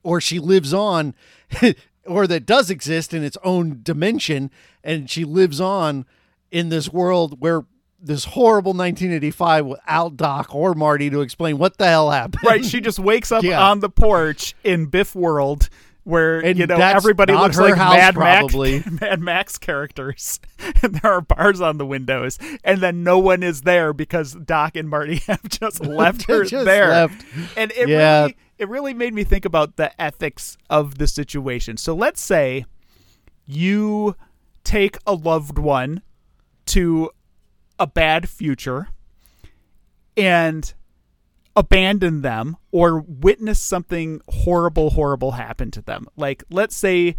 or 0.03 0.21
she 0.21 0.39
lives 0.39 0.73
on, 0.73 1.15
or 2.05 2.27
that 2.27 2.45
does 2.45 2.69
exist 2.69 3.13
in 3.13 3.23
its 3.23 3.37
own 3.43 3.79
dimension, 3.81 4.51
and 4.83 5.09
she 5.09 5.25
lives 5.25 5.59
on 5.59 6.05
in 6.51 6.69
this 6.69 6.89
world 6.91 7.39
where 7.41 7.65
this 7.99 8.25
horrible 8.25 8.73
1985 8.73 9.65
without 9.65 10.17
Doc 10.17 10.53
or 10.53 10.73
Marty 10.75 11.09
to 11.09 11.21
explain 11.21 11.57
what 11.57 11.77
the 11.77 11.87
hell 11.87 12.11
happened. 12.11 12.43
right. 12.45 12.63
She 12.63 12.79
just 12.79 12.99
wakes 12.99 13.31
up 13.31 13.43
Yeah. 13.43 13.61
on 13.69 13.79
the 13.79 13.89
porch 13.89 14.53
in 14.63 14.85
Biff 14.85 15.15
World 15.15 15.69
where 16.03 16.39
And 16.39 16.57
you 16.57 16.65
know 16.67 16.77
everybody 16.77 17.33
looks 17.33 17.57
like 17.59 17.75
house, 17.75 17.95
Mad 17.97 18.13
probably. 18.15 18.77
Max, 18.79 18.91
Mad 19.01 19.19
Max 19.19 19.57
characters, 19.57 20.39
and 20.81 20.95
there 20.95 21.11
are 21.11 21.19
bars 21.21 21.59
on 21.59 21.79
the 21.79 21.85
windows, 21.85 22.39
and 22.63 22.79
then 22.79 23.03
no 23.03 23.19
one 23.19 23.43
is 23.43 23.63
there 23.63 23.91
because 23.91 24.31
Doc 24.33 24.77
and 24.77 24.87
Marty 24.87 25.15
have 25.27 25.43
just 25.49 25.83
left 25.83 26.23
her 26.29 26.45
Just 26.45 26.63
there, 26.63 26.87
left. 26.89 27.25
and 27.57 27.71
it 27.73 27.89
Yeah. 27.89 28.21
really 28.21 28.37
it 28.57 28.69
really 28.69 28.93
made 28.93 29.13
me 29.13 29.23
think 29.25 29.43
about 29.43 29.75
the 29.75 29.99
ethics 30.01 30.57
of 30.69 30.97
the 30.97 31.07
situation. 31.07 31.75
So 31.77 31.93
let's 31.93 32.21
say 32.21 32.65
you 33.45 34.15
take 34.63 34.97
a 35.05 35.13
loved 35.13 35.57
one 35.57 36.01
to 36.67 37.11
a 37.79 37.87
bad 37.87 38.27
future 38.29 38.87
and 40.15 40.73
abandon 41.55 42.21
them 42.21 42.55
or 42.71 42.99
witness 42.99 43.59
something 43.59 44.21
horrible 44.29 44.91
horrible 44.91 45.31
happen 45.31 45.71
to 45.71 45.81
them. 45.81 46.07
Like 46.15 46.43
let's 46.51 46.75
say 46.75 47.15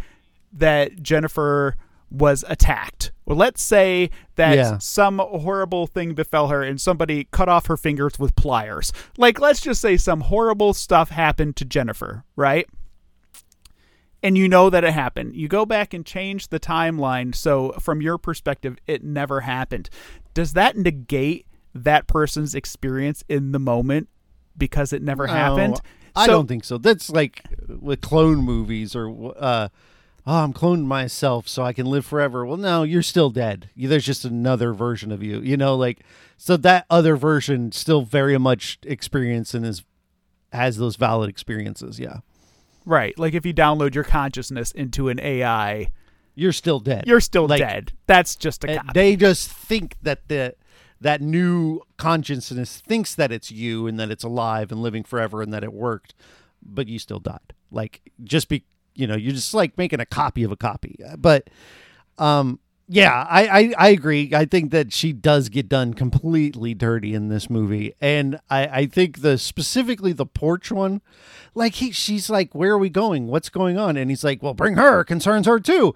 that 0.53 1.01
jennifer 1.03 1.75
was 2.11 2.43
attacked. 2.47 3.11
Or 3.25 3.35
let's 3.35 3.61
say 3.61 4.09
that 4.35 4.55
Yeah. 4.55 4.77
some 4.79 5.19
horrible 5.19 5.85
thing 5.85 6.13
befell 6.15 6.47
her 6.47 6.63
and 6.63 6.81
somebody 6.81 7.27
cut 7.31 7.47
off 7.47 7.67
her 7.67 7.77
fingers 7.77 8.17
with 8.17 8.35
pliers. 8.35 8.91
Like 9.17 9.39
let's 9.39 9.61
just 9.61 9.79
say 9.81 9.95
some 9.97 10.21
horrible 10.21 10.73
stuff 10.73 11.09
happened 11.09 11.55
to 11.57 11.65
jennifer 11.65 12.23
right 12.35 12.67
and 14.21 14.37
you 14.37 14.47
know 14.49 14.69
that 14.69 14.83
it 14.83 14.93
happened. 14.93 15.35
You 15.35 15.47
go 15.47 15.65
back 15.65 15.93
and 15.93 16.05
change 16.05 16.49
the 16.49 16.59
timeline 16.59 17.33
so 17.33 17.71
from 17.79 18.01
your 18.01 18.17
perspective 18.17 18.77
it 18.87 19.03
never 19.03 19.41
happened. 19.41 19.89
Does 20.33 20.53
that 20.53 20.77
negate 20.77 21.45
that 21.73 22.07
person's 22.07 22.55
experience 22.55 23.23
in 23.29 23.51
the 23.51 23.59
moment 23.59 24.09
because 24.57 24.91
it 24.93 25.01
never 25.01 25.27
happened? 25.27 25.73
No, 25.75 25.79
I 26.15 26.25
So- 26.25 26.31
don't 26.33 26.47
think 26.47 26.63
so. 26.65 26.77
That's 26.77 27.09
like 27.09 27.43
with 27.67 28.01
clone 28.01 28.37
movies 28.39 28.95
or 28.95 29.33
uh 29.37 29.69
oh, 30.27 30.43
I'm 30.43 30.53
cloning 30.53 30.85
myself 30.85 31.47
so 31.47 31.63
I 31.63 31.73
can 31.73 31.85
live 31.87 32.05
forever. 32.05 32.45
Well, 32.45 32.57
no, 32.57 32.83
you're 32.83 33.01
still 33.01 33.29
dead. 33.29 33.69
There's 33.75 34.05
just 34.05 34.25
another 34.25 34.73
version 34.73 35.11
of 35.11 35.23
you. 35.23 35.39
You 35.39 35.57
know, 35.57 35.75
like 35.75 36.01
so 36.37 36.57
that 36.57 36.85
other 36.89 37.15
version 37.15 37.71
still 37.71 38.01
very 38.03 38.37
much 38.37 38.79
experience 38.83 39.53
and 39.53 39.65
is 39.65 39.83
has 40.51 40.77
those 40.77 40.95
valid 40.97 41.29
experiences. 41.29 41.99
Yeah. 41.99 42.17
Right. 42.89 43.17
Like 43.19 43.35
if 43.35 43.45
you 43.45 43.53
download 43.53 43.93
your 43.93 44.03
consciousness 44.03 44.71
into 44.71 45.09
an 45.09 45.19
AI, 45.19 45.89
You're 46.33 46.51
still 46.51 46.79
dead. 46.79 47.03
you're 47.05 47.21
still 47.21 47.47
Like, 47.47 47.59
dead. 47.59 47.93
That's 48.07 48.35
just 48.35 48.63
a 48.63 48.71
uh, 48.71 48.77
copy. 48.77 48.89
They 48.95 49.15
just 49.15 49.51
think 49.51 49.95
that 50.01 50.27
the 50.27 50.55
that 50.99 51.21
new 51.21 51.81
consciousness 51.97 52.81
thinks 52.81 53.13
that 53.15 53.31
it's 53.31 53.51
you 53.51 53.85
and 53.87 53.99
that 53.99 54.09
it's 54.09 54.23
alive 54.23 54.71
and 54.71 54.81
living 54.81 55.03
forever 55.03 55.41
and 55.43 55.53
that 55.53 55.63
it 55.63 55.71
worked, 55.71 56.15
but 56.63 56.87
you 56.87 56.97
still 56.99 57.19
died. 57.19 57.53
Like 57.71 58.01
just 58.23 58.49
be 58.49 58.65
you 58.95 59.05
know, 59.05 59.15
you're 59.15 59.33
just 59.33 59.53
like 59.53 59.77
making 59.77 59.99
a 59.99 60.05
copy 60.05 60.43
of 60.43 60.51
a 60.51 60.57
copy. 60.57 60.97
But 61.17 61.49
um 62.17 62.59
yeah, 62.91 63.25
I, 63.29 63.47
I, 63.47 63.73
I 63.77 63.89
agree. 63.89 64.31
I 64.33 64.45
think 64.45 64.71
that 64.71 64.91
she 64.91 65.13
does 65.13 65.49
get 65.49 65.69
done 65.69 65.93
completely 65.93 66.73
dirty 66.73 67.13
in 67.13 67.29
this 67.29 67.47
movie. 67.47 67.93
And 68.01 68.39
I, 68.49 68.65
I 68.65 68.85
think 68.87 69.21
the 69.21 69.37
specifically 69.37 70.11
the 70.11 70.25
porch 70.25 70.71
one, 70.71 71.01
like 71.53 71.75
he 71.75 71.91
she's 71.91 72.31
like, 72.31 72.55
Where 72.55 72.71
are 72.71 72.77
we 72.79 72.89
going? 72.89 73.27
What's 73.27 73.49
going 73.49 73.77
on? 73.77 73.95
And 73.95 74.09
he's 74.09 74.23
like, 74.23 74.41
Well, 74.41 74.55
bring 74.55 74.75
her, 74.75 75.03
concerns 75.03 75.45
her 75.45 75.59
too. 75.59 75.93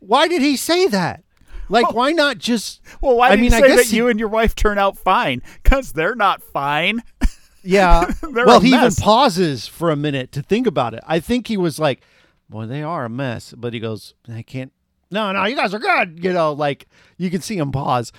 Why 0.00 0.28
did 0.28 0.42
he 0.42 0.56
say 0.56 0.86
that? 0.88 1.24
Like, 1.70 1.94
why 1.94 2.12
not 2.12 2.36
just 2.36 2.82
well, 3.00 3.16
why 3.16 3.30
I 3.30 3.36
did 3.36 3.42
mean, 3.42 3.54
I 3.54 3.62
guess 3.62 3.76
that 3.78 3.86
he- 3.86 3.96
you 3.96 4.08
and 4.08 4.20
your 4.20 4.28
wife 4.28 4.54
turn 4.54 4.78
out 4.78 4.98
fine? 4.98 5.40
Because 5.62 5.92
they're 5.92 6.14
not 6.14 6.42
fine. 6.42 7.02
Yeah. 7.66 8.12
Well, 8.22 8.60
he 8.60 8.74
even 8.74 8.92
pauses 8.94 9.66
for 9.66 9.90
a 9.90 9.96
minute 9.96 10.32
to 10.32 10.42
think 10.42 10.66
about 10.66 10.92
it. 10.92 11.00
I 11.06 11.18
think 11.18 11.46
he 11.46 11.56
was 11.56 11.78
like, 11.78 12.02
"Boy, 12.50 12.66
they 12.66 12.82
are 12.82 13.06
a 13.06 13.08
mess," 13.08 13.54
but 13.56 13.72
he 13.72 13.80
goes, 13.80 14.12
"I 14.30 14.42
can't." 14.42 14.70
No, 15.14 15.30
no, 15.30 15.44
you 15.44 15.54
guys 15.54 15.72
are 15.72 15.78
good. 15.78 16.24
You 16.24 16.32
know, 16.32 16.52
like 16.52 16.88
you 17.16 17.30
can 17.30 17.40
see 17.40 17.56
him 17.56 17.70
pause, 17.70 18.10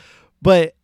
but 0.41 0.75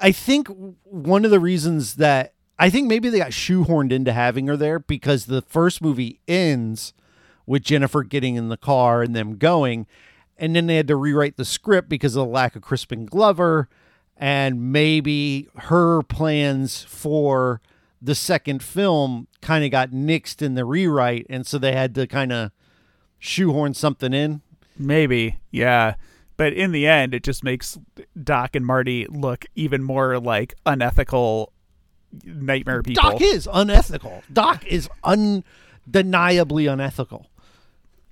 I 0.00 0.12
think 0.12 0.48
one 0.84 1.26
of 1.26 1.30
the 1.30 1.38
reasons 1.38 1.96
that 1.96 2.32
I 2.58 2.70
think 2.70 2.88
maybe 2.88 3.10
they 3.10 3.18
got 3.18 3.32
shoehorned 3.32 3.92
into 3.92 4.14
having 4.14 4.46
her 4.46 4.56
there 4.56 4.78
because 4.78 5.26
the 5.26 5.42
first 5.42 5.82
movie 5.82 6.20
ends 6.26 6.94
with 7.44 7.62
Jennifer 7.62 8.02
getting 8.02 8.36
in 8.36 8.48
the 8.48 8.56
car 8.56 9.02
and 9.02 9.14
them 9.14 9.36
going, 9.36 9.86
and 10.38 10.56
then 10.56 10.66
they 10.66 10.76
had 10.76 10.88
to 10.88 10.96
rewrite 10.96 11.36
the 11.36 11.44
script 11.44 11.90
because 11.90 12.16
of 12.16 12.26
the 12.26 12.32
lack 12.32 12.56
of 12.56 12.62
Crispin 12.62 13.04
Glover, 13.04 13.68
and 14.16 14.72
maybe 14.72 15.48
her 15.56 16.02
plans 16.02 16.82
for 16.84 17.60
the 18.00 18.14
second 18.14 18.62
film 18.62 19.28
kind 19.42 19.66
of 19.66 19.70
got 19.70 19.90
nixed 19.90 20.40
in 20.40 20.54
the 20.54 20.64
rewrite, 20.64 21.26
and 21.28 21.46
so 21.46 21.58
they 21.58 21.72
had 21.72 21.94
to 21.96 22.06
kind 22.06 22.32
of 22.32 22.52
shoehorn 23.18 23.74
something 23.74 24.14
in. 24.14 24.40
Maybe, 24.80 25.38
yeah. 25.50 25.94
But 26.36 26.54
in 26.54 26.72
the 26.72 26.86
end, 26.86 27.14
it 27.14 27.22
just 27.22 27.44
makes 27.44 27.78
Doc 28.22 28.56
and 28.56 28.64
Marty 28.64 29.06
look 29.06 29.44
even 29.54 29.82
more 29.82 30.18
like 30.18 30.54
unethical 30.64 31.52
nightmare 32.24 32.82
people. 32.82 33.10
Doc 33.10 33.20
is 33.20 33.46
unethical. 33.52 34.22
Doc 34.32 34.66
is 34.66 34.88
undeniably 35.04 36.66
unethical. 36.66 37.30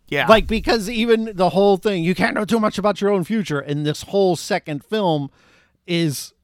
yeah, 0.08 0.26
Like 0.26 0.46
because 0.46 0.90
even 0.90 1.32
the 1.34 1.50
whole 1.50 1.78
thing, 1.78 2.04
you 2.04 2.14
can't 2.14 2.34
know 2.34 2.44
too 2.44 2.60
much 2.60 2.76
about 2.76 3.00
your 3.00 3.10
own 3.10 3.24
future, 3.24 3.60
and 3.60 3.86
this 3.86 4.02
whole 4.02 4.36
second 4.36 4.84
film 4.84 5.30
is 5.86 6.34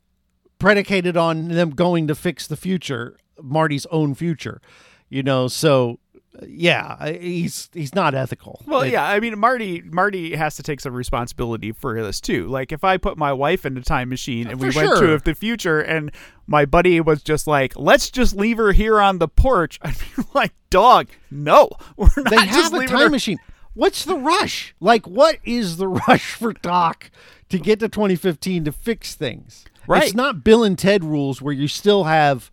predicated 0.59 1.17
on 1.19 1.49
them 1.49 1.71
going 1.71 2.07
to 2.09 2.15
fix 2.15 2.47
the 2.47 2.57
future, 2.57 3.19
Marty's 3.43 3.85
own 3.87 4.15
future. 4.15 4.63
You 5.11 5.23
know, 5.23 5.49
so 5.49 5.99
yeah, 6.47 7.13
he's 7.13 7.69
he's 7.73 7.95
not 7.95 8.15
ethical. 8.15 8.63
Well, 8.67 8.81
It- 8.83 8.93
yeah, 8.93 9.05
I 9.07 9.21
mean 9.21 9.39
Marty 9.39 9.83
Marty 9.83 10.35
has 10.35 10.57
to 10.57 10.63
take 10.63 10.81
some 10.81 10.93
responsibility 10.95 11.73
for 11.73 12.01
this 12.03 12.21
too. 12.21 12.49
Like 12.49 12.73
if 12.73 12.83
I 12.85 12.97
put 12.97 13.17
my 13.17 13.33
wife 13.33 13.65
in 13.65 13.77
a 13.77 13.83
time 13.83 14.09
machine 14.09 14.49
and 14.49 14.61
we 14.61 14.71
For 14.73 14.81
went 14.81 14.99
sure. 14.99 15.17
to 15.19 15.25
the 15.25 15.35
future 15.35 15.81
and 15.81 16.11
my 16.47 16.65
buddy 16.65 17.01
was 17.01 17.23
just 17.23 17.47
like, 17.47 17.75
"Let's 17.77 18.11
just 18.11 18.35
leave 18.35 18.57
her 18.59 18.73
here 18.73 19.01
on 19.01 19.19
the 19.19 19.29
porch." 19.29 19.79
I'd 19.83 19.97
be 19.99 20.23
like, 20.35 20.53
"Dog, 20.71 21.09
no. 21.31 21.71
We're 21.97 22.09
not 22.17 22.31
they 22.31 22.45
have 22.47 22.73
a 22.75 22.87
time 22.87 22.99
her 22.99 23.09
machine. 23.11 23.39
What's 23.75 24.05
the 24.05 24.17
rush? 24.17 24.75
Like, 24.81 25.07
what 25.07 25.39
is 25.45 25.77
the 25.79 25.89
rush 26.09 26.33
for 26.35 26.53
Doc 26.53 27.11
to 27.49 27.59
get 27.59 27.81
to 27.81 27.89
2015 27.89 28.65
to 28.65 28.73
fix 28.73 29.15
things? 29.15 29.65
Right. 29.87 30.05
It's 30.05 30.15
not 30.15 30.43
Bill 30.45 30.65
and 30.65 30.79
Ted 30.79 31.05
rules 31.05 31.43
where 31.43 31.53
you 31.53 31.69
still 31.69 32.05
have 32.05 32.51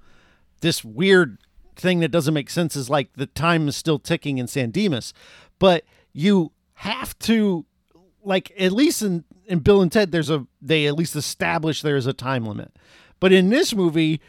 this 0.61 0.84
weird 0.84 1.38
thing 1.82 1.99
that 1.99 2.09
doesn't 2.09 2.34
make 2.34 2.49
sense 2.49 2.75
is 2.75 2.89
like 2.89 3.11
the 3.15 3.25
time 3.25 3.67
is 3.67 3.75
still 3.75 3.99
ticking 3.99 4.38
in 4.38 4.47
San 4.47 4.71
Dimas, 4.71 5.13
but 5.59 5.84
you 6.13 6.51
have 6.75 7.17
to 7.19 7.65
like 8.23 8.51
at 8.57 8.71
least 8.71 9.01
in 9.01 9.23
in 9.45 9.59
Bill 9.59 9.82
and 9.82 9.91
Ted 9.91 10.11
there's 10.11 10.29
a 10.29 10.47
they 10.61 10.88
at 10.88 10.95
least 10.95 11.15
establish 11.15 11.82
there 11.82 11.97
is 11.97 12.07
a 12.07 12.13
time 12.13 12.45
limit. 12.45 12.71
But 13.19 13.34
in 13.34 13.49
this 13.49 13.73
movie 13.75 14.21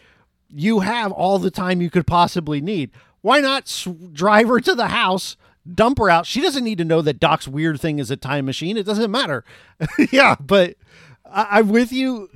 you 0.48 0.80
have 0.80 1.12
all 1.12 1.38
the 1.38 1.50
time 1.50 1.80
you 1.80 1.90
could 1.90 2.06
possibly 2.06 2.60
need. 2.60 2.90
Why 3.20 3.40
not 3.40 3.84
drive 4.12 4.48
her 4.48 4.60
to 4.60 4.74
the 4.74 4.88
house, 4.88 5.36
dump 5.72 5.98
her 5.98 6.10
out? 6.10 6.26
She 6.26 6.40
doesn't 6.40 6.64
need 6.64 6.78
to 6.78 6.84
know 6.84 7.00
that 7.02 7.20
Doc's 7.20 7.48
weird 7.48 7.80
thing 7.80 7.98
is 7.98 8.10
a 8.10 8.16
time 8.16 8.44
machine. 8.44 8.76
It 8.76 8.84
doesn't 8.84 9.10
matter. 9.10 9.44
yeah, 10.12 10.36
but 10.40 10.74
I, 11.24 11.58
I'm 11.58 11.68
with 11.68 11.92
you. 11.92 12.28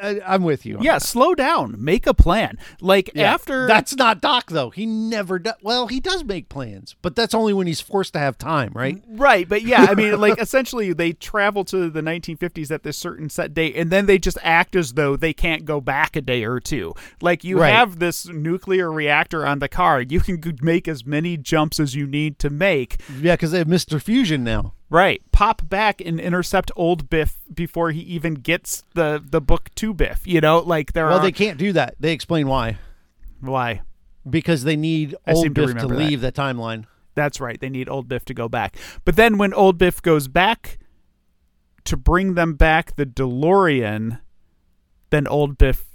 I, 0.00 0.20
I'm 0.26 0.42
with 0.42 0.64
you. 0.66 0.78
Yeah, 0.80 0.98
slow 0.98 1.34
down. 1.34 1.76
Make 1.78 2.06
a 2.06 2.14
plan. 2.14 2.58
Like 2.80 3.10
yeah. 3.14 3.32
after 3.34 3.66
that's 3.66 3.94
not 3.96 4.20
Doc 4.20 4.50
though. 4.50 4.70
He 4.70 4.86
never 4.86 5.38
does. 5.38 5.54
Well, 5.62 5.86
he 5.86 6.00
does 6.00 6.24
make 6.24 6.48
plans, 6.48 6.96
but 7.02 7.16
that's 7.16 7.34
only 7.34 7.52
when 7.52 7.66
he's 7.66 7.80
forced 7.80 8.12
to 8.14 8.18
have 8.18 8.38
time, 8.38 8.72
right? 8.74 8.96
Mm, 8.96 9.20
right, 9.20 9.48
but 9.48 9.62
yeah, 9.62 9.86
I 9.88 9.94
mean, 9.94 10.20
like 10.20 10.38
essentially, 10.40 10.92
they 10.92 11.12
travel 11.12 11.64
to 11.66 11.90
the 11.90 12.00
1950s 12.00 12.70
at 12.70 12.82
this 12.82 12.96
certain 12.96 13.28
set 13.28 13.54
date, 13.54 13.74
and 13.76 13.90
then 13.90 14.06
they 14.06 14.18
just 14.18 14.38
act 14.42 14.76
as 14.76 14.94
though 14.94 15.16
they 15.16 15.32
can't 15.32 15.64
go 15.64 15.80
back 15.80 16.16
a 16.16 16.20
day 16.20 16.44
or 16.44 16.60
two. 16.60 16.94
Like 17.20 17.44
you 17.44 17.58
Right. 17.60 17.70
have 17.72 17.98
this 17.98 18.26
nuclear 18.28 18.90
reactor 18.92 19.46
on 19.46 19.58
the 19.58 19.68
car, 19.68 20.00
you 20.00 20.20
can 20.20 20.40
make 20.62 20.86
as 20.86 21.04
many 21.04 21.36
jumps 21.36 21.80
as 21.80 21.94
you 21.94 22.06
need 22.06 22.38
to 22.38 22.50
make. 22.50 23.00
Yeah, 23.20 23.34
because 23.34 23.50
they 23.50 23.58
have 23.58 23.66
Mr. 23.66 24.00
Fusion 24.00 24.44
now. 24.44 24.74
Right, 24.90 25.20
pop 25.32 25.68
back 25.68 26.00
and 26.00 26.18
intercept 26.18 26.70
old 26.74 27.10
Biff 27.10 27.38
before 27.52 27.90
he 27.90 28.00
even 28.00 28.34
gets 28.34 28.84
the 28.94 29.22
the 29.22 29.40
book 29.40 29.68
to 29.76 29.92
Biff. 29.92 30.26
You 30.26 30.40
know, 30.40 30.60
like 30.60 30.94
there 30.94 31.06
Well, 31.06 31.18
are 31.18 31.22
they 31.22 31.32
can't 31.32 31.58
do 31.58 31.72
that. 31.74 31.96
They 32.00 32.12
explain 32.12 32.48
why. 32.48 32.78
why. 33.40 33.82
Because 34.28 34.64
they 34.64 34.76
need 34.76 35.14
I 35.26 35.32
old 35.32 35.44
to 35.44 35.50
Biff 35.50 35.76
to, 35.76 35.86
that. 35.86 35.88
leave 35.88 36.20
the 36.22 36.32
timeline. 36.32 36.84
That's 37.14 37.40
right. 37.40 37.60
They 37.60 37.68
need 37.68 37.88
Old 37.88 38.08
Biff 38.08 38.24
to 38.26 38.34
go 38.34 38.48
back. 38.48 38.76
But 39.04 39.16
then 39.16 39.38
when 39.38 39.52
Old 39.52 39.76
Biff 39.76 40.00
goes 40.00 40.28
back 40.28 40.78
to 41.84 41.96
bring 41.96 42.34
them 42.34 42.54
back 42.54 42.94
the 42.96 43.04
DeLorean, 43.06 44.20
then 45.10 45.26
Old 45.26 45.58
Biff 45.58 45.86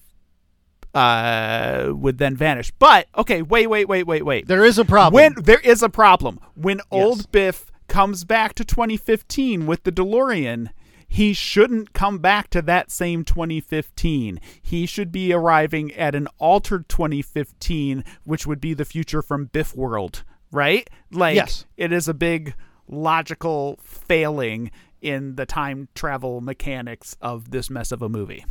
uh, 0.93 1.89
would 1.93 2.17
then 2.17 2.35
vanish. 2.35 2.71
But 2.77 3.07
okay, 3.17 3.41
wait, 3.41 3.67
wait, 3.67 3.87
wait, 3.87 4.05
wait, 4.05 4.23
wait. 4.25 4.47
There 4.47 4.65
is 4.65 4.77
a 4.77 4.85
problem. 4.85 5.13
When 5.15 5.43
there 5.43 5.59
is 5.59 5.81
a 5.81 5.89
problem. 5.89 6.39
When 6.55 6.81
Old 6.91 7.31
Biff 7.31 7.71
comes 7.87 8.23
back 8.23 8.53
to 8.55 8.65
2015 8.65 9.65
with 9.65 9.83
the 9.83 9.91
DeLorean, 9.91 10.69
he 11.07 11.33
shouldn't 11.33 11.93
come 11.93 12.17
back 12.17 12.49
to 12.49 12.61
that 12.63 12.89
same 12.91 13.23
2015. 13.23 14.39
He 14.61 14.85
should 14.85 15.11
be 15.11 15.31
arriving 15.31 15.93
at 15.93 16.15
an 16.15 16.27
altered 16.39 16.89
2015, 16.89 18.03
which 18.23 18.47
would 18.47 18.59
be 18.59 18.73
the 18.73 18.85
future 18.85 19.21
from 19.21 19.45
Biff 19.45 19.75
World, 19.75 20.23
right? 20.51 20.89
Like 21.11 21.35
Yes. 21.35 21.65
it 21.77 21.91
is 21.91 22.07
a 22.07 22.13
big 22.15 22.55
logical 22.87 23.79
failing 23.83 24.71
in 25.01 25.35
the 25.35 25.45
time 25.45 25.87
travel 25.93 26.41
mechanics 26.41 27.15
of 27.21 27.51
this 27.51 27.69
mess 27.69 27.91
of 27.91 28.01
a 28.01 28.09
movie. 28.09 28.45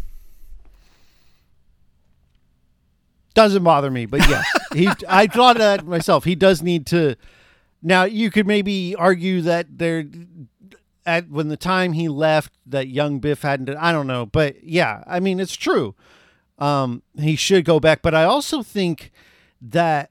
doesn't 3.35 3.64
bother 3.64 3.91
me, 3.91 4.05
but 4.07 4.20
yes, 4.28 4.47
he. 4.74 4.89
I 5.09 5.26
thought 5.26 5.57
that 5.59 5.87
myself. 5.87 6.24
He 6.24 6.35
does 6.35 6.62
need 6.62 6.87
to. 6.89 7.16
Now 7.83 8.05
you 8.05 8.30
could 8.30 8.47
maybe 8.47 8.95
argue 8.95 9.41
that 9.43 9.78
there, 9.78 10.05
at 11.05 11.28
when 11.28 11.49
the 11.49 11.57
time 11.57 11.93
he 11.95 12.09
left, 12.09 12.53
that 12.66 12.89
young 12.89 13.18
Biff 13.18 13.43
hadn't. 13.43 13.68
I 13.70 13.93
don't 13.93 14.07
know, 14.07 14.26
but 14.26 14.62
yeah, 14.62 15.03
I 15.07 15.20
mean 15.20 15.41
it's 15.41 15.57
true. 15.57 15.95
Um, 16.59 17.03
he 17.18 17.35
should 17.35 17.64
go 17.64 17.80
back, 17.80 18.03
but 18.03 18.14
I 18.14 18.24
also 18.24 18.62
think 18.62 19.11
that 19.61 20.11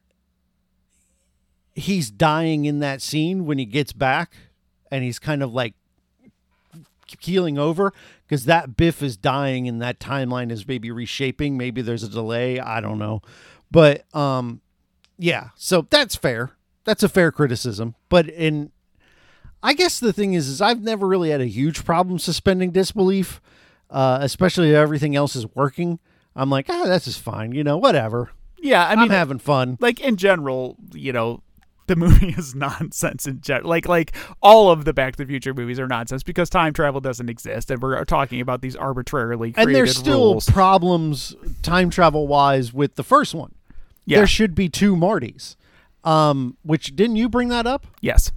he's 1.74 2.12
dying 2.12 2.66
in 2.66 2.80
that 2.80 3.02
scene 3.02 3.46
when 3.46 3.58
he 3.58 3.66
gets 3.66 3.94
back, 3.94 4.34
and 4.92 5.04
he's 5.04 5.20
kind 5.20 5.42
of 5.42 5.54
like 5.54 5.74
keeling 7.20 7.58
over 7.58 7.94
because 8.26 8.46
that 8.46 8.78
Biff 8.78 9.04
is 9.04 9.18
dying 9.18 9.68
and 9.68 9.82
that 9.82 10.00
timeline 10.00 10.52
is 10.52 10.68
maybe 10.68 10.92
reshaping. 10.92 11.58
Maybe 11.58 11.82
there's 11.82 12.04
a 12.04 12.10
delay. 12.10 12.60
I 12.60 12.80
don't 12.80 13.00
know. 13.00 13.22
But 13.70 14.14
um 14.16 14.62
yeah, 15.18 15.50
so 15.56 15.86
that's 15.90 16.16
fair. 16.16 16.52
That's 16.84 17.04
a 17.04 17.10
fair 17.10 17.32
criticism. 17.32 17.96
But 18.10 18.28
in 18.28 18.72
I 19.64 19.74
guess 19.74 20.00
the 20.00 20.14
thing 20.14 20.34
is 20.34 20.48
is 20.48 20.62
I've 20.62 20.82
never 20.82 21.08
really 21.08 21.30
had 21.30 21.42
a 21.42 21.46
huge 21.48 21.86
problem 21.86 22.20
suspending 22.20 22.72
disbelief, 22.72 23.42
uh, 23.90 24.20
especially 24.22 24.72
if 24.72 24.76
everything 24.76 25.16
else 25.16 25.36
is 25.36 25.46
working. 25.56 26.00
I'm 26.36 26.50
like, 26.50 26.68
ah, 26.70 26.86
that's 26.86 27.06
just 27.06 27.20
fine, 27.20 27.52
you 27.52 27.64
know, 27.64 27.78
whatever. 27.78 28.32
Yeah, 28.58 28.88
I 28.88 28.96
mean, 28.96 29.06
am 29.06 29.10
having 29.10 29.40
fun. 29.40 29.78
like 29.80 30.00
in 30.00 30.18
general, 30.18 30.78
you 30.94 31.12
know, 31.12 31.42
the 31.88 31.96
movie 31.98 32.30
is 32.30 32.56
nonsense 32.56 33.28
in 33.28 33.42
general. 33.42 33.70
Like 33.70 33.88
like 33.88 34.16
all 34.42 34.72
of 34.72 34.86
the 34.86 34.94
Back 34.94 35.16
to 35.18 35.24
the 35.24 35.28
Future 35.28 35.54
movies 35.54 35.80
are 35.80 35.88
nonsense 35.88 36.24
because 36.24 36.50
time 36.50 36.74
travel 36.74 37.02
doesn't 37.02 37.30
exist, 37.30 37.70
and 37.70 37.82
we're 37.82 38.04
talking 38.06 38.42
about 38.42 38.62
these 38.62 38.76
arbitrarily 38.76 39.52
created 39.52 39.70
And 39.70 39.76
there's 39.76 39.96
still 39.96 40.32
rules. 40.34 40.50
problems 40.50 41.36
time 41.62 41.90
travel 41.90 42.28
wise 42.28 42.74
with 42.74 42.96
the 42.96 43.04
first 43.04 43.36
one. 43.36 43.54
Yeah. 44.06 44.20
There 44.20 44.28
should 44.28 44.56
be 44.56 44.70
two 44.70 44.96
Martys. 44.96 45.56
Um, 46.04 46.58
which 46.64 46.96
didn't 46.96 47.18
you 47.18 47.30
bring 47.30 47.50
that 47.50 47.68
up? 47.68 47.86
yes, 48.02 48.32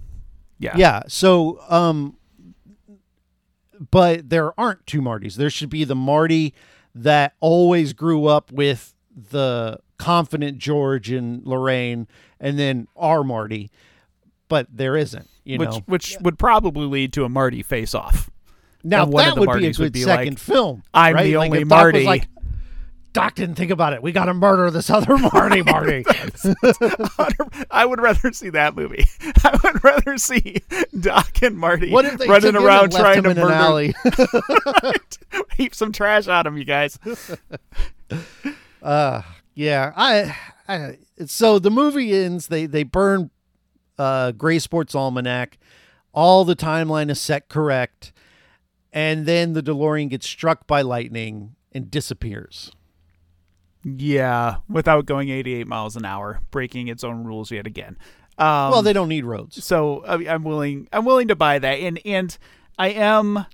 yeah, 0.59 0.77
Yeah. 0.77 1.01
So, 1.07 1.59
um, 1.67 2.17
but 3.91 4.29
there 4.29 4.57
aren't 4.59 4.85
two 4.85 5.01
Martys. 5.01 5.35
There 5.35 5.49
should 5.49 5.69
be 5.69 5.83
the 5.83 5.95
Marty 5.95 6.53
that 6.93 7.33
always 7.39 7.93
grew 7.93 8.27
up 8.27 8.51
with 8.51 8.93
the 9.15 9.79
confident 9.97 10.57
George 10.57 11.11
and 11.11 11.45
Lorraine, 11.45 12.07
and 12.39 12.57
then 12.57 12.87
our 12.95 13.23
Marty. 13.23 13.71
But 14.47 14.67
there 14.71 14.95
isn't. 14.95 15.27
You 15.43 15.59
which 15.59 15.69
know. 15.69 15.81
which 15.85 16.17
would 16.21 16.39
probably 16.39 16.85
lead 16.85 17.13
to 17.13 17.23
a 17.23 17.29
Marty 17.29 17.63
face 17.63 17.93
off. 17.93 18.29
Now 18.83 19.03
and 19.03 19.13
that 19.13 19.29
of 19.29 19.35
the 19.35 19.41
would 19.41 19.59
be 19.59 19.67
a 19.67 19.73
good 19.73 19.93
be 19.93 20.01
second 20.01 20.33
like, 20.33 20.39
film. 20.39 20.83
"I'm 20.93 21.15
right? 21.15 21.23
the 21.23 21.37
only 21.37 21.61
if 21.61 21.67
Doc 21.67 21.77
was 21.77 21.83
Marty." 21.93 22.05
like, 22.05 22.27
Doc 23.15 23.35
didn't 23.35 23.55
think 23.55 23.71
about 23.71 23.93
it. 23.93 24.03
We 24.03 24.11
got 24.11 24.25
to 24.25 24.33
murder 24.33 24.69
this 24.69 24.89
other 24.89 25.17
Marty. 25.33 25.63
Marty. 25.63 26.03
I 27.71 27.85
would 27.85 28.01
rather 28.01 28.33
see 28.33 28.49
that 28.49 28.75
movie. 28.75 29.05
I 29.45 29.57
would 29.63 29.81
rather 29.85 30.17
see 30.17 30.61
Doc 30.99 31.41
and 31.41 31.57
Marty 31.57 31.91
what 31.91 32.03
if 32.03 32.17
they 32.17 32.27
running 32.27 32.57
around 32.57 32.91
trying 32.91 33.23
to 33.23 33.33
murder, 33.33 33.53
alley? 33.53 33.95
heap 35.55 35.73
some 35.73 35.93
trash 35.93 36.27
on 36.27 36.45
him, 36.45 36.57
you 36.57 36.65
guys. 36.65 36.99
Yeah, 38.83 39.93
I, 39.95 40.35
I 40.67 40.97
so 41.25 41.57
the 41.57 41.71
movie 41.71 42.13
ends. 42.13 42.47
They 42.47 42.65
they 42.65 42.83
burn 42.83 43.29
uh, 43.97 44.33
Gray 44.33 44.59
Sports 44.59 44.93
Almanac. 44.93 45.57
All 46.13 46.43
the 46.43 46.55
timeline 46.55 47.09
is 47.09 47.21
set 47.21 47.47
correct, 47.47 48.11
and 48.91 49.25
then 49.25 49.53
the 49.53 49.63
DeLorean 49.63 50.09
gets 50.09 50.27
struck 50.27 50.67
by 50.67 50.81
lightning 50.81 51.55
and 51.71 51.89
disappears. 51.89 52.73
Yeah, 53.87 54.55
without 54.67 55.05
going 55.05 55.29
88 55.29 55.67
miles 55.67 55.95
an 55.95 56.05
hour, 56.05 56.39
breaking 56.49 56.87
its 56.87 57.03
own 57.03 57.23
rules 57.23 57.51
yet 57.51 57.67
again. 57.67 57.97
Um, 58.37 58.71
well, 58.71 58.81
they 58.81 58.93
don't 58.93 59.07
need 59.09 59.25
roads. 59.25 59.63
so 59.63 60.03
I, 60.05 60.15
I'm 60.33 60.43
willing. 60.43 60.87
I'm 60.91 61.05
willing 61.05 61.27
to 61.29 61.35
buy 61.35 61.59
that, 61.59 61.75
and 61.75 61.99
and 62.03 62.35
I 62.79 62.89
am. 62.89 63.45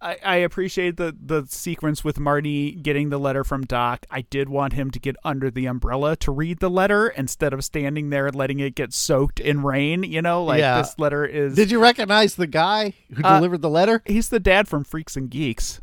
I, 0.00 0.16
I 0.24 0.36
appreciate 0.36 0.96
the 0.96 1.14
the 1.20 1.44
sequence 1.48 2.02
with 2.02 2.18
Marty 2.18 2.72
getting 2.72 3.10
the 3.10 3.18
letter 3.18 3.44
from 3.44 3.62
Doc. 3.64 4.06
I 4.10 4.22
did 4.22 4.48
want 4.48 4.72
him 4.72 4.90
to 4.92 4.98
get 4.98 5.16
under 5.24 5.50
the 5.50 5.66
umbrella 5.66 6.16
to 6.18 6.32
read 6.32 6.60
the 6.60 6.70
letter 6.70 7.08
instead 7.08 7.52
of 7.52 7.62
standing 7.64 8.10
there 8.10 8.26
and 8.28 8.34
letting 8.34 8.60
it 8.60 8.74
get 8.74 8.92
soaked 8.92 9.38
in 9.40 9.62
rain. 9.62 10.02
You 10.04 10.22
know, 10.22 10.42
like 10.44 10.58
Yeah. 10.60 10.78
this 10.82 10.98
letter 10.98 11.24
is. 11.26 11.54
Did 11.54 11.70
you 11.70 11.80
recognize 11.80 12.36
the 12.36 12.46
guy 12.48 12.94
who 13.14 13.22
Uh, 13.22 13.36
delivered 13.38 13.62
the 13.62 13.70
letter? 13.70 14.02
He's 14.06 14.28
the 14.28 14.40
dad 14.40 14.66
from 14.68 14.84
Freaks 14.84 15.16
and 15.16 15.28
Geeks. 15.30 15.80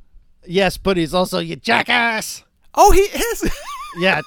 Yes, 0.48 0.78
but 0.78 0.98
he's 0.98 1.14
also 1.14 1.40
you 1.40 1.56
jackass. 1.58 2.44
Oh, 2.76 2.92
he 2.92 3.02
is. 3.02 3.50
Yeah. 3.98 4.22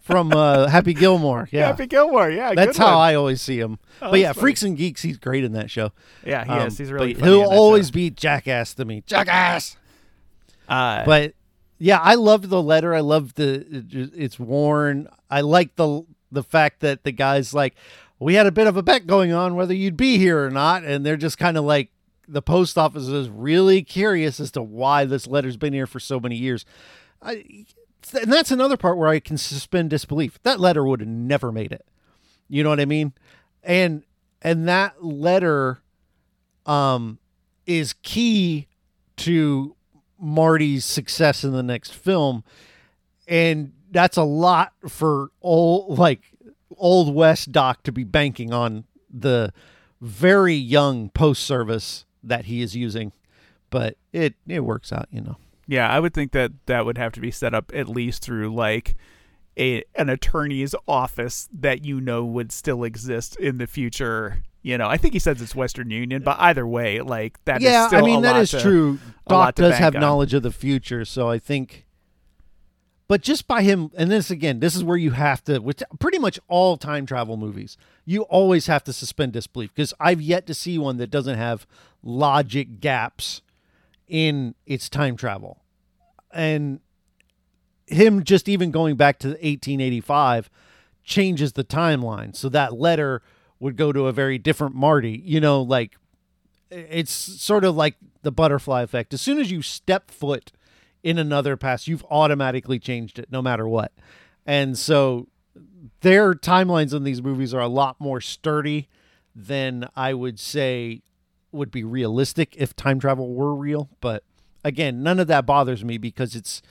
From 0.00 0.32
uh, 0.32 0.68
Happy 0.68 0.94
Gilmore. 0.94 1.48
Yeah. 1.52 1.66
Happy 1.66 1.86
Gilmore. 1.86 2.30
Yeah, 2.30 2.54
That's 2.54 2.78
how. 2.78 2.98
I 2.98 3.14
always 3.14 3.42
see 3.42 3.60
him. 3.60 3.78
but 4.00 4.18
yeah, 4.18 4.32
funny. 4.32 4.40
Freaks 4.40 4.62
and 4.62 4.74
Geeks, 4.76 5.02
he's 5.02 5.18
great 5.18 5.44
in 5.44 5.52
that 5.52 5.70
show. 5.70 5.92
Yeah, 6.24 6.44
he 6.44 6.50
Um, 6.50 6.66
is. 6.66 6.78
He's 6.78 6.90
really. 6.90 7.12
funny 7.12 7.30
he'll 7.30 7.42
always 7.44 7.88
show. 7.88 7.92
be 7.92 8.10
jackass 8.10 8.72
to 8.74 8.86
me. 8.86 9.02
Jackass. 9.06 9.76
Uh, 10.66 11.04
But 11.04 11.34
yeah, 11.78 11.98
I 12.02 12.14
loved 12.14 12.48
the 12.48 12.62
letter. 12.62 12.94
I 12.94 13.00
loved 13.00 13.36
the 13.36 14.10
it's 14.16 14.38
worn. 14.40 15.08
I 15.30 15.42
like 15.42 15.76
the 15.76 16.04
the 16.32 16.42
fact 16.42 16.80
that 16.80 17.04
the 17.04 17.12
guy's 17.12 17.52
like, 17.52 17.74
we 18.18 18.34
had 18.34 18.46
a 18.46 18.52
bit 18.52 18.66
of 18.66 18.76
a 18.78 18.82
bet 18.82 19.06
going 19.06 19.32
on 19.32 19.54
whether 19.54 19.74
you'd 19.74 19.96
be 19.98 20.16
here 20.16 20.42
or 20.42 20.50
not, 20.50 20.84
and 20.84 21.04
they're 21.04 21.16
just 21.18 21.36
kind 21.36 21.58
of 21.58 21.64
like 21.64 21.90
the 22.26 22.42
post 22.42 22.78
office 22.78 23.06
is 23.08 23.28
really 23.28 23.82
curious 23.82 24.40
as 24.40 24.50
to 24.52 24.62
why 24.62 25.04
this 25.04 25.26
letter's 25.26 25.58
been 25.58 25.74
here 25.74 25.86
for 25.86 26.00
so 26.00 26.18
many 26.18 26.34
years. 26.36 26.64
I, 27.22 27.66
and 28.14 28.32
that's 28.32 28.50
another 28.50 28.76
part 28.76 28.96
where 28.96 29.08
I 29.08 29.20
can 29.20 29.36
suspend 29.36 29.90
disbelief. 29.90 30.38
That 30.42 30.60
letter 30.60 30.84
would 30.84 31.00
have 31.00 31.08
never 31.08 31.52
made 31.52 31.72
it. 31.72 31.86
You 32.48 32.62
know 32.62 32.70
what 32.70 32.80
I 32.80 32.84
mean? 32.86 33.12
And 33.62 34.02
and 34.40 34.68
that 34.68 35.04
letter 35.04 35.80
um 36.66 37.18
is 37.66 37.94
key 38.02 38.66
to 39.16 39.74
Marty's 40.18 40.84
success 40.84 41.44
in 41.44 41.52
the 41.52 41.62
next 41.62 41.92
film. 41.92 42.44
And 43.26 43.72
that's 43.90 44.16
a 44.16 44.22
lot 44.22 44.72
for 44.88 45.30
old 45.42 45.98
like 45.98 46.22
old 46.76 47.14
west 47.14 47.52
doc 47.52 47.82
to 47.82 47.92
be 47.92 48.04
banking 48.04 48.52
on 48.52 48.84
the 49.10 49.52
very 50.00 50.54
young 50.54 51.10
post 51.10 51.42
service 51.42 52.04
that 52.22 52.46
he 52.46 52.62
is 52.62 52.74
using. 52.74 53.12
But 53.70 53.96
it 54.12 54.34
it 54.46 54.60
works 54.60 54.92
out, 54.92 55.08
you 55.10 55.20
know. 55.20 55.36
Yeah, 55.68 55.88
I 55.88 56.00
would 56.00 56.14
think 56.14 56.32
that 56.32 56.52
that 56.66 56.86
would 56.86 56.96
have 56.96 57.12
to 57.12 57.20
be 57.20 57.30
set 57.30 57.54
up 57.54 57.70
at 57.74 57.88
least 57.88 58.22
through 58.22 58.52
like 58.54 58.96
a 59.58 59.84
an 59.94 60.08
attorney's 60.08 60.74
office 60.88 61.48
that 61.52 61.84
you 61.84 62.00
know 62.00 62.24
would 62.24 62.50
still 62.50 62.84
exist 62.84 63.36
in 63.36 63.58
the 63.58 63.66
future. 63.66 64.42
You 64.62 64.78
know, 64.78 64.88
I 64.88 64.96
think 64.96 65.12
he 65.12 65.20
says 65.20 65.40
it's 65.42 65.54
Western 65.54 65.90
Union, 65.90 66.22
but 66.22 66.38
either 66.40 66.66
way, 66.66 67.00
like 67.02 67.42
that 67.44 67.58
is 67.58 67.64
yeah, 67.64 67.86
still 67.86 68.02
I 68.02 68.06
mean 68.06 68.22
that 68.22 68.48
to- 68.48 68.60
true. 68.60 68.98
Doc 69.28 69.56
does 69.56 69.76
have 69.76 69.94
on. 69.94 70.00
knowledge 70.00 70.32
of 70.32 70.42
the 70.42 70.50
future, 70.50 71.04
so 71.04 71.28
I 71.28 71.38
think. 71.38 71.84
But 73.06 73.22
just 73.22 73.46
by 73.46 73.62
him, 73.62 73.90
and 73.96 74.10
this 74.10 74.30
again, 74.30 74.60
this 74.60 74.74
is 74.74 74.84
where 74.84 74.96
you 74.96 75.12
have 75.12 75.42
to, 75.44 75.60
with 75.60 75.82
pretty 75.98 76.18
much 76.18 76.38
all 76.48 76.76
time 76.76 77.06
travel 77.06 77.36
movies, 77.36 77.76
you 78.04 78.22
always 78.22 78.66
have 78.66 78.84
to 78.84 78.92
suspend 78.92 79.32
disbelief 79.32 79.74
because 79.74 79.94
I've 80.00 80.20
yet 80.20 80.46
to 80.46 80.54
see 80.54 80.76
one 80.78 80.96
that 80.98 81.10
doesn't 81.10 81.38
have 81.38 81.66
logic 82.02 82.80
gaps 82.80 83.40
in 84.08 84.54
its 84.66 84.88
time 84.90 85.16
travel, 85.16 85.57
and 86.32 86.80
him 87.86 88.22
just 88.22 88.48
even 88.48 88.70
going 88.70 88.96
back 88.96 89.18
to 89.20 89.28
1885 89.28 90.50
changes 91.04 91.54
the 91.54 91.64
timeline, 91.64 92.36
so 92.36 92.48
that 92.48 92.74
letter 92.74 93.22
would 93.60 93.76
go 93.76 93.92
to 93.92 94.06
a 94.06 94.12
very 94.12 94.38
different 94.38 94.74
Marty. 94.74 95.22
You 95.24 95.40
know, 95.40 95.62
like 95.62 95.96
it's 96.70 97.12
sort 97.12 97.64
of 97.64 97.76
like 97.76 97.96
the 98.22 98.32
butterfly 98.32 98.82
effect. 98.82 99.14
As 99.14 99.20
soon 99.20 99.38
as 99.40 99.50
you 99.50 99.62
step 99.62 100.10
foot 100.10 100.52
in 101.02 101.18
another 101.18 101.56
past, 101.56 101.88
you've 101.88 102.04
automatically 102.10 102.78
changed 102.78 103.18
it, 103.18 103.28
no 103.30 103.40
matter 103.40 103.66
what. 103.66 103.92
And 104.44 104.76
so 104.76 105.28
their 106.00 106.34
timelines 106.34 106.94
in 106.94 107.04
these 107.04 107.22
movies 107.22 107.54
are 107.54 107.62
a 107.62 107.68
lot 107.68 107.96
more 108.00 108.20
sturdy 108.20 108.88
than 109.34 109.88
I 109.96 110.14
would 110.14 110.38
say 110.38 111.02
would 111.52 111.70
be 111.70 111.84
realistic 111.84 112.54
if 112.56 112.76
time 112.76 113.00
travel 113.00 113.32
were 113.32 113.54
real. 113.54 113.88
But 114.00 114.24
again, 114.64 115.02
none 115.02 115.18
of 115.20 115.26
that 115.28 115.46
bothers 115.46 115.84
me 115.84 115.98
because 115.98 116.34
it's 116.36 116.62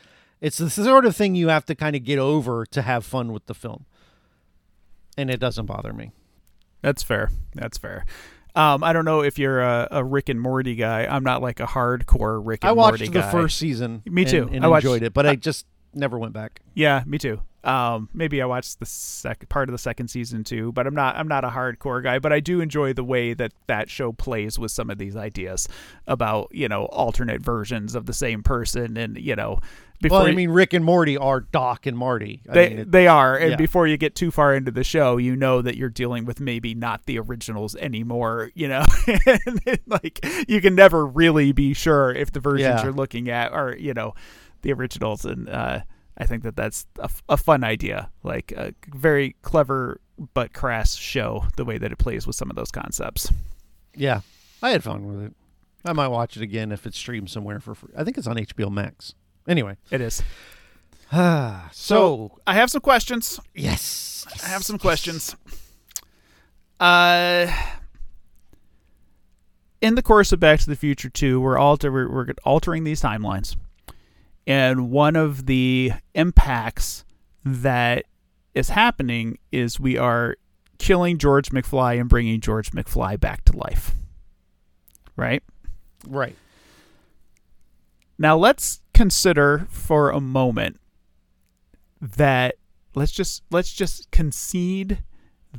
it's 0.41 0.57
the 0.57 0.69
sort 0.69 1.05
of 1.05 1.15
thing 1.15 1.35
you 1.35 1.47
have 1.49 1.65
to 1.65 1.75
kind 1.75 1.95
of 1.95 2.03
get 2.03 2.19
over 2.19 2.65
to 2.67 2.81
have 2.83 3.05
fun 3.05 3.31
with 3.33 3.45
the 3.47 3.53
film. 3.53 3.85
And 5.17 5.29
it 5.31 5.39
doesn't 5.39 5.65
bother 5.65 5.93
me. 5.93 6.11
That's 6.81 7.01
fair. 7.01 7.31
That's 7.55 7.77
fair. 7.77 8.05
Um, 8.55 8.83
I 8.83 8.93
don't 8.93 9.05
know 9.05 9.21
if 9.21 9.37
you're 9.39 9.61
a, 9.61 9.87
a 9.91 10.03
Rick 10.03 10.29
and 10.29 10.39
Morty 10.39 10.75
guy. 10.75 11.05
I'm 11.05 11.23
not 11.23 11.41
like 11.41 11.59
a 11.59 11.65
hardcore 11.65 12.39
Rick 12.43 12.63
and 12.63 12.67
Morty. 12.67 12.67
I 12.67 12.71
watched 12.71 13.01
Morty 13.01 13.07
the 13.07 13.19
guy. 13.21 13.31
first 13.31 13.57
season. 13.57 14.03
Me 14.05 14.25
too. 14.25 14.43
And, 14.43 14.55
and 14.57 14.65
I 14.65 14.67
watched- 14.67 14.85
enjoyed 14.85 15.03
it, 15.03 15.13
but 15.13 15.25
I 15.25 15.35
just 15.35 15.65
never 15.93 16.17
went 16.19 16.33
back. 16.33 16.59
Yeah, 16.75 17.03
me 17.05 17.17
too. 17.17 17.41
Um, 17.67 18.07
maybe 18.13 18.41
I 18.41 18.45
watched 18.45 18.79
the 18.79 18.85
second 18.85 19.49
part 19.49 19.67
of 19.67 19.73
the 19.73 19.77
second 19.77 20.07
season 20.07 20.43
too, 20.45 20.71
but 20.71 20.87
I'm 20.87 20.95
not. 20.95 21.17
I'm 21.17 21.27
not 21.27 21.43
a 21.43 21.49
hardcore 21.49 22.01
guy, 22.01 22.17
but 22.17 22.31
I 22.31 22.39
do 22.39 22.61
enjoy 22.61 22.93
the 22.93 23.03
way 23.03 23.33
that 23.33 23.51
that 23.67 23.89
show 23.89 24.13
plays 24.13 24.57
with 24.57 24.71
some 24.71 24.89
of 24.89 24.97
these 24.97 25.15
ideas 25.17 25.67
about 26.07 26.47
you 26.51 26.69
know 26.69 26.85
alternate 26.85 27.41
versions 27.41 27.93
of 27.93 28.05
the 28.05 28.13
same 28.13 28.41
person, 28.41 28.95
and 28.95 29.17
you 29.17 29.35
know 29.35 29.59
before 29.99 30.19
Well, 30.19 30.27
I 30.27 30.31
mean, 30.31 30.51
Rick 30.51 30.73
and 30.73 30.85
Morty 30.85 31.17
are 31.17 31.41
Doc 31.41 31.85
and 31.87 31.97
Marty. 31.97 32.41
I 32.49 32.53
they 32.53 32.69
mean, 32.69 32.79
it- 32.79 32.91
they 32.91 33.07
are, 33.07 33.35
and 33.35 33.51
yeah. 33.51 33.55
before 33.57 33.85
you 33.85 33.97
get 33.97 34.15
too 34.15 34.31
far 34.31 34.53
into 34.55 34.71
the 34.71 34.83
show, 34.85 35.17
you 35.17 35.35
know 35.35 35.61
that 35.61 35.75
you're 35.75 35.89
dealing 35.89 36.23
with 36.23 36.39
maybe 36.39 36.73
not 36.73 37.05
the 37.05 37.19
originals 37.19 37.75
anymore. 37.75 38.51
You 38.55 38.69
know, 38.69 38.85
like 39.87 40.25
you 40.47 40.61
can 40.61 40.75
never 40.75 41.05
really 41.05 41.51
be 41.51 41.73
sure 41.73 42.11
if 42.11 42.31
the 42.31 42.39
versions 42.39 42.61
Yeah. 42.61 42.83
you're 42.83 42.93
looking 42.93 43.29
at 43.29 43.51
are 43.51 43.75
you 43.75 43.93
know 43.93 44.13
the 44.61 44.71
originals, 44.73 45.25
and 45.25 45.49
uh, 45.49 45.81
I 46.17 46.25
think 46.25 46.43
that 46.43 46.55
that's 46.55 46.85
a, 46.99 47.03
f- 47.05 47.21
a 47.29 47.37
fun 47.37 47.63
idea, 47.63 48.09
like 48.23 48.51
a 48.51 48.73
very 48.95 49.35
clever 49.43 50.01
but 50.33 50.51
crass 50.53 50.95
show. 50.95 51.45
The 51.57 51.65
way 51.65 51.77
that 51.77 51.91
it 51.91 51.97
plays 51.97 52.25
with 52.25 52.35
some 52.35 52.49
of 52.49 52.55
those 52.55 52.71
concepts. 52.71 53.31
yeah, 53.95 54.21
I 54.63 54.71
had 54.71 54.83
fun 54.83 55.05
with 55.05 55.23
it. 55.27 55.33
I 55.85 55.93
might 55.93 56.07
watch 56.07 56.35
it 56.35 56.41
again 56.43 56.71
if 56.71 56.85
it's 56.87 56.97
streamed 56.97 57.29
somewhere 57.29 57.59
for 57.59 57.75
free. 57.75 57.93
I 57.95 58.03
think 58.03 58.17
it's 58.17 58.27
on 58.27 58.35
HBO 58.35 58.71
Max. 58.71 59.13
Anyway, 59.47 59.77
It 59.91 60.01
is. 60.01 60.21
so, 61.11 61.61
So 61.71 62.39
I 62.47 62.55
have 62.55 62.69
some 62.71 62.81
questions. 62.81 63.39
yes, 63.55 64.25
I 64.43 64.47
have 64.49 64.63
some 64.63 64.77
questions. 64.79 65.35
Uh, 66.79 67.47
in 69.81 69.95
the 69.95 70.01
course 70.01 70.31
of 70.31 70.39
Back 70.39 70.59
to 70.61 70.69
the 70.69 70.75
Future 70.75 71.09
2, 71.09 71.39
we're 71.39 71.57
alter 71.57 71.91
we're, 71.91 72.09
we're 72.11 72.27
altering 72.43 72.83
these 72.83 73.01
timelines, 73.01 73.55
and 74.47 74.89
one 74.89 75.17
of 75.17 75.45
the 75.45 75.91
impacts 76.15 77.03
that 77.43 78.05
is 78.55 78.69
happening 78.69 79.37
is 79.51 79.79
we 79.79 79.97
are 79.97 80.37
killing 80.79 81.17
George 81.17 81.49
McFly 81.49 81.99
and 81.99 82.09
bringing 82.09 82.39
George 82.39 82.71
McFly 82.71 83.19
back 83.19 83.43
to 83.45 83.57
life. 83.57 83.93
Right 85.15 85.43
right. 86.07 86.35
now, 88.17 88.37
let's 88.37 88.81
consider 88.93 89.67
for 89.69 90.09
a 90.09 90.21
moment 90.21 90.79
that 92.01 92.55
let's 92.95 93.11
just 93.11 93.43
let's 93.51 93.73
just 93.73 94.09
concede 94.11 95.03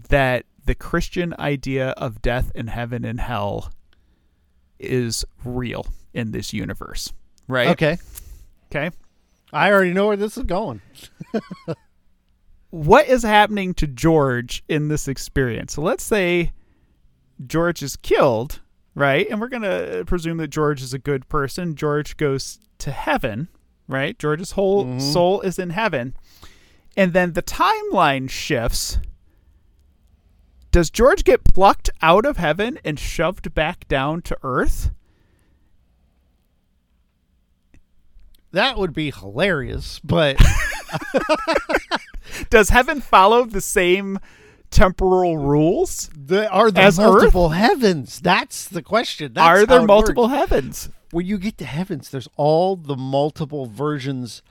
that 0.09 0.45
the 0.65 0.75
Christian 0.75 1.35
idea 1.39 1.91
of 1.91 2.23
death 2.23 2.53
and 2.55 2.71
heaven 2.71 3.05
and 3.05 3.21
hell 3.21 3.73
is 4.79 5.25
real 5.45 5.87
in 6.15 6.31
this 6.31 6.53
universe, 6.53 7.13
right? 7.49 7.69
Okay, 7.69 7.99
Okay. 8.71 8.91
I 9.53 9.73
already 9.73 9.93
know 9.93 10.09
where 10.09 10.17
this 10.17 10.37
is 10.37 10.45
going. 10.45 10.83
What 12.71 13.09
is 13.09 13.23
happening 13.23 13.73
to 13.75 13.87
George 13.87 14.63
in 14.69 14.89
this 14.89 15.09
experience? 15.09 15.73
So 15.75 15.83
let's 15.83 16.05
say 16.05 16.53
George 17.47 17.83
is 17.83 17.97
killed, 17.97 18.61
right? 18.95 19.27
And 19.31 19.41
we're 19.41 19.49
going 19.49 19.63
to 19.63 20.05
presume 20.07 20.37
that 20.39 20.49
George 20.49 20.83
is 20.83 20.93
a 20.93 20.99
good 20.99 21.29
person. 21.31 21.77
George 21.77 22.19
goes 22.19 22.59
to 22.79 22.91
heaven, 22.91 23.49
right? 23.87 24.19
George's 24.19 24.53
whole 24.53 24.85
mm-hmm. 24.85 24.99
soul 24.99 25.41
is 25.41 25.59
in 25.59 25.71
heaven. 25.71 26.15
And 26.95 27.15
then 27.15 27.33
the 27.33 27.43
timeline 27.43 28.29
shifts. 28.29 28.99
Does 30.71 30.91
George 30.91 31.25
get 31.25 31.45
plucked 31.45 31.89
out 32.03 32.27
of 32.27 32.37
heaven 32.37 32.79
and 32.85 32.99
shoved 32.99 33.55
back 33.55 33.89
down 33.89 34.21
to 34.23 34.37
earth? 34.43 34.91
That 38.53 38.79
would 38.79 38.95
be 38.95 39.11
hilarious, 39.11 40.01
but 40.03 40.39
Does 42.51 42.71
heaven 42.71 43.01
follow 43.01 43.45
the 43.45 43.61
same 43.61 44.19
temporal 44.71 45.39
rules? 45.39 46.11
the, 46.17 46.49
are 46.51 46.71
there 46.71 46.85
As 46.85 46.99
Earth? 46.99 47.07
multiple 47.07 47.49
heavens? 47.51 48.21
That's 48.21 48.67
the 48.69 48.83
question. 48.83 49.33
That's 49.35 49.47
Are 49.47 49.67
there 49.67 49.83
multiple 49.83 50.25
works. 50.29 50.35
heavens? 50.37 50.91
when 51.11 51.25
you 51.25 51.39
get 51.39 51.57
to 51.59 51.65
heavens, 51.65 52.11
there's 52.11 52.29
all 52.37 52.77
the 52.77 52.97
multiple 52.97 53.67
versions 53.67 54.43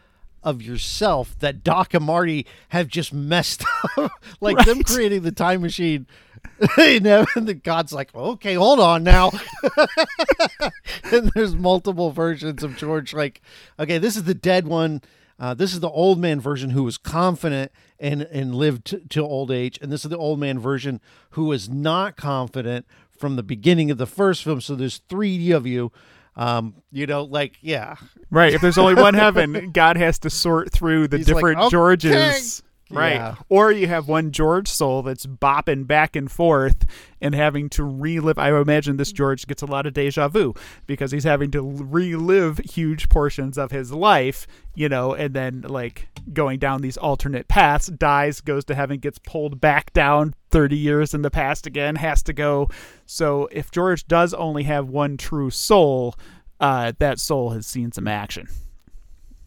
of 0.48 0.62
yourself 0.62 1.38
that 1.40 1.62
Doc 1.62 1.94
and 1.94 2.06
Marty 2.06 2.46
have 2.70 2.88
just 2.88 3.14
messed 3.14 3.66
up. 3.98 4.12
like 4.40 4.66
them 4.66 4.82
creating 4.82 5.24
the 5.24 5.32
time 5.34 5.62
machine. 5.62 6.08
you 6.78 7.02
know, 7.02 7.26
and 7.36 7.48
the 7.48 7.54
God's 7.54 7.92
like, 7.92 8.16
okay, 8.16 8.54
hold 8.54 8.80
on 8.80 9.04
now. 9.04 9.32
and 11.12 11.30
there's 11.36 11.54
multiple 11.54 12.12
versions 12.12 12.64
of 12.64 12.78
George. 12.78 13.14
Like, 13.14 13.42
okay, 13.78 13.98
this 13.98 14.16
is 14.16 14.24
the 14.24 14.34
dead 14.34 14.68
one. 14.68 15.02
Uh, 15.38 15.54
this 15.54 15.74
is 15.74 15.82
the 15.82 15.90
old 15.90 16.18
man 16.18 16.40
version 16.40 16.70
who 16.70 16.84
was 16.84 16.98
confident 16.98 17.72
and 18.00 18.22
and 18.24 18.56
lived 18.56 18.86
t- 18.86 19.02
to 19.10 19.22
old 19.22 19.52
age, 19.52 19.78
and 19.82 19.92
this 19.92 20.06
is 20.06 20.10
the 20.10 20.18
old 20.18 20.40
man 20.40 20.58
version 20.58 21.02
who 21.32 21.46
was 21.46 21.70
not 21.70 22.16
confident 22.16 22.86
from 23.20 23.36
the 23.36 23.44
beginning 23.44 23.92
of 23.92 23.98
the 23.98 24.08
first 24.08 24.44
film. 24.44 24.62
So 24.62 24.76
there's 24.76 25.02
three 25.10 25.52
of 25.52 25.68
you. 25.68 25.92
Um, 26.38 26.76
you 26.92 27.08
know, 27.08 27.24
like 27.24 27.58
yeah, 27.62 27.96
Right. 28.30 28.54
If 28.54 28.62
there's 28.62 28.78
only 28.78 28.96
one 28.96 29.14
heaven, 29.16 29.72
God 29.72 29.98
has 29.98 30.20
to 30.20 30.30
sort 30.30 30.72
through 30.72 31.08
the 31.08 31.18
He's 31.18 31.28
like, 31.28 31.36
different 31.36 31.60
"Okay." 31.60 31.70
Georges. 31.70 32.64
Right. 32.90 33.16
Yeah. 33.16 33.36
Or 33.50 33.72
you 33.72 33.88
have 33.88 34.08
one 34.08 34.32
George 34.32 34.68
soul 34.68 35.02
that's 35.02 35.26
bopping 35.26 35.86
back 35.88 36.16
and 36.16 36.32
forth 36.32 36.86
and 37.20 37.36
having 37.36 37.70
to 37.72 37.84
relive. 37.84 38.38
I 38.38 38.58
imagine 38.58 38.96
this 38.96 39.12
George 39.12 39.46
gets 39.46 39.62
a 39.62 39.66
lot 39.66 39.86
of 39.86 39.94
deja 39.94 40.30
vu 40.30 40.54
because 40.86 41.12
he's 41.12 41.26
having 41.26 41.52
to 41.52 41.62
relive 41.62 42.60
huge 42.60 43.10
portions 43.10 43.58
of 43.58 43.72
his 43.72 43.92
life, 43.92 44.48
you 44.74 44.88
know, 44.88 45.14
and 45.14 45.34
then 45.34 45.62
like 45.68 46.08
going 46.32 46.60
down 46.60 46.82
these 46.82 46.96
alternate 46.98 47.48
paths, 47.50 47.88
dies, 47.88 48.40
goes 48.40 48.64
to 48.66 48.76
heaven, 48.76 49.00
gets 49.00 49.20
pulled 49.20 49.60
back 49.60 49.92
down 49.92 50.34
30 50.52 50.78
years 50.78 51.14
in 51.14 51.24
the 51.24 51.32
past 51.32 51.68
again, 51.68 51.96
has 51.98 52.24
to 52.24 52.32
go. 52.32 52.70
So 53.06 53.50
if 53.52 53.70
George 53.70 54.08
does 54.08 54.34
only 54.34 54.64
have 54.64 54.88
one 54.88 55.18
true 55.18 55.50
soul, 55.50 56.16
uh, 56.62 56.94
that 57.00 57.20
soul 57.20 57.50
has 57.50 57.68
seen 57.68 57.92
some 57.92 58.08
action. 58.08 58.48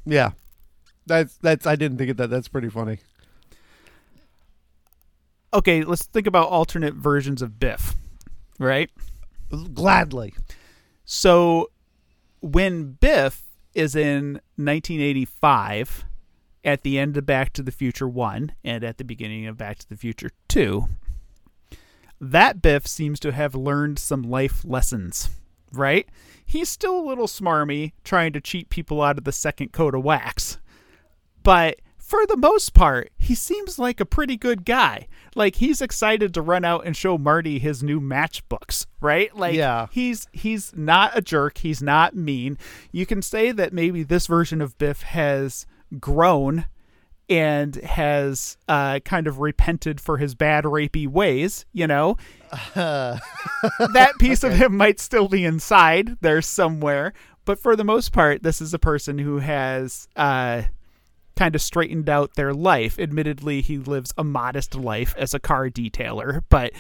yeah. 0.05 0.33
That's 1.07 1.37
that's. 1.39 1.67
I 1.67 1.75
didn't 1.75 1.99
think 1.99 2.11
of 2.11 2.19
that. 2.19 2.31
That's 2.31 2.47
pretty 2.47 2.69
funny. 2.69 2.99
Okay, 5.53 5.83
let's 5.83 6.07
think 6.07 6.27
about 6.27 6.49
alternate 6.49 6.95
versions 6.95 7.43
of 7.43 7.59
Biff, 7.59 7.95
right? 8.59 8.91
Gladly. 9.75 10.35
So 11.05 11.71
when 12.41 12.93
Biff 12.93 13.43
is 13.75 13.95
in 13.95 14.35
1985 14.57 16.05
at 16.65 16.83
the 16.83 16.99
end 16.99 17.17
of 17.17 17.27
Back 17.27 17.53
to 17.55 17.63
the 17.63 17.73
Future 17.73 18.09
1 18.09 18.53
and 18.65 18.85
at 18.85 18.99
the 18.99 19.05
beginning 19.05 19.47
of 19.47 19.57
Back 19.57 19.79
to 19.79 19.89
the 19.89 19.97
Future 19.97 20.31
2, 20.49 20.87
that 22.21 22.61
Biff 22.61 22.87
seems 22.87 23.19
to 23.21 23.33
have 23.33 23.55
learned 23.55 23.99
some 23.99 24.23
life 24.23 24.65
lessons, 24.65 25.31
right? 25.73 26.09
He's 26.45 26.69
still 26.69 26.99
a 26.99 27.07
little 27.07 27.27
smarmy, 27.27 27.93
trying 28.05 28.33
to 28.35 28.41
cheat 28.41 28.71
people 28.71 29.01
out 29.01 29.19
of 29.19 29.25
the 29.25 29.33
second 29.33 29.73
coat 29.73 29.95
of 29.95 30.05
wax. 30.05 30.59
But 31.43 31.81
for 32.11 32.27
the 32.27 32.37
most 32.37 32.75
part, 32.75 33.11
he 33.19 33.35
seems 33.37 33.79
like 33.79 34.01
a 34.01 34.05
pretty 34.05 34.37
good 34.37 34.65
guy. 34.65 35.07
Like 35.37 35.55
he's 35.57 35.81
excited 35.81 36.35
to 36.35 36.43
run 36.43 36.65
out 36.65 36.85
and 36.85 36.97
show 36.97 37.17
Marty 37.17 37.59
his 37.61 37.83
new 37.83 38.01
matchbooks, 38.01 38.87
right? 39.01 39.35
Like 39.37 39.55
Yeah. 39.55 39.87
he's 39.93 40.27
he's 40.33 40.73
not 40.75 41.17
a 41.17 41.21
jerk, 41.23 41.59
he's 41.59 41.81
not 41.83 42.17
mean. 42.17 42.59
You 42.91 43.07
can 43.07 43.23
say 43.23 43.53
that 43.53 43.73
maybe 43.73 44.03
this 44.03 44.27
version 44.27 44.61
of 44.61 44.77
Biff 44.77 45.03
has 45.03 45.67
grown 46.01 46.67
and 47.29 47.77
has 47.77 48.57
uh, 48.67 48.99
kind 49.05 49.29
of 49.29 49.39
repented 49.39 50.01
for 50.01 50.17
his 50.19 50.35
bad 50.35 50.65
rapey 50.65 51.07
ways, 51.07 51.65
you 51.73 51.87
know. 51.87 52.17
that 52.75 54.13
piece 54.19 54.43
of 54.43 54.53
him 54.53 54.77
might 54.77 54.99
still 54.99 55.29
be 55.29 55.45
inside 55.45 56.17
there 56.23 56.43
somewhere, 56.43 57.13
but 57.45 57.61
for 57.61 57.77
the 57.77 57.85
most 57.85 58.13
part, 58.13 58.43
this 58.43 58.61
is 58.61 58.75
a 58.75 58.81
person 58.81 59.19
who 59.19 59.39
has 59.39 60.09
uh, 60.17 60.63
kind 61.41 61.55
of 61.55 61.63
straightened 61.63 62.11
out 62.11 62.35
their 62.35 62.53
life. 62.53 62.99
Admittedly, 62.99 63.63
he 63.63 63.79
lives 63.79 64.13
a 64.19 64.23
modest 64.23 64.75
life 64.75 65.15
as 65.17 65.33
a 65.33 65.41
car 65.41 65.71
detailer, 65.71 66.43
but 66.51 66.71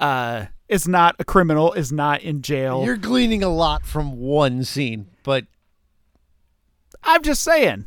uh, 0.00 0.46
is 0.68 0.88
not 0.88 1.14
a 1.20 1.24
criminal, 1.24 1.72
is 1.72 1.92
not 1.92 2.20
in 2.22 2.42
jail. 2.42 2.84
You're 2.84 2.96
gleaning 2.96 3.44
a 3.44 3.48
lot 3.48 3.86
from 3.86 4.18
one 4.18 4.64
scene, 4.64 5.06
but 5.22 5.44
I'm 7.04 7.22
just 7.22 7.44
saying. 7.44 7.86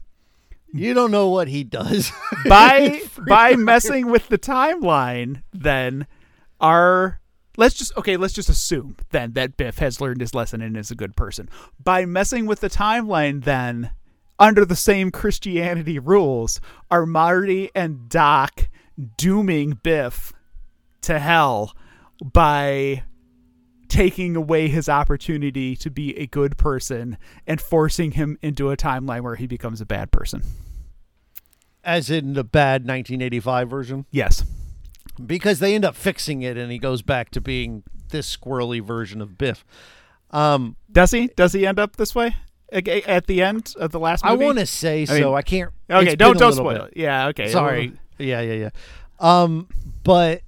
you 0.74 0.94
don't 0.94 1.12
know 1.12 1.28
what 1.28 1.50
he 1.50 1.66
does. 1.66 2.14
by 2.48 3.02
by 3.28 3.58
messing 3.58 4.10
with 4.10 4.30
the 4.30 4.38
timeline 4.38 5.44
then 5.52 6.08
our 6.62 7.20
let's 7.58 7.76
just 7.76 7.96
okay 7.98 8.16
let's 8.16 8.34
just 8.34 8.48
assume 8.48 8.96
then 9.10 9.34
that 9.34 9.58
biff 9.58 9.80
has 9.80 10.00
learned 10.00 10.22
his 10.22 10.34
lesson 10.34 10.62
and 10.62 10.78
is 10.78 10.90
a 10.92 10.96
good 10.96 11.18
person 11.18 11.50
by 11.84 12.06
messing 12.06 12.46
with 12.46 12.62
the 12.62 12.70
timeline 12.70 13.44
then 13.44 13.92
under 14.42 14.66
the 14.66 14.76
same 14.76 15.12
christianity 15.12 16.00
rules 16.00 16.60
are 16.90 17.06
marty 17.06 17.70
and 17.74 18.10
doc 18.10 18.68
dooming 19.18 19.80
biff 19.84 20.34
to 21.02 21.18
hell 21.20 21.74
by 22.22 23.04
taking 23.88 24.36
away 24.36 24.68
his 24.68 24.90
opportunity 24.90 25.76
to 25.76 25.90
be 25.90 26.18
a 26.18 26.26
good 26.28 26.58
person 26.58 27.18
and 27.48 27.62
forcing 27.62 28.12
him 28.12 28.38
into 28.42 28.70
a 28.72 28.78
timeline 28.78 29.22
where 29.22 29.36
he 29.36 29.48
becomes 29.48 29.80
a 29.82 29.86
bad 29.86 30.12
person 30.12 30.42
As 31.84 32.10
in 32.10 32.34
the 32.34 32.44
bad 32.44 32.82
1985 32.82 33.70
version. 33.70 34.06
yes 34.12 34.44
because 35.26 35.60
they 35.60 35.76
end 35.76 35.86
up 35.86 35.96
fixing 35.96 36.42
it 36.42 36.58
and 36.58 36.72
he 36.72 36.78
goes 36.78 37.02
back 37.02 37.30
to 37.32 37.42
being 37.42 37.84
this 38.10 38.36
squirrely 38.36 38.82
version 38.82 39.22
of 39.22 39.38
Biff. 39.38 39.66
Um, 40.32 40.76
Does 40.92 41.12
he? 41.12 41.28
Does 41.36 41.54
he 41.54 41.66
end 41.66 41.80
up 41.80 41.98
this 41.98 42.16
way 42.16 42.36
at 42.72 43.28
the 43.28 43.42
end 43.42 43.74
of 43.78 43.92
the 43.92 44.00
last 44.00 44.24
I 44.26 44.34
want 44.34 44.60
to 44.60 44.66
say 44.66 45.06
so. 45.06 45.14
mean- 45.14 45.34
I 45.34 45.42
can't. 45.42 45.72
Okay, 45.90 46.16
don't 46.16 46.38
don't 46.38 46.54
spoil 46.54 46.80
bit. 46.86 46.92
it. 46.94 46.98
Yeah, 46.98 47.28
okay. 47.28 47.48
Sorry. 47.52 47.94
Yeah, 48.18 48.42
yeah, 48.42 48.54
yeah. 48.54 48.70
Um, 49.20 49.68
but 50.04 50.42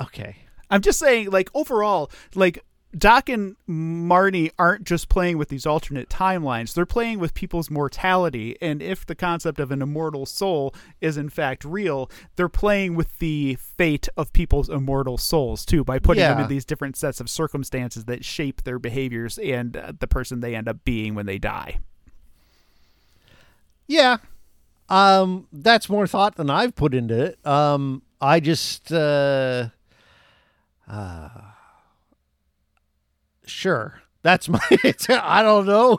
okay. 0.00 0.36
I'm 0.70 0.80
just 0.82 0.98
saying, 0.98 1.30
like 1.30 1.50
overall, 1.54 2.10
like 2.34 2.62
Doc 2.96 3.28
and 3.28 3.54
Marty 3.66 4.50
aren't 4.58 4.84
just 4.84 5.10
playing 5.10 5.36
with 5.36 5.50
these 5.50 5.66
alternate 5.66 6.08
timelines; 6.08 6.72
they're 6.72 6.86
playing 6.86 7.18
with 7.18 7.34
people's 7.34 7.70
mortality. 7.70 8.56
And 8.62 8.80
if 8.80 9.04
the 9.04 9.14
concept 9.14 9.60
of 9.60 9.70
an 9.70 9.82
immortal 9.82 10.24
soul 10.24 10.74
is 11.00 11.18
in 11.18 11.28
fact 11.28 11.64
real, 11.64 12.10
they're 12.36 12.48
playing 12.48 12.94
with 12.94 13.18
the 13.18 13.56
fate 13.56 14.08
of 14.16 14.32
people's 14.32 14.70
immortal 14.70 15.18
souls 15.18 15.66
too 15.66 15.84
by 15.84 15.98
putting 15.98 16.22
them 16.22 16.40
in 16.40 16.48
these 16.48 16.64
different 16.64 16.96
sets 16.96 17.20
of 17.20 17.28
circumstances 17.28 18.06
that 18.06 18.24
shape 18.24 18.62
their 18.62 18.78
behaviors 18.78 19.36
and 19.38 19.76
uh, 19.76 19.92
the 19.98 20.06
person 20.06 20.40
they 20.40 20.54
end 20.54 20.68
up 20.68 20.82
being 20.84 21.14
when 21.14 21.26
they 21.26 21.38
die. 21.38 21.80
Yeah. 23.86 24.18
Um, 24.88 25.46
that's 25.52 25.90
more 25.90 26.06
thought 26.06 26.36
than 26.36 26.48
I've 26.48 26.74
put 26.74 26.94
into 26.94 27.22
it. 27.22 27.46
Um, 27.46 28.00
I 28.18 28.40
just 28.40 28.90
uh, 28.90 29.68
uh 30.88 31.28
sure. 33.48 34.02
That's 34.22 34.48
my 34.48 34.60
I 35.08 35.42
don't 35.42 35.66
know. 35.66 35.98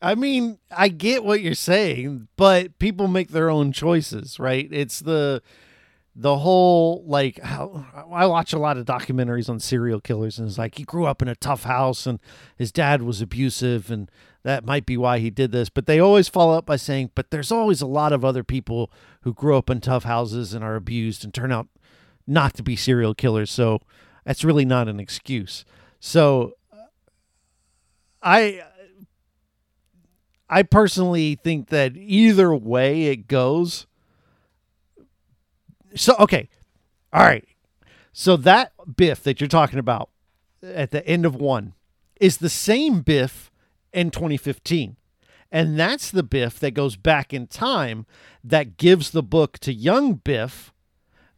I 0.00 0.14
mean, 0.14 0.58
I 0.70 0.88
get 0.88 1.24
what 1.24 1.40
you're 1.40 1.54
saying, 1.54 2.28
but 2.36 2.78
people 2.78 3.08
make 3.08 3.30
their 3.30 3.50
own 3.50 3.72
choices, 3.72 4.38
right? 4.38 4.68
It's 4.70 5.00
the 5.00 5.42
the 6.20 6.38
whole 6.38 7.04
like 7.06 7.40
how 7.42 7.86
I 8.10 8.26
watch 8.26 8.52
a 8.52 8.58
lot 8.58 8.76
of 8.76 8.84
documentaries 8.84 9.48
on 9.48 9.60
serial 9.60 10.00
killers 10.00 10.36
and 10.36 10.48
it's 10.48 10.58
like 10.58 10.76
he 10.76 10.82
grew 10.82 11.06
up 11.06 11.22
in 11.22 11.28
a 11.28 11.36
tough 11.36 11.62
house 11.62 12.08
and 12.08 12.18
his 12.56 12.72
dad 12.72 13.02
was 13.02 13.20
abusive 13.20 13.88
and 13.88 14.10
that 14.42 14.64
might 14.64 14.84
be 14.84 14.96
why 14.96 15.20
he 15.20 15.30
did 15.30 15.52
this 15.52 15.68
but 15.68 15.86
they 15.86 16.00
always 16.00 16.26
follow 16.28 16.58
up 16.58 16.66
by 16.66 16.74
saying 16.74 17.12
but 17.14 17.30
there's 17.30 17.52
always 17.52 17.80
a 17.80 17.86
lot 17.86 18.12
of 18.12 18.24
other 18.24 18.42
people 18.42 18.90
who 19.20 19.32
grew 19.32 19.56
up 19.56 19.70
in 19.70 19.80
tough 19.80 20.02
houses 20.02 20.52
and 20.52 20.64
are 20.64 20.74
abused 20.74 21.22
and 21.22 21.32
turn 21.32 21.52
out 21.52 21.68
not 22.28 22.54
to 22.54 22.62
be 22.62 22.76
serial 22.76 23.14
killers 23.14 23.50
so 23.50 23.80
that's 24.28 24.44
really 24.44 24.66
not 24.66 24.88
an 24.88 25.00
excuse. 25.00 25.64
So 26.00 26.52
I 28.22 28.62
I 30.50 30.64
personally 30.64 31.36
think 31.42 31.70
that 31.70 31.96
either 31.96 32.54
way 32.54 33.04
it 33.04 33.26
goes. 33.26 33.86
So 35.94 36.14
okay 36.20 36.50
all 37.10 37.22
right. 37.24 37.48
So 38.12 38.36
that 38.36 38.72
biff 38.98 39.22
that 39.22 39.40
you're 39.40 39.48
talking 39.48 39.78
about 39.78 40.10
at 40.62 40.90
the 40.90 41.06
end 41.06 41.24
of 41.24 41.34
one 41.34 41.72
is 42.20 42.36
the 42.36 42.50
same 42.50 43.00
biff 43.00 43.50
in 43.94 44.10
2015 44.10 44.98
and 45.50 45.80
that's 45.80 46.10
the 46.10 46.22
biff 46.22 46.60
that 46.60 46.72
goes 46.72 46.96
back 46.96 47.32
in 47.32 47.46
time 47.46 48.04
that 48.44 48.76
gives 48.76 49.12
the 49.12 49.22
book 49.22 49.58
to 49.60 49.72
young 49.72 50.16
biff 50.16 50.70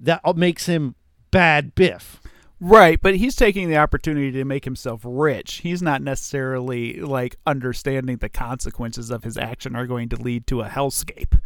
that 0.01 0.21
makes 0.37 0.67
him 0.67 0.95
bad 1.31 1.75
biff 1.75 2.21
Right, 2.61 3.01
but 3.01 3.17
he's 3.17 3.37
taking 3.37 3.71
the 3.71 3.79
opportunity 3.79 4.31
to 4.33 4.45
make 4.45 4.67
himself 4.67 5.01
rich. 5.05 5.57
He's 5.63 5.81
not 5.81 6.03
necessarily 6.03 7.01
like 7.01 7.37
understanding 7.47 8.19
the 8.19 8.29
consequences 8.29 9.11
of 9.11 9.25
his 9.25 9.39
action 9.39 9.75
are 9.75 9.87
going 9.87 10.11
to 10.11 10.17
lead 10.17 10.47
to 10.49 10.61
a 10.61 10.69
hellscape. 10.69 11.41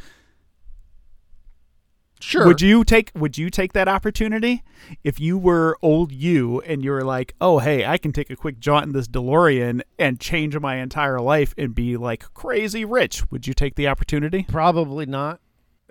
Sure. 2.21 2.47
Would 2.47 2.61
you 2.61 2.83
take 2.83 3.13
Would 3.15 3.39
you 3.39 3.49
take 3.49 3.75
that 3.75 3.87
opportunity 3.87 4.65
if 5.05 5.21
you 5.21 5.39
were 5.39 5.77
old 5.83 6.11
you 6.11 6.61
and 6.63 6.83
you 6.83 6.91
were 6.91 7.05
like, 7.05 7.35
oh 7.41 7.59
hey, 7.59 7.85
I 7.85 7.97
can 7.97 8.13
take 8.13 8.31
a 8.31 8.37
quick 8.37 8.59
jaunt 8.59 8.87
in 8.87 8.93
this 8.93 9.07
DeLorean 9.07 9.83
and 9.99 10.19
change 10.19 10.59
my 10.59 10.77
entire 10.77 11.21
life 11.21 11.55
and 11.57 11.75
be 11.77 11.97
like 11.97 12.33
crazy 12.35 12.85
rich? 12.85 13.31
Would 13.31 13.47
you 13.47 13.55
take 13.55 13.77
the 13.77 13.87
opportunity? 13.87 14.47
Probably 14.49 15.07
not. 15.07 15.41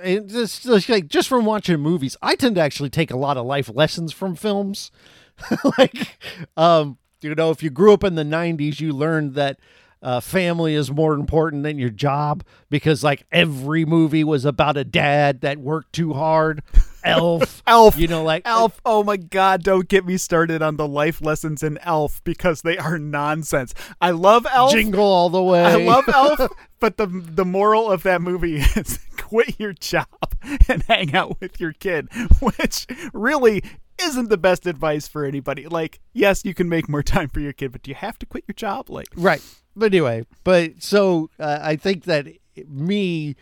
And 0.03 0.29
just, 0.29 0.63
just 0.63 0.89
like 0.89 1.07
just 1.07 1.29
from 1.29 1.45
watching 1.45 1.79
movies, 1.79 2.17
I 2.21 2.35
tend 2.35 2.55
to 2.55 2.61
actually 2.61 2.89
take 2.89 3.11
a 3.11 3.17
lot 3.17 3.37
of 3.37 3.45
life 3.45 3.69
lessons 3.73 4.11
from 4.11 4.35
films. 4.35 4.91
like, 5.77 6.19
um, 6.57 6.97
you 7.21 7.33
know, 7.35 7.51
if 7.51 7.63
you 7.63 7.69
grew 7.69 7.93
up 7.93 8.03
in 8.03 8.15
the 8.15 8.23
'90s, 8.23 8.79
you 8.79 8.91
learned 8.91 9.35
that 9.35 9.59
uh, 10.03 10.19
family 10.19 10.75
is 10.75 10.91
more 10.91 11.13
important 11.13 11.63
than 11.63 11.79
your 11.79 11.89
job 11.89 12.43
because 12.69 13.03
like 13.03 13.25
every 13.31 13.85
movie 13.85 14.23
was 14.23 14.43
about 14.43 14.75
a 14.75 14.83
dad 14.83 15.41
that 15.41 15.57
worked 15.57 15.93
too 15.93 16.13
hard. 16.13 16.61
Elf, 17.05 17.61
Elf, 17.67 17.97
you 17.97 18.07
know, 18.07 18.23
like 18.23 18.43
Elf. 18.45 18.79
Oh 18.85 19.03
my 19.03 19.17
God! 19.17 19.63
Don't 19.63 19.89
get 19.89 20.05
me 20.05 20.15
started 20.15 20.61
on 20.61 20.77
the 20.77 20.87
life 20.87 21.21
lessons 21.21 21.61
in 21.61 21.77
Elf 21.79 22.23
because 22.23 22.61
they 22.61 22.77
are 22.77 22.97
nonsense. 22.97 23.73
I 23.99 24.11
love 24.11 24.47
Elf. 24.49 24.71
Jingle 24.71 25.03
all 25.03 25.29
the 25.29 25.43
way. 25.43 25.63
I 25.63 25.75
love 25.75 26.07
Elf, 26.07 26.49
but 26.79 26.95
the 26.95 27.07
the 27.07 27.43
moral 27.43 27.91
of 27.91 28.03
that 28.03 28.21
movie 28.21 28.55
is 28.55 28.99
quit 29.33 29.59
your 29.59 29.73
job 29.73 30.07
and 30.67 30.83
hang 30.83 31.15
out 31.15 31.39
with 31.41 31.59
your 31.59 31.73
kid, 31.73 32.07
which 32.39 32.85
really 33.13 33.63
isn't 33.99 34.29
the 34.29 34.37
best 34.37 34.67
advice 34.67 35.07
for 35.07 35.25
anybody. 35.25 35.67
Like, 35.67 35.99
yes, 36.13 36.45
you 36.45 36.53
can 36.53 36.69
make 36.69 36.87
more 36.87 37.01
time 37.03 37.29
for 37.29 37.39
your 37.39 37.53
kid, 37.53 37.71
but 37.71 37.81
do 37.81 37.89
you 37.89 37.95
have 37.95 38.19
to 38.19 38.25
quit 38.27 38.43
your 38.47 38.53
job? 38.53 38.89
Like, 38.89 39.07
Right. 39.15 39.41
But 39.75 39.87
anyway, 39.87 40.25
but 40.43 40.83
so 40.83 41.31
uh, 41.39 41.59
I 41.63 41.77
think 41.77 42.03
that 42.03 42.27
me, 42.67 43.35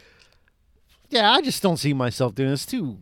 yeah, 1.10 1.30
I 1.30 1.42
just 1.42 1.62
don't 1.62 1.76
see 1.76 1.92
myself 1.92 2.36
doing 2.36 2.52
this. 2.52 2.66
Too 2.66 3.00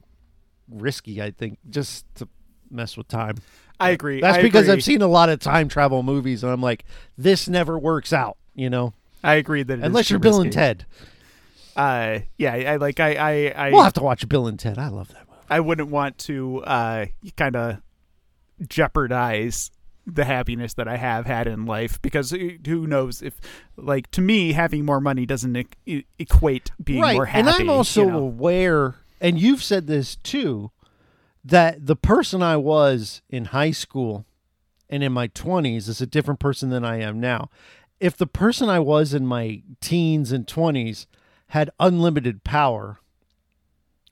risky, 0.68 1.22
I 1.22 1.30
think, 1.30 1.60
just 1.70 2.06
to 2.16 2.28
mess 2.72 2.98
with 2.98 3.08
time. 3.08 3.36
I 3.80 3.92
agree. 3.92 4.20
That's 4.20 4.40
I 4.40 4.42
because 4.42 4.64
agree. 4.64 4.74
I've 4.74 4.84
seen 4.84 5.04
a 5.04 5.08
lot 5.08 5.30
of 5.30 5.40
time 5.40 5.70
travel 5.70 6.02
movies, 6.02 6.44
and 6.44 6.52
I'm 6.52 6.62
like, 6.62 6.86
this 7.20 7.48
never 7.48 7.78
works 7.78 8.12
out, 8.12 8.38
you 8.56 8.72
know, 8.72 8.94
I 9.24 9.36
agree 9.36 9.64
that 9.64 9.80
unless 9.80 10.10
you're 10.10 10.20
Bill 10.20 10.42
and. 10.42 10.52
Ted. 10.52 10.86
Uh, 11.80 12.20
yeah, 12.38 12.54
I 12.54 12.76
like. 12.76 13.00
I 13.00 13.14
I 13.16 13.54
I, 13.68 13.72
We'll 13.72 13.84
have 13.84 13.94
to 13.94 14.04
watch 14.04 14.28
Bill 14.28 14.48
and 14.48 14.60
Ted. 14.60 14.78
I 14.78 14.90
love 14.90 15.08
that 15.14 15.30
movie. 15.30 15.40
I 15.50 15.62
wouldn't 15.62 15.90
want 15.90 16.18
to 16.20 16.62
uh 16.66 17.06
kind 17.38 17.56
of 17.56 17.78
jeopardize 18.68 19.72
the 20.06 20.26
happiness 20.26 20.74
that 20.74 20.90
I 20.90 20.98
have 20.98 21.26
had 21.26 21.48
in 21.48 21.66
life 21.66 22.02
because 22.02 22.32
who 22.32 22.86
knows 22.86 23.22
if 23.22 23.40
like 23.78 24.12
to 24.12 24.22
me 24.22 24.52
having 24.52 24.84
more 24.84 25.00
money 25.00 25.26
doesn't 25.26 25.56
e- 25.56 25.68
e- 25.86 26.04
equate 26.18 26.72
being 26.84 27.02
right. 27.02 27.16
more 27.16 27.28
happy. 27.28 27.48
and 27.48 27.50
I'm 27.50 27.70
also 27.70 28.04
you 28.04 28.12
know? 28.12 28.18
aware, 28.18 28.96
and 29.22 29.40
you've 29.40 29.64
said 29.64 29.88
this 29.88 30.18
too, 30.18 30.72
that 31.46 31.86
the 31.86 31.96
person 31.96 32.44
I 32.44 32.58
was 32.58 33.22
in 33.30 33.46
high 33.46 33.72
school 33.72 34.26
and 34.90 35.02
in 35.02 35.14
my 35.14 35.30
20s 35.30 35.88
is 35.88 36.02
a 36.02 36.08
different 36.08 36.42
person 36.42 36.72
than 36.72 36.84
I 36.84 37.00
am 37.00 37.22
now. 37.22 37.50
If 38.02 38.18
the 38.18 38.28
person 38.28 38.68
I 38.68 38.80
was 38.80 39.14
in 39.14 39.26
my 39.26 39.62
teens 39.80 40.34
and 40.34 40.46
20s 40.46 41.06
had 41.50 41.70
unlimited 41.80 42.44
power 42.44 43.00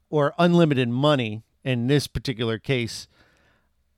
or 0.10 0.34
unlimited 0.38 0.90
money 0.90 1.44
in 1.64 1.88
this 1.88 2.08
particular 2.08 2.58
case, 2.58 3.08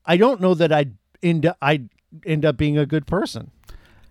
I 0.06 0.18
don't 0.18 0.42
know 0.42 0.54
that 0.54 0.72
I'd 0.72 0.96
end 1.22 1.52
I'd 1.62 1.90
end 2.26 2.46
up 2.46 2.58
being 2.58 2.78
a 2.78 2.86
good 2.86 3.06
person. 3.06 3.52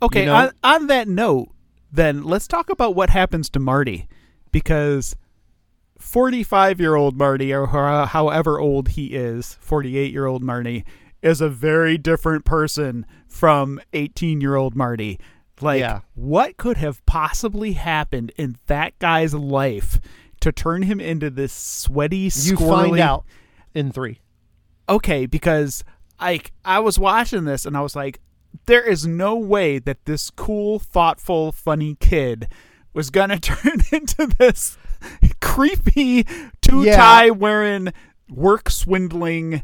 Okay, 0.00 0.20
you 0.20 0.26
know? 0.26 0.34
on, 0.34 0.52
on 0.62 0.86
that 0.86 1.08
note, 1.08 1.48
then 1.90 2.22
let's 2.22 2.46
talk 2.46 2.70
about 2.70 2.94
what 2.94 3.10
happens 3.10 3.50
to 3.50 3.58
Marty 3.58 4.08
because 4.52 5.16
45 5.98 6.80
year 6.80 6.94
old 6.94 7.18
Marty, 7.18 7.52
or 7.52 7.66
however 7.66 8.60
old 8.60 8.88
he 8.90 9.06
is, 9.06 9.54
48 9.60 10.12
year 10.12 10.26
old 10.26 10.42
Marty, 10.42 10.84
is 11.22 11.40
a 11.40 11.48
very 11.48 11.98
different 11.98 12.44
person 12.44 13.04
from 13.26 13.80
18 13.92 14.40
year 14.40 14.54
old 14.54 14.76
Marty. 14.76 15.18
Like, 15.60 15.80
Yeah. 15.80 16.00
what 16.14 16.56
could 16.56 16.76
have 16.76 17.04
possibly 17.06 17.72
happened 17.72 18.32
in 18.36 18.56
that 18.66 18.98
guy's 18.98 19.34
life 19.34 20.00
to 20.40 20.52
turn 20.52 20.82
him 20.82 21.00
into 21.00 21.30
this 21.30 21.52
sweaty, 21.52 22.16
You 22.16 22.30
squirrely? 22.30 22.88
find 22.90 23.00
out 23.00 23.24
in 23.74 23.90
3. 23.92 24.20
okay 24.88 25.26
because 25.26 25.84
I 26.20 26.40
I 26.64 26.78
was 26.80 26.98
watching 26.98 27.44
this 27.44 27.66
and 27.66 27.76
I 27.76 27.80
was 27.80 27.94
like, 27.94 28.20
there 28.66 28.82
is 28.82 29.06
no 29.06 29.36
way 29.36 29.78
that 29.78 30.04
this 30.06 30.30
cool, 30.30 30.78
thoughtful, 30.78 31.52
funny 31.52 31.96
kid 32.00 32.48
was 32.94 33.10
gonna 33.10 33.38
turn 33.52 33.80
into 33.92 34.26
this 34.38 34.76
creepy 35.40 36.24
two 36.62 36.84
tie 36.86 37.30
wearing 37.30 37.88
work 38.30 38.70
swindling 38.70 39.62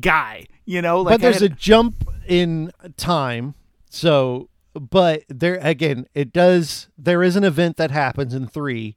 guy. 0.00 0.46
You 0.64 0.80
know, 0.82 1.02
like 1.02 1.14
but 1.14 1.20
there's 1.20 1.42
a 1.42 1.48
jump 1.48 2.08
in 2.26 2.72
time. 2.96 3.54
So, 3.90 4.48
but 4.74 5.22
there 5.28 5.56
again, 5.62 6.06
it 6.14 6.32
does. 6.32 6.88
There 6.98 7.22
is 7.22 7.36
an 7.36 7.44
event 7.44 7.76
that 7.76 7.90
happens 7.90 8.34
in 8.34 8.46
three 8.46 8.96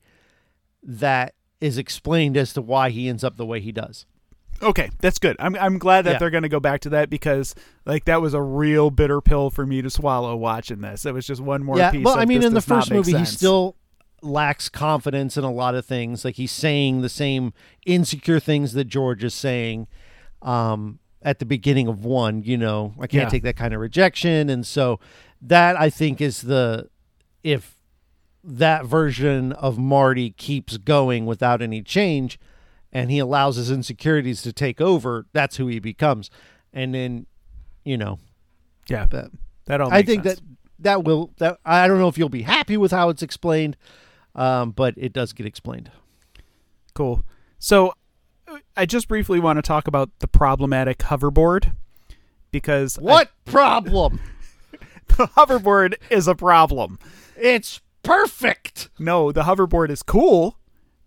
that 0.84 1.34
is 1.62 1.78
explained 1.78 2.38
as 2.38 2.54
to 2.54 2.62
why 2.62 2.90
he 2.90 3.08
ends 3.10 3.24
up 3.24 3.38
the 3.38 3.46
way 3.46 3.60
he 3.60 3.72
does. 3.72 4.06
Okay, 4.62 4.90
that's 5.02 5.20
good. 5.20 5.36
I'm 5.40 5.56
I'm 5.56 5.78
glad 5.78 6.06
that 6.06 6.14
Yeah. 6.14 6.18
they're 6.18 6.30
going 6.32 6.44
to 6.44 6.50
go 6.50 6.60
back 6.60 6.82
to 6.82 6.90
that 6.90 7.10
because 7.12 7.54
like 7.86 8.06
that 8.06 8.22
was 8.22 8.34
a 8.34 8.42
real 8.42 8.90
bitter 8.90 9.22
pill 9.22 9.50
for 9.52 9.66
me 9.68 9.82
to 9.84 9.90
swallow 9.90 10.36
watching 10.36 10.82
this. 10.82 11.06
It 11.06 11.14
was 11.14 11.28
just 11.28 11.42
one 11.42 11.64
more 11.64 11.78
yeah, 11.78 11.92
piece. 11.92 12.04
well, 12.04 12.18
I 12.18 12.26
mean, 12.26 12.42
in 12.44 12.54
the 12.56 12.62
first 12.62 12.90
movie, 12.92 13.16
he 13.16 13.26
still 13.26 13.76
lacks 14.24 14.68
confidence 14.68 15.38
in 15.38 15.44
a 15.44 15.52
lot 15.52 15.76
of 15.76 15.86
things. 15.86 16.26
Like 16.26 16.36
he's 16.36 16.52
saying 16.52 17.02
the 17.02 17.10
same 17.10 17.54
insecure 17.86 18.40
things 18.40 18.74
that 18.74 18.86
George 18.86 19.24
is 19.24 19.36
saying 19.36 19.88
um, 20.42 20.98
at 21.22 21.38
the 21.38 21.46
beginning 21.46 21.88
of 21.88 22.04
one. 22.04 22.42
You 22.42 22.58
know, 22.58 22.96
I 23.00 23.06
can't 23.06 23.26
Yeah. 23.26 23.30
take 23.30 23.44
that 23.44 23.58
kind 23.58 23.76
of 23.76 23.80
rejection, 23.80 24.50
and 24.50 24.66
so 24.66 25.00
that 25.42 25.80
I 25.80 25.90
think 25.90 26.22
is 26.22 26.42
the 26.42 26.90
if 27.44 27.76
that 28.44 28.86
version 28.86 29.52
of 29.54 29.78
Marty 29.78 30.32
keeps 30.32 30.78
going 30.78 31.26
without 31.26 31.62
any 31.62 31.82
change, 31.82 32.40
and 32.92 33.12
he 33.12 33.20
allows 33.20 33.56
his 33.58 33.70
insecurities 33.70 34.42
to 34.44 34.54
take 34.54 34.80
over, 34.80 35.26
that's 35.34 35.58
who 35.58 35.68
he 35.68 35.80
becomes. 35.80 36.30
And 36.74 36.94
then, 36.94 37.26
you 37.84 37.98
know, 37.98 38.20
yeah. 38.90 39.06
that 39.08 39.32
That 39.66 39.82
all 39.82 39.92
I 39.94 40.02
think 40.02 40.24
sense. 40.24 40.40
that 40.40 40.46
that 40.80 41.04
will 41.04 41.34
that 41.40 41.58
I 41.66 41.88
don't 41.88 42.00
know 42.00 42.08
if 42.08 42.18
you'll 42.18 42.30
be 42.30 42.44
happy 42.44 42.78
with 42.78 42.92
how 42.92 43.10
it's 43.10 43.22
explained, 43.24 43.76
um, 44.36 44.72
but 44.72 44.94
it 44.98 45.12
does 45.14 45.34
get 45.34 45.46
explained. 45.46 45.92
Cool. 46.94 47.24
So, 47.60 47.94
I 48.76 48.86
just 48.86 49.08
briefly 49.08 49.40
want 49.40 49.58
to 49.58 49.62
talk 49.62 49.88
about 49.88 50.10
the 50.20 50.28
problematic 50.28 51.00
hoverboard 51.00 51.74
because 52.52 52.98
I- 52.98 53.02
What 53.02 53.32
problem? 53.46 54.20
The 55.18 55.28
hoverboard 55.38 55.96
is 56.10 56.28
a 56.28 56.36
problem. 56.36 56.98
it's 57.36 57.82
perfect. 58.04 58.90
No, 59.00 59.32
the 59.32 59.44
hoverboard 59.44 59.90
is 59.90 60.02
cool. 60.04 60.58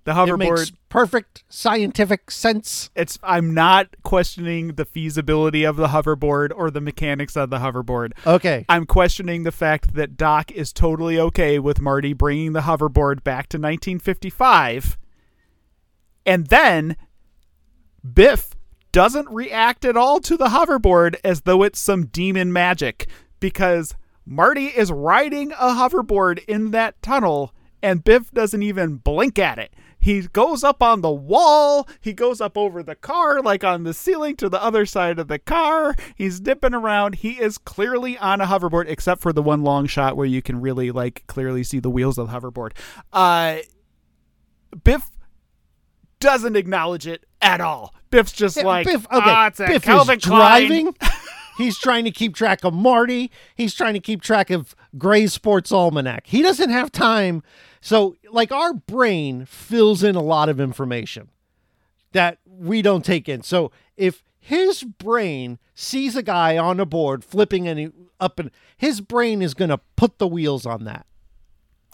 The 0.04 0.12
It 0.12 0.14
hoverboard 0.14 0.38
makes 0.38 0.72
perfect 0.88 1.44
scientific 1.48 2.30
sense. 2.30 2.90
it's 2.96 3.18
I'm 3.22 3.52
not 3.54 3.88
questioning 4.02 4.68
the 4.74 4.84
feasibility 4.86 5.62
of 5.64 5.76
the 5.76 5.88
hoverboard 5.88 6.50
or 6.54 6.70
the 6.70 6.80
mechanics 6.80 7.36
of 7.36 7.50
the 7.50 7.58
hoverboard. 7.58 8.12
Okay. 8.26 8.64
I'm 8.68 8.86
questioning 8.86 9.42
the 9.42 9.52
fact 9.52 9.94
that 9.94 10.16
Doc 10.16 10.50
is 10.52 10.72
totally 10.72 11.18
okay 11.20 11.58
with 11.58 11.80
Marty 11.82 12.12
bringing 12.14 12.54
the 12.54 12.62
hoverboard 12.62 13.22
back 13.22 13.48
to 13.50 13.58
1955. 13.58 14.98
And 16.26 16.46
then 16.48 16.96
Biff 18.14 18.54
doesn't 18.92 19.28
react 19.30 19.84
at 19.84 19.96
all 19.96 20.18
to 20.20 20.36
the 20.36 20.46
hoverboard 20.48 21.16
as 21.22 21.42
though 21.42 21.62
it's 21.62 21.78
some 21.78 22.06
demon 22.06 22.52
magic 22.52 23.06
because 23.38 23.94
Marty 24.26 24.66
is 24.66 24.92
riding 24.92 25.52
a 25.52 25.74
hoverboard 25.74 26.44
in 26.44 26.70
that 26.72 27.00
tunnel 27.02 27.52
and 27.82 28.04
Biff 28.04 28.30
doesn't 28.30 28.62
even 28.62 28.96
blink 28.96 29.38
at 29.38 29.58
it. 29.58 29.72
He 29.98 30.22
goes 30.22 30.64
up 30.64 30.82
on 30.82 31.02
the 31.02 31.10
wall. 31.10 31.86
He 32.00 32.14
goes 32.14 32.40
up 32.40 32.56
over 32.56 32.82
the 32.82 32.94
car, 32.94 33.42
like 33.42 33.62
on 33.64 33.84
the 33.84 33.92
ceiling 33.92 34.34
to 34.36 34.48
the 34.48 34.62
other 34.62 34.86
side 34.86 35.18
of 35.18 35.28
the 35.28 35.38
car. 35.38 35.94
He's 36.14 36.40
dipping 36.40 36.72
around. 36.72 37.16
He 37.16 37.32
is 37.32 37.58
clearly 37.58 38.16
on 38.16 38.40
a 38.40 38.46
hoverboard, 38.46 38.88
except 38.88 39.20
for 39.20 39.32
the 39.32 39.42
one 39.42 39.62
long 39.62 39.86
shot 39.86 40.16
where 40.16 40.26
you 40.26 40.40
can 40.40 40.60
really, 40.60 40.90
like, 40.90 41.24
clearly 41.26 41.62
see 41.62 41.80
the 41.80 41.90
wheels 41.90 42.16
of 42.16 42.30
the 42.30 42.40
hoverboard. 42.40 42.72
Uh, 43.12 43.58
Biff 44.84 45.10
doesn't 46.18 46.56
acknowledge 46.56 47.06
it 47.06 47.26
at 47.42 47.60
all. 47.60 47.94
Biff's 48.10 48.32
just 48.32 48.56
Yeah, 48.56 48.62
like, 48.64 48.86
Biff, 48.86 49.04
okay, 49.06 49.18
"Ah, 49.30 49.46
it's 49.48 49.60
a 49.60 49.66
Biff 49.66 49.82
Calvin 49.82 50.16
is 50.18 50.24
Klein." 50.24 50.66
driving. 50.68 50.96
He's 51.60 51.78
trying 51.78 52.04
to 52.04 52.10
keep 52.10 52.34
track 52.34 52.64
of 52.64 52.72
Marty. 52.74 53.30
He's 53.54 53.74
trying 53.74 53.94
to 53.94 54.00
keep 54.00 54.22
track 54.22 54.50
of 54.50 54.74
Gray's 54.96 55.32
Sports 55.32 55.72
Almanac. 55.72 56.26
He 56.26 56.42
doesn't 56.42 56.70
have 56.70 56.90
time. 56.90 57.42
So, 57.80 58.16
like, 58.30 58.52
our 58.52 58.72
brain 58.74 59.44
fills 59.44 60.02
in 60.02 60.14
a 60.16 60.22
lot 60.22 60.48
of 60.48 60.60
information 60.60 61.30
that 62.12 62.38
we 62.46 62.82
don't 62.82 63.04
take 63.04 63.28
in. 63.28 63.42
So, 63.42 63.70
if 63.96 64.22
his 64.38 64.82
brain 64.82 65.58
sees 65.74 66.16
a 66.16 66.22
guy 66.22 66.56
on 66.56 66.80
a 66.80 66.86
board 66.86 67.24
flipping 67.24 67.68
and 67.68 67.92
up 68.18 68.38
and 68.38 68.50
his 68.76 69.00
brain 69.00 69.42
is 69.42 69.54
going 69.54 69.68
to 69.68 69.80
put 69.96 70.18
the 70.18 70.26
wheels 70.26 70.66
on 70.66 70.84
that. 70.84 71.06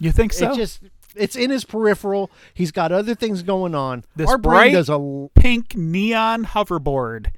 You 0.00 0.12
think 0.12 0.32
so? 0.32 0.52
It 0.52 0.56
just 0.56 0.80
it's 1.14 1.36
in 1.36 1.50
his 1.50 1.64
peripheral. 1.64 2.30
He's 2.54 2.70
got 2.70 2.92
other 2.92 3.14
things 3.14 3.42
going 3.42 3.74
on. 3.74 4.04
This 4.14 4.28
Our 4.28 4.38
brain 4.38 4.72
does 4.72 4.88
a 4.88 5.28
pink 5.34 5.74
neon 5.74 6.44
hoverboard. 6.44 7.28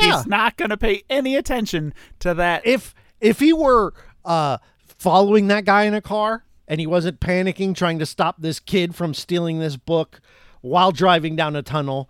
Yeah. 0.00 0.16
He's 0.18 0.26
not 0.26 0.56
going 0.56 0.70
to 0.70 0.76
pay 0.76 1.02
any 1.08 1.36
attention 1.36 1.94
to 2.20 2.34
that. 2.34 2.66
if 2.66 2.94
if 3.20 3.38
he 3.40 3.52
were 3.52 3.94
uh 4.24 4.58
following 4.98 5.48
that 5.48 5.64
guy 5.64 5.84
in 5.84 5.94
a 5.94 6.00
car 6.00 6.44
and 6.66 6.80
he 6.80 6.86
wasn't 6.86 7.20
panicking 7.20 7.74
trying 7.74 7.98
to 7.98 8.06
stop 8.06 8.36
this 8.40 8.58
kid 8.60 8.94
from 8.94 9.12
stealing 9.14 9.58
this 9.58 9.76
book 9.76 10.20
while 10.62 10.92
driving 10.92 11.36
down 11.36 11.54
a 11.56 11.62
tunnel 11.62 12.08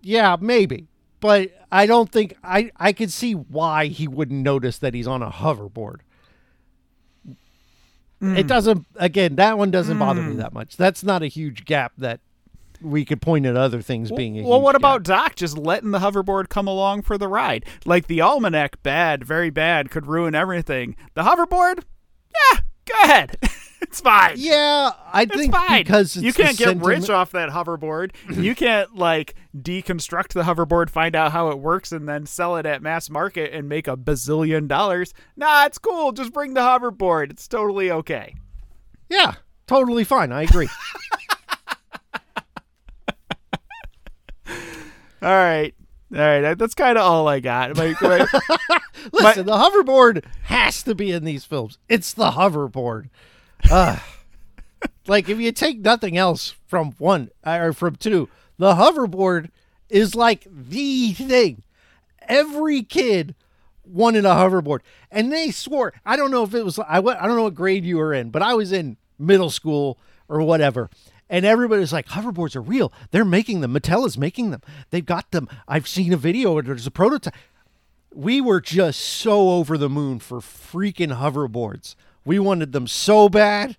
yeah 0.00 0.36
maybe. 0.40 0.86
But 1.20 1.50
i 1.72 1.84
don't 1.86 2.10
think 2.12 2.34
i 2.44 2.70
i 2.76 2.92
could 2.92 3.10
see 3.12 3.32
why 3.32 3.86
he 3.86 4.06
wouldn't 4.08 4.42
notice 4.42 4.78
that 4.78 4.94
he's 4.94 5.06
on 5.08 5.22
a 5.22 5.30
hoverboard. 5.30 6.00
It 8.20 8.48
doesn't 8.48 8.84
again 8.96 9.36
that 9.36 9.58
one 9.58 9.70
doesn't 9.70 9.98
bother 9.98 10.22
me 10.22 10.36
that 10.36 10.52
much. 10.52 10.76
That's 10.76 11.04
not 11.04 11.22
a 11.22 11.26
huge 11.28 11.64
gap 11.64 11.92
that 11.98 12.20
we 12.80 13.04
could 13.04 13.20
point 13.20 13.46
at 13.46 13.56
other 13.56 13.82
things 13.82 14.10
being 14.10 14.42
well, 14.44 14.60
what 14.60 14.72
gap. 14.72 14.80
about 14.80 15.02
Doc 15.02 15.34
just 15.36 15.56
letting 15.58 15.90
the 15.90 15.98
hoverboard 15.98 16.48
come 16.48 16.66
along 16.68 17.02
for 17.02 17.18
the 17.18 17.28
ride? 17.28 17.64
Like 17.84 18.06
the 18.06 18.20
almanac, 18.20 18.82
bad, 18.82 19.24
very 19.24 19.50
bad, 19.50 19.90
could 19.90 20.06
ruin 20.06 20.34
everything. 20.34 20.96
The 21.14 21.22
hoverboard, 21.22 21.82
yeah, 22.32 22.60
go 22.86 22.94
ahead, 23.04 23.36
it's 23.80 24.00
fine. 24.00 24.34
yeah 24.36 24.90
i 25.12 25.22
It's 25.22 25.34
think 25.36 25.52
fine 25.52 25.82
because 25.82 26.16
it's 26.16 26.24
you 26.24 26.32
can't 26.32 26.56
get 26.58 26.68
rich 26.76 27.02
sentiment- 27.06 27.10
off 27.10 27.30
that 27.32 27.50
hoverboard. 27.50 28.12
you 28.30 28.54
can't 28.54 28.94
like 28.96 29.34
deconstruct 29.56 30.28
the 30.34 30.42
hoverboard, 30.42 30.90
find 30.90 31.16
out 31.16 31.32
how 31.32 31.48
it 31.48 31.58
works, 31.58 31.90
and 31.92 32.08
then 32.08 32.26
sell 32.26 32.56
it 32.56 32.66
at 32.66 32.82
mass 32.82 33.08
market 33.10 33.52
and 33.52 33.68
make 33.68 33.88
a 33.88 33.96
bazillion 33.96 34.68
dollars. 34.68 35.14
Nah, 35.36 35.64
it's 35.66 35.78
cool. 35.78 36.12
Just 36.12 36.32
bring 36.32 36.54
the 36.54 36.60
hoverboard. 36.60 37.30
It's 37.30 37.48
totally 37.48 37.90
okay. 37.90 38.34
yeah 39.08 39.34
totally 39.66 40.02
fine 40.02 40.32
i 40.32 40.44
agree 40.44 40.66
All 45.22 45.28
right, 45.28 45.74
all 46.12 46.18
right. 46.20 46.54
That's 46.56 46.74
kind 46.74 46.96
of 46.96 47.04
all 47.04 47.26
I 47.28 47.40
got. 47.40 47.76
My- 47.76 47.94
my- 48.00 48.26
Listen, 49.12 49.46
the 49.46 49.52
hoverboard 49.52 50.24
has 50.42 50.82
to 50.82 50.94
be 50.94 51.12
in 51.12 51.24
these 51.24 51.44
films. 51.44 51.78
It's 51.88 52.12
the 52.12 52.30
hoverboard. 52.32 53.08
Ugh. 53.70 53.98
like 55.06 55.28
if 55.28 55.38
you 55.38 55.52
take 55.52 55.78
nothing 55.80 56.16
else 56.16 56.54
from 56.66 56.92
one 56.98 57.30
uh, 57.44 57.58
or 57.60 57.72
from 57.72 57.96
two, 57.96 58.28
the 58.58 58.74
hoverboard 58.74 59.50
is 59.88 60.14
like 60.14 60.46
the 60.50 61.12
thing. 61.12 61.62
Every 62.28 62.82
kid 62.82 63.34
wanted 63.84 64.24
a 64.24 64.30
hoverboard, 64.34 64.80
and 65.10 65.32
they 65.32 65.50
swore. 65.50 65.94
I 66.04 66.16
don't 66.16 66.30
know 66.30 66.42
if 66.42 66.54
it 66.54 66.64
was 66.64 66.78
I. 66.78 66.98
went- 67.00 67.20
I 67.22 67.26
don't 67.26 67.36
know 67.36 67.44
what 67.44 67.54
grade 67.54 67.84
you 67.84 67.96
were 67.96 68.12
in, 68.12 68.30
but 68.30 68.42
I 68.42 68.54
was 68.54 68.72
in 68.72 68.96
middle 69.18 69.50
school 69.50 69.98
or 70.28 70.42
whatever. 70.42 70.90
And 71.30 71.44
everybody's 71.44 71.92
like, 71.92 72.06
hoverboards 72.08 72.56
are 72.56 72.62
real. 72.62 72.92
They're 73.10 73.24
making 73.24 73.60
them. 73.60 73.74
Mattel 73.74 74.06
is 74.06 74.16
making 74.16 74.50
them. 74.50 74.62
They've 74.90 75.04
got 75.04 75.30
them. 75.30 75.48
I've 75.66 75.86
seen 75.86 76.12
a 76.12 76.16
video. 76.16 76.54
Where 76.54 76.62
there's 76.62 76.86
a 76.86 76.90
prototype 76.90 77.34
we 78.14 78.40
were 78.40 78.60
just 78.60 78.98
so 79.00 79.50
over 79.50 79.76
the 79.76 79.90
moon 79.90 80.18
for 80.18 80.38
freaking 80.40 81.18
hoverboards. 81.20 81.94
We 82.24 82.38
wanted 82.38 82.72
them 82.72 82.86
so 82.86 83.28
bad. 83.28 83.76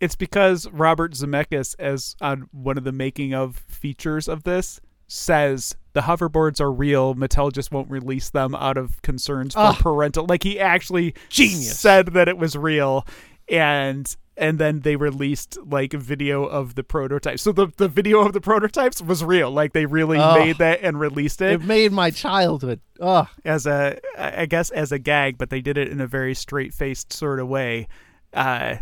it's 0.00 0.16
because 0.16 0.68
Robert 0.70 1.12
Zemeckis, 1.12 1.76
as 1.78 2.16
on 2.20 2.48
one 2.50 2.76
of 2.76 2.82
the 2.82 2.90
making 2.90 3.32
of 3.34 3.56
features 3.68 4.26
of 4.26 4.42
this, 4.42 4.80
says 5.06 5.76
the 5.92 6.00
hoverboards 6.00 6.60
are 6.60 6.72
real. 6.72 7.14
Mattel 7.14 7.52
just 7.52 7.70
won't 7.70 7.88
release 7.88 8.30
them 8.30 8.56
out 8.56 8.76
of 8.76 9.00
concerns 9.02 9.54
for 9.54 9.60
Ah. 9.60 9.78
parental. 9.78 10.26
Like 10.28 10.42
he 10.42 10.58
actually 10.58 11.14
Genius. 11.28 11.78
said 11.78 12.06
that 12.14 12.26
it 12.28 12.36
was 12.36 12.56
real, 12.56 13.06
and 13.48 14.14
and 14.36 14.58
then 14.58 14.80
they 14.80 14.96
released 14.96 15.58
like 15.64 15.92
a 15.94 15.98
video 15.98 16.44
of 16.44 16.74
the 16.74 16.82
prototypes. 16.82 17.42
So 17.42 17.52
the 17.52 17.68
the 17.76 17.88
video 17.88 18.20
of 18.20 18.32
the 18.32 18.40
prototypes 18.40 19.02
was 19.02 19.22
real. 19.22 19.50
Like 19.50 19.72
they 19.74 19.86
really 19.86 20.18
Oh. 20.18 20.34
made 20.34 20.58
that 20.58 20.80
and 20.82 20.98
released 20.98 21.40
it 21.42 21.52
It 21.52 21.62
made 21.64 21.92
my 21.92 22.10
childhood. 22.10 22.80
Ugh. 23.00 23.28
as 23.44 23.66
a 23.66 23.98
I 24.16 24.46
guess 24.46 24.70
as 24.70 24.90
a 24.92 24.98
gag, 24.98 25.36
but 25.38 25.50
they 25.50 25.60
did 25.60 25.76
it 25.76 25.88
in 25.88 26.00
a 26.00 26.06
very 26.06 26.34
straight 26.34 26.72
faced 26.72 27.12
sort 27.12 27.40
of 27.40 27.48
way. 27.48 27.88
Uh 28.32 28.76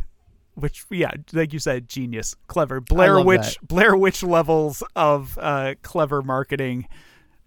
which 0.55 0.85
yeah, 0.91 1.13
like 1.33 1.53
you 1.53 1.59
said, 1.59 1.89
genius, 1.89 2.35
clever. 2.47 2.81
Blair 2.81 3.21
Witch 3.25 3.59
that. 3.59 3.67
Blair 3.69 3.97
Witch 3.97 4.23
levels 4.23 4.83
of 4.95 5.37
uh 5.41 5.75
clever 5.83 6.23
marketing 6.23 6.87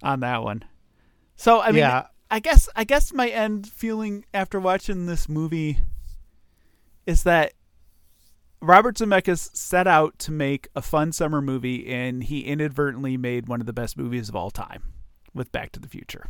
on 0.02 0.20
that 0.22 0.44
one. 0.44 0.64
So 1.36 1.62
I 1.62 1.68
mean 1.68 1.78
Yeah. 1.80 2.08
I 2.32 2.40
guess 2.40 2.68
I 2.76 2.84
guess 2.84 3.14
my 3.14 3.30
end 3.30 3.68
feeling 3.68 4.26
after 4.34 4.60
watching 4.60 5.06
this 5.06 5.30
movie 5.30 5.80
is 7.06 7.24
that 7.24 7.54
Robert 8.64 8.96
Zemeckis 8.96 9.54
set 9.56 9.88
out 9.88 10.18
to 10.20 10.32
make 10.32 10.70
a 10.74 10.82
fun 10.82 11.12
summer 11.12 11.42
movie 11.42 11.86
and 11.94 12.24
he 12.24 12.42
inadvertently 12.42 13.18
made 13.18 13.50
one 13.50 13.60
of 13.60 13.68
the 13.68 13.74
best 13.74 13.98
movies 13.98 14.30
of 14.30 14.38
all 14.38 14.52
time 14.52 14.94
with 15.34 15.52
Back 15.52 15.74
to 15.74 15.82
the 15.82 15.90
Future. 15.90 16.28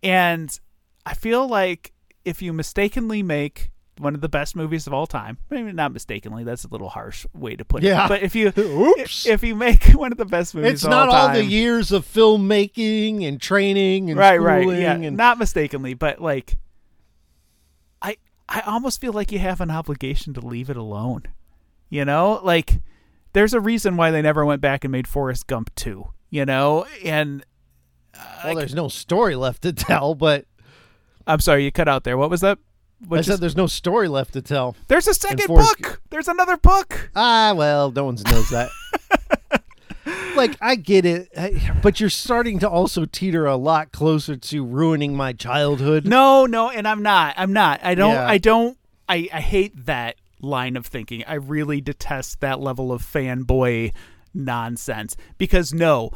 And 0.00 0.58
I 1.04 1.14
feel 1.14 1.48
like 1.48 1.92
if 2.24 2.40
you 2.40 2.52
mistakenly 2.52 3.24
make 3.24 3.72
one 3.98 4.14
of 4.14 4.20
the 4.20 4.28
best 4.28 4.54
movies 4.54 4.86
of 4.86 4.92
all 4.92 5.08
time, 5.08 5.38
maybe 5.50 5.72
not 5.72 5.92
mistakenly, 5.92 6.44
that's 6.44 6.64
a 6.64 6.68
little 6.68 6.90
harsh 6.90 7.26
way 7.34 7.56
to 7.56 7.64
put 7.64 7.82
it. 7.82 7.88
Yeah. 7.88 8.06
But 8.06 8.22
if 8.22 8.36
you 8.36 8.52
Oops. 8.58 9.26
if 9.26 9.42
you 9.42 9.56
make 9.56 9.84
one 9.92 10.12
of 10.12 10.18
the 10.18 10.24
best 10.24 10.54
movies 10.54 10.72
It's 10.72 10.84
not 10.84 11.08
all 11.08 11.14
all 11.16 11.26
time, 11.28 11.34
the 11.34 11.44
years 11.44 11.90
of 11.90 12.06
filmmaking 12.06 13.26
and 13.26 13.40
training 13.40 14.10
and 14.10 14.20
right, 14.20 14.40
right, 14.40 14.68
yeah, 14.68 14.94
and 14.94 15.16
not 15.16 15.38
mistakenly, 15.38 15.94
but 15.94 16.20
like, 16.20 16.58
I 18.48 18.60
almost 18.60 19.00
feel 19.00 19.12
like 19.12 19.32
you 19.32 19.38
have 19.40 19.60
an 19.60 19.70
obligation 19.70 20.32
to 20.34 20.40
leave 20.40 20.70
it 20.70 20.76
alone. 20.76 21.24
You 21.88 22.04
know, 22.04 22.40
like 22.42 22.80
there's 23.32 23.54
a 23.54 23.60
reason 23.60 23.96
why 23.96 24.10
they 24.10 24.22
never 24.22 24.44
went 24.44 24.60
back 24.60 24.84
and 24.84 24.92
made 24.92 25.06
Forrest 25.08 25.46
Gump 25.46 25.74
two. 25.74 26.08
You 26.30 26.44
know, 26.44 26.86
and 27.04 27.44
well, 28.44 28.54
there's 28.56 28.74
no 28.74 28.88
story 28.88 29.36
left 29.36 29.62
to 29.62 29.72
tell. 29.72 30.14
But 30.14 30.46
I'm 31.26 31.40
sorry, 31.40 31.64
you 31.64 31.72
cut 31.72 31.88
out 31.88 32.04
there. 32.04 32.16
What 32.16 32.30
was 32.30 32.40
that? 32.40 32.58
I 33.02 33.06
What 33.08 33.24
said 33.24 33.40
there's 33.40 33.56
no 33.56 33.66
story 33.66 34.08
left 34.08 34.32
to 34.32 34.42
tell. 34.42 34.74
there's 34.88 35.06
a 35.06 35.12
second 35.14 35.40
Forrest 35.46 35.82
book. 35.82 36.00
There's 36.10 36.28
another 36.28 36.56
book. 36.56 37.10
Ah, 37.14 37.52
well, 37.54 37.90
no 37.90 38.04
one 38.04 38.16
knows 38.26 38.48
that. 38.50 38.70
like 40.36 40.56
I 40.60 40.76
get 40.76 41.04
it, 41.04 41.30
but 41.82 42.00
you're 42.00 42.10
starting 42.10 42.58
to 42.60 42.68
also 42.68 43.04
teeter 43.04 43.46
a 43.46 43.56
lot 43.56 43.92
closer 43.92 44.36
to 44.36 44.64
ruining 44.64 45.16
my 45.16 45.32
childhood. 45.32 46.06
No, 46.06 46.46
no, 46.46 46.70
and 46.70 46.86
I'm 46.86 47.02
not. 47.02 47.34
I'm 47.36 47.52
not. 47.52 47.80
I 47.82 47.94
don't. 47.94 48.14
Yeah. 48.14 48.28
I 48.28 48.38
don't. 48.38 48.78
I, 49.08 49.28
I 49.32 49.40
hate 49.40 49.86
that 49.86 50.16
line 50.40 50.76
of 50.76 50.86
thinking. 50.86 51.24
I 51.26 51.34
really 51.34 51.80
detest 51.80 52.40
that 52.40 52.60
level 52.60 52.92
of 52.92 53.02
fanboy 53.02 53.92
nonsense 54.34 55.16
because 55.38 55.72
no, 55.72 56.10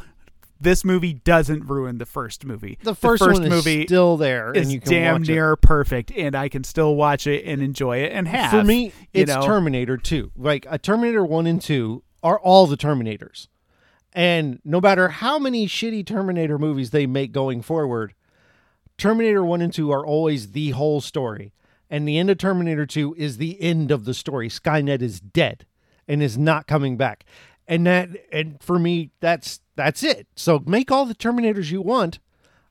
this 0.59 0.85
movie 0.85 1.13
doesn't 1.13 1.65
ruin 1.65 1.97
the 1.97 2.05
first 2.05 2.45
movie. 2.45 2.77
The 2.83 2.95
first, 2.95 3.21
one 3.21 3.43
is 3.43 3.49
movie 3.49 3.85
still 3.85 4.17
there, 4.17 4.51
is 4.53 4.63
and 4.63 4.71
you 4.71 4.79
can 4.79 4.91
damn 4.91 5.13
watch 5.15 5.29
it. 5.29 5.33
near 5.33 5.55
perfect, 5.55 6.11
and 6.11 6.35
I 6.35 6.49
can 6.49 6.63
still 6.63 6.95
watch 6.95 7.27
it 7.27 7.45
and 7.45 7.61
enjoy 7.61 7.97
it 7.99 8.11
and 8.11 8.27
have. 8.27 8.51
For 8.51 8.63
me, 8.63 8.85
you 8.85 8.91
it's 9.13 9.33
know? 9.33 9.45
Terminator 9.45 9.97
2. 9.97 10.31
Like 10.37 10.65
a 10.69 10.77
Terminator 10.77 11.25
1 11.25 11.47
and 11.47 11.61
2 11.61 12.03
are 12.23 12.39
all 12.39 12.67
the 12.67 12.77
Terminators. 12.77 13.47
And 14.13 14.59
no 14.65 14.81
matter 14.81 15.07
how 15.09 15.39
many 15.39 15.67
shitty 15.67 16.05
Terminator 16.05 16.57
movies 16.57 16.89
they 16.89 17.07
make 17.07 17.31
going 17.31 17.61
forward, 17.61 18.13
Terminator 18.97 19.43
1 19.43 19.61
and 19.61 19.73
2 19.73 19.91
are 19.91 20.05
always 20.05 20.51
the 20.51 20.71
whole 20.71 21.01
story. 21.01 21.53
And 21.89 22.07
the 22.07 22.17
end 22.17 22.29
of 22.29 22.37
Terminator 22.37 22.85
2 22.85 23.15
is 23.17 23.37
the 23.37 23.61
end 23.61 23.91
of 23.91 24.05
the 24.05 24.13
story. 24.13 24.49
Skynet 24.49 25.01
is 25.01 25.19
dead 25.19 25.65
and 26.07 26.21
is 26.21 26.37
not 26.37 26.67
coming 26.67 26.97
back. 26.97 27.25
And 27.67 27.85
that 27.87 28.09
and 28.31 28.61
for 28.61 28.79
me 28.79 29.11
that's 29.19 29.61
that's 29.75 30.03
it. 30.03 30.27
So 30.35 30.61
make 30.65 30.91
all 30.91 31.05
the 31.05 31.15
Terminators 31.15 31.71
you 31.71 31.81
want. 31.81 32.19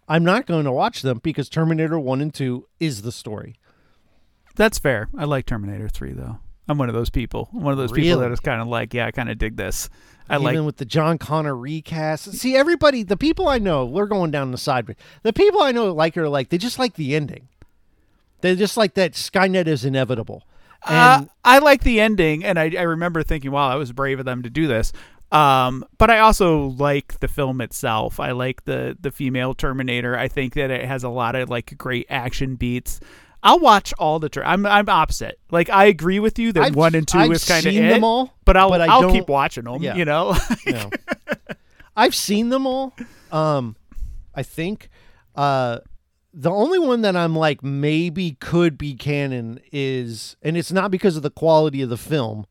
I'm 0.08 0.24
not 0.24 0.46
going 0.46 0.64
to 0.64 0.72
watch 0.72 1.02
them 1.02 1.20
because 1.22 1.48
Terminator 1.48 1.98
1 1.98 2.20
and 2.20 2.34
2 2.34 2.66
is 2.80 3.02
the 3.02 3.12
story. 3.12 3.56
That's 4.56 4.78
fair. 4.78 5.08
I 5.16 5.24
like 5.24 5.46
Terminator 5.46 5.88
3 5.88 6.12
though. 6.12 6.38
I'm 6.68 6.78
one 6.78 6.88
of 6.88 6.94
those 6.94 7.10
people. 7.10 7.48
I'm 7.52 7.62
one 7.62 7.72
of 7.72 7.78
those 7.78 7.92
people 7.92 8.20
that 8.20 8.30
is 8.30 8.40
kind 8.40 8.60
of 8.60 8.68
like, 8.68 8.94
yeah, 8.94 9.06
I 9.06 9.10
kind 9.10 9.28
of 9.28 9.38
dig 9.38 9.56
this. 9.56 9.90
I 10.30 10.36
Even 10.36 10.42
like 10.44 10.64
with 10.64 10.76
the 10.76 10.84
John 10.84 11.18
Connor 11.18 11.56
recast. 11.56 12.32
See, 12.34 12.54
everybody, 12.54 13.02
the 13.02 13.16
people 13.16 13.48
I 13.48 13.58
know, 13.58 13.84
we're 13.84 14.06
going 14.06 14.30
down 14.30 14.52
the 14.52 14.58
side. 14.58 14.94
The 15.24 15.32
people 15.32 15.60
I 15.60 15.72
know 15.72 15.92
like 15.92 16.16
are 16.16 16.28
like 16.28 16.50
they 16.50 16.58
just 16.58 16.78
like 16.78 16.94
the 16.94 17.16
ending. 17.16 17.48
They 18.40 18.54
just 18.54 18.76
like 18.76 18.94
that 18.94 19.12
Skynet 19.12 19.66
is 19.66 19.84
inevitable. 19.84 20.44
Uh, 20.84 21.24
I 21.44 21.58
like 21.58 21.82
the 21.82 22.00
ending, 22.00 22.42
and 22.42 22.58
I, 22.58 22.72
I 22.78 22.82
remember 22.82 23.22
thinking, 23.22 23.50
"Wow, 23.50 23.70
that 23.70 23.74
was 23.74 23.92
brave 23.92 24.18
of 24.18 24.24
them 24.24 24.42
to 24.44 24.50
do 24.50 24.66
this." 24.66 24.92
Um, 25.32 25.84
but 25.98 26.10
I 26.10 26.20
also 26.20 26.66
like 26.66 27.20
the 27.20 27.28
film 27.28 27.60
itself. 27.60 28.18
I 28.20 28.30
like 28.30 28.64
the 28.64 28.96
the 29.00 29.10
female 29.10 29.54
Terminator. 29.54 30.16
I 30.16 30.28
think 30.28 30.54
that 30.54 30.70
it 30.70 30.84
has 30.84 31.04
a 31.04 31.08
lot 31.08 31.34
of 31.34 31.50
like 31.50 31.76
great 31.76 32.06
action 32.08 32.54
beats. 32.54 33.00
I'll 33.42 33.58
watch 33.60 33.92
all 33.98 34.18
the. 34.18 34.30
I'm 34.44 34.66
I'm 34.66 34.88
opposite. 34.88 35.38
Like 35.50 35.70
I 35.70 35.86
agree 35.86 36.18
with 36.20 36.38
you 36.38 36.52
that 36.52 36.62
I've- 36.62 36.74
one 36.74 36.94
and 36.94 37.06
2 37.08 37.18
I've 37.18 37.32
is 37.32 37.44
kind 37.44 37.64
of 37.66 37.72
seen 37.72 37.84
it, 37.84 37.88
them 37.90 38.04
all, 38.04 38.36
but 38.44 38.56
I'll 38.56 38.68
but 38.70 38.80
I 38.82 38.86
I'll 38.86 39.10
keep 39.10 39.28
watching 39.28 39.64
them. 39.64 39.82
Yeah. 39.82 39.94
You 39.96 40.04
know, 40.04 40.36
I've 41.96 42.14
seen 42.14 42.48
them 42.50 42.66
all. 42.66 42.94
Um, 43.32 43.76
I 44.34 44.42
think 44.42 44.88
uh, 45.34 45.78
the 46.32 46.50
only 46.50 46.78
one 46.78 47.02
that 47.02 47.16
I'm 47.16 47.34
like 47.34 47.62
maybe 47.62 48.32
could 48.40 48.78
be 48.78 48.94
canon 48.94 49.60
is, 49.72 50.36
and 50.42 50.56
it's 50.56 50.72
not 50.72 50.90
because 50.90 51.16
of 51.16 51.22
the 51.22 51.30
quality 51.30 51.82
of 51.82 51.88
the 51.88 51.96
film, 51.96 52.46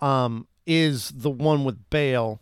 um, 0.00 0.46
is 0.66 1.12
the 1.14 1.30
one 1.30 1.64
with 1.64 1.90
Bale 1.90 2.40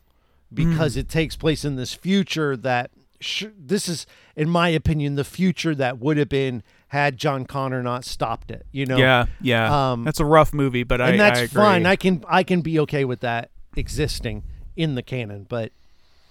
because 0.55 0.97
it 0.97 1.09
takes 1.09 1.35
place 1.37 1.65
in 1.65 1.77
this 1.77 1.95
future 1.95 2.57
that 2.59 2.91
sh- 3.21 3.47
this 3.59 3.89
is, 3.89 4.07
in 4.37 4.49
my 4.51 4.69
opinion, 4.69 5.15
the 5.15 5.25
future 5.25 5.75
that 5.75 5.99
would 5.99 6.19
have 6.19 6.29
been 6.29 6.63
had 6.93 7.17
John 7.17 7.47
Connor 7.47 7.83
not 7.83 8.05
stopped 8.05 8.51
it. 8.51 8.67
You 8.71 8.85
know, 8.85 8.99
Yeah, 8.99 9.25
yeah. 9.41 9.93
Um, 9.93 10.05
that's 10.05 10.21
a 10.21 10.27
rough 10.27 10.53
movie, 10.53 10.83
but 10.83 11.01
I 11.01 11.11
and 11.13 11.21
that's 11.21 11.41
I 11.41 11.47
fine. 11.47 11.87
I 11.87 11.97
can 11.97 12.23
I 12.29 12.43
can 12.43 12.61
be 12.61 12.79
okay 12.81 13.07
with 13.07 13.21
that 13.21 13.51
existing 13.75 14.43
in 14.77 14.95
the 14.95 15.03
canon, 15.03 15.47
but 15.49 15.73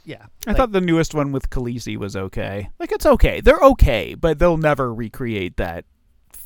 yeah, 0.06 0.28
I 0.46 0.52
like- 0.52 0.58
thought 0.58 0.72
the 0.72 0.80
newest 0.80 1.16
one 1.16 1.32
with 1.32 1.50
Khaleesi 1.50 1.98
was 1.98 2.16
okay. 2.16 2.70
Like 2.80 2.92
it's 2.92 3.08
okay. 3.08 3.42
They're 3.42 3.58
okay, 3.60 4.14
but 4.14 4.38
they'll 4.38 4.56
never 4.58 4.94
recreate 4.94 5.58
that 5.58 5.86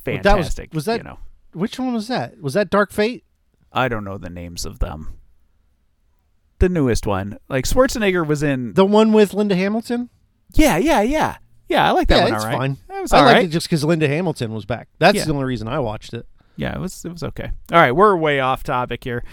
that 0.05 0.13
was- 0.13 0.23
fantastic. 0.23 0.73
was 0.73 0.85
that- 0.85 0.99
you 0.99 1.03
know? 1.03 1.19
which 1.51 1.77
one 1.77 1.93
was 1.93 2.07
that? 2.07 2.39
Was 2.41 2.53
that 2.53 2.69
Dark 2.69 2.93
Fate? 2.93 3.25
I 3.73 3.89
don't 3.89 4.05
know 4.05 4.17
the 4.17 4.29
names 4.29 4.65
of 4.65 4.79
them. 4.79 5.17
The 6.59 6.69
newest 6.69 7.05
one, 7.05 7.37
like 7.49 7.65
Schwarzenegger 7.65 8.25
was 8.25 8.41
in. 8.41 8.75
The 8.75 8.85
one 8.85 9.11
with 9.11 9.33
Linda 9.33 9.55
Hamilton? 9.57 10.09
yeah, 10.53 10.77
yeah, 10.77 11.01
yeah, 11.01 11.35
yeah. 11.67 11.87
I 11.87 11.91
like 11.91 12.07
that 12.09 12.17
yeah, 12.17 12.23
one. 12.25 12.33
it's 12.33 12.43
all 12.43 12.49
right. 12.51 12.57
fine. 12.57 12.77
That 12.87 13.01
was 13.01 13.13
I 13.13 13.17
all 13.19 13.25
liked 13.25 13.35
right. 13.35 13.45
it 13.45 13.49
just 13.49 13.67
because 13.67 13.83
Linda 13.83 14.07
Hamilton 14.07 14.53
was 14.53 14.65
back. 14.65 14.87
That's 14.99 15.15
Yeah. 15.17 15.25
the 15.25 15.33
only 15.33 15.45
reason 15.45 15.67
I 15.67 15.79
watched 15.79 16.13
it. 16.13 16.25
yeah, 16.57 16.73
it 16.75 16.79
was 16.79 17.03
it 17.05 17.11
was 17.11 17.23
okay. 17.23 17.51
All 17.71 17.79
right, 17.79 17.91
we're 17.91 18.15
way 18.15 18.39
off 18.39 18.63
topic 18.63 19.03
here. 19.03 19.23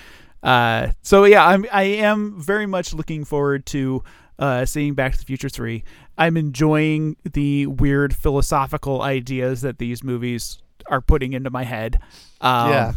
Uh, 0.42 0.88
so 1.02 1.24
yeah, 1.24 1.46
I'm 1.46 1.66
I 1.72 1.82
am 1.84 2.40
very 2.40 2.66
much 2.66 2.92
looking 2.94 3.24
forward 3.24 3.64
to 3.66 4.02
uh, 4.38 4.64
seeing 4.64 4.94
Back 4.94 5.12
to 5.12 5.18
the 5.18 5.24
Future 5.24 5.48
three. 5.48 5.84
I'm 6.18 6.36
enjoying 6.36 7.16
the 7.32 7.66
weird 7.66 8.14
philosophical 8.14 9.02
ideas 9.02 9.60
that 9.62 9.78
these 9.78 10.02
movies 10.02 10.58
are 10.88 11.00
putting 11.00 11.32
into 11.32 11.48
my 11.50 11.62
head. 11.64 12.00
Um, 12.40 12.70
Yeah. 12.70 12.92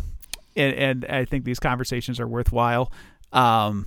and, 0.56 0.74
and 0.74 1.06
I 1.06 1.26
think 1.26 1.46
these 1.46 1.60
conversations 1.60 2.20
are 2.20 2.28
worthwhile. 2.28 2.92
Um, 3.32 3.86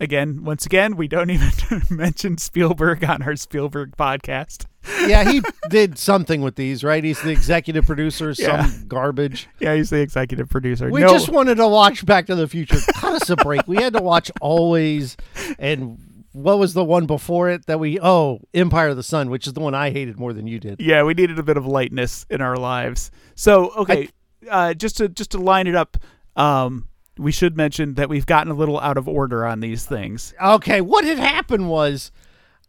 again, 0.00 0.42
once 0.44 0.66
again, 0.66 0.96
we 0.96 1.06
don't 1.08 1.30
even 1.36 1.82
mention 1.90 2.38
Spielberg 2.38 3.04
on 3.04 3.22
our 3.22 3.36
Spielberg 3.36 3.96
podcast. 3.96 4.66
Yeah, 5.06 5.30
he 5.30 5.42
did 5.68 5.98
something 5.98 6.40
with 6.42 6.56
these, 6.56 6.82
right? 6.84 7.02
He's 7.02 7.20
the 7.22 7.30
executive 7.30 7.86
producer, 7.86 8.32
Yeah. 8.38 8.66
some 8.66 8.88
garbage. 8.88 9.48
Yeah, 9.60 9.74
he's 9.74 9.90
the 9.90 10.00
executive 10.00 10.48
producer. 10.48 10.90
We 10.90 11.00
No- 11.00 11.08
just 11.08 11.28
wanted 11.28 11.56
to 11.56 11.68
watch 11.68 12.04
Back 12.06 12.26
to 12.26 12.34
the 12.34 12.46
Future. 12.48 12.78
Cut 12.94 13.14
us 13.22 13.30
a 13.30 13.36
break. 13.36 13.62
We 13.66 13.76
had 13.76 13.92
to 13.94 14.02
watch 14.02 14.30
Always 14.40 15.16
and 15.58 15.98
what 16.32 16.58
was 16.58 16.74
the 16.74 16.84
one 16.84 17.06
before 17.06 17.48
it 17.48 17.64
that 17.66 17.80
we 17.80 17.98
oh, 18.00 18.40
Empire 18.52 18.88
of 18.88 18.96
the 18.96 19.02
Sun, 19.02 19.30
which 19.30 19.46
is 19.46 19.54
the 19.54 19.60
one 19.60 19.74
I 19.74 19.90
hated 19.90 20.18
more 20.18 20.32
than 20.32 20.46
you 20.46 20.60
did. 20.60 20.80
yeah, 20.80 21.02
we 21.02 21.14
needed 21.14 21.38
a 21.38 21.42
bit 21.42 21.56
of 21.56 21.66
lightness 21.66 22.26
in 22.28 22.40
our 22.42 22.56
lives. 22.56 23.10
So 23.34 23.70
okay, 23.76 24.08
uh, 24.50 24.74
just 24.74 24.98
to 24.98 25.08
just 25.08 25.30
to 25.32 25.38
line 25.38 25.66
it 25.66 25.74
up, 25.74 25.96
um, 26.36 26.88
we 27.16 27.32
should 27.32 27.56
mention 27.56 27.94
that 27.94 28.10
we've 28.10 28.26
gotten 28.26 28.52
a 28.52 28.54
little 28.54 28.78
out 28.78 28.98
of 28.98 29.08
order 29.08 29.46
on 29.46 29.60
these 29.60 29.86
things. 29.86 30.34
Okay, 30.42 30.82
what 30.82 31.04
had 31.06 31.18
happened 31.18 31.70
was 31.70 32.12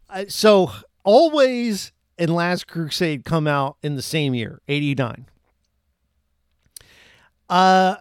uh, 0.08 0.24
so 0.28 0.72
Always 1.04 1.92
and 2.18 2.34
Last 2.34 2.66
Crusade 2.66 3.24
come 3.24 3.46
out 3.46 3.76
in 3.82 3.94
the 3.96 4.02
same 4.02 4.34
year, 4.34 4.60
89. 4.68 5.26
Uh 7.48 7.96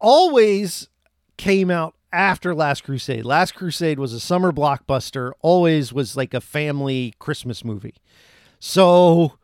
Always 0.00 0.88
came 1.36 1.70
out 1.70 1.94
after 2.12 2.54
Last 2.56 2.82
Crusade. 2.82 3.24
Last 3.24 3.54
Crusade 3.54 4.00
was 4.00 4.12
a 4.12 4.18
summer 4.18 4.50
blockbuster. 4.50 5.30
Always 5.40 5.92
was 5.92 6.16
like 6.16 6.34
a 6.34 6.40
family 6.40 7.14
Christmas 7.20 7.64
movie. 7.64 7.94
So 8.58 9.34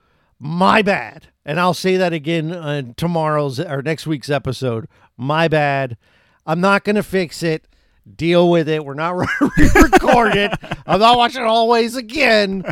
my 0.41 0.83
bad. 0.83 1.29
And 1.45 1.61
I'll 1.61 1.74
say 1.74 1.97
that 1.97 2.12
again 2.12 2.53
on 2.53 2.95
tomorrow's 2.95 3.61
or 3.61 3.83
next 3.83 4.07
week's 4.07 4.31
episode. 4.31 4.87
My 5.16 5.47
bad. 5.47 5.97
I'm 6.45 6.61
not 6.61 6.83
going 6.83 6.97
to 6.97 7.03
fix 7.05 7.43
it. 7.45 7.68
Deal 8.16 8.51
with 8.51 8.68
it. 8.68 8.85
We're 8.85 8.95
not 8.95 9.16
re-record 9.41 10.35
it. 10.35 10.53
I'm 10.87 11.01
not 11.01 11.16
watching 11.16 11.45
Always 11.45 11.95
again. 11.95 12.64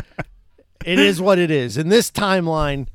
It 0.87 0.99
is 0.99 1.19
what 1.21 1.37
it 1.37 1.51
is. 1.51 1.77
In 1.77 1.89
this 1.89 2.09
timeline, 2.11 2.87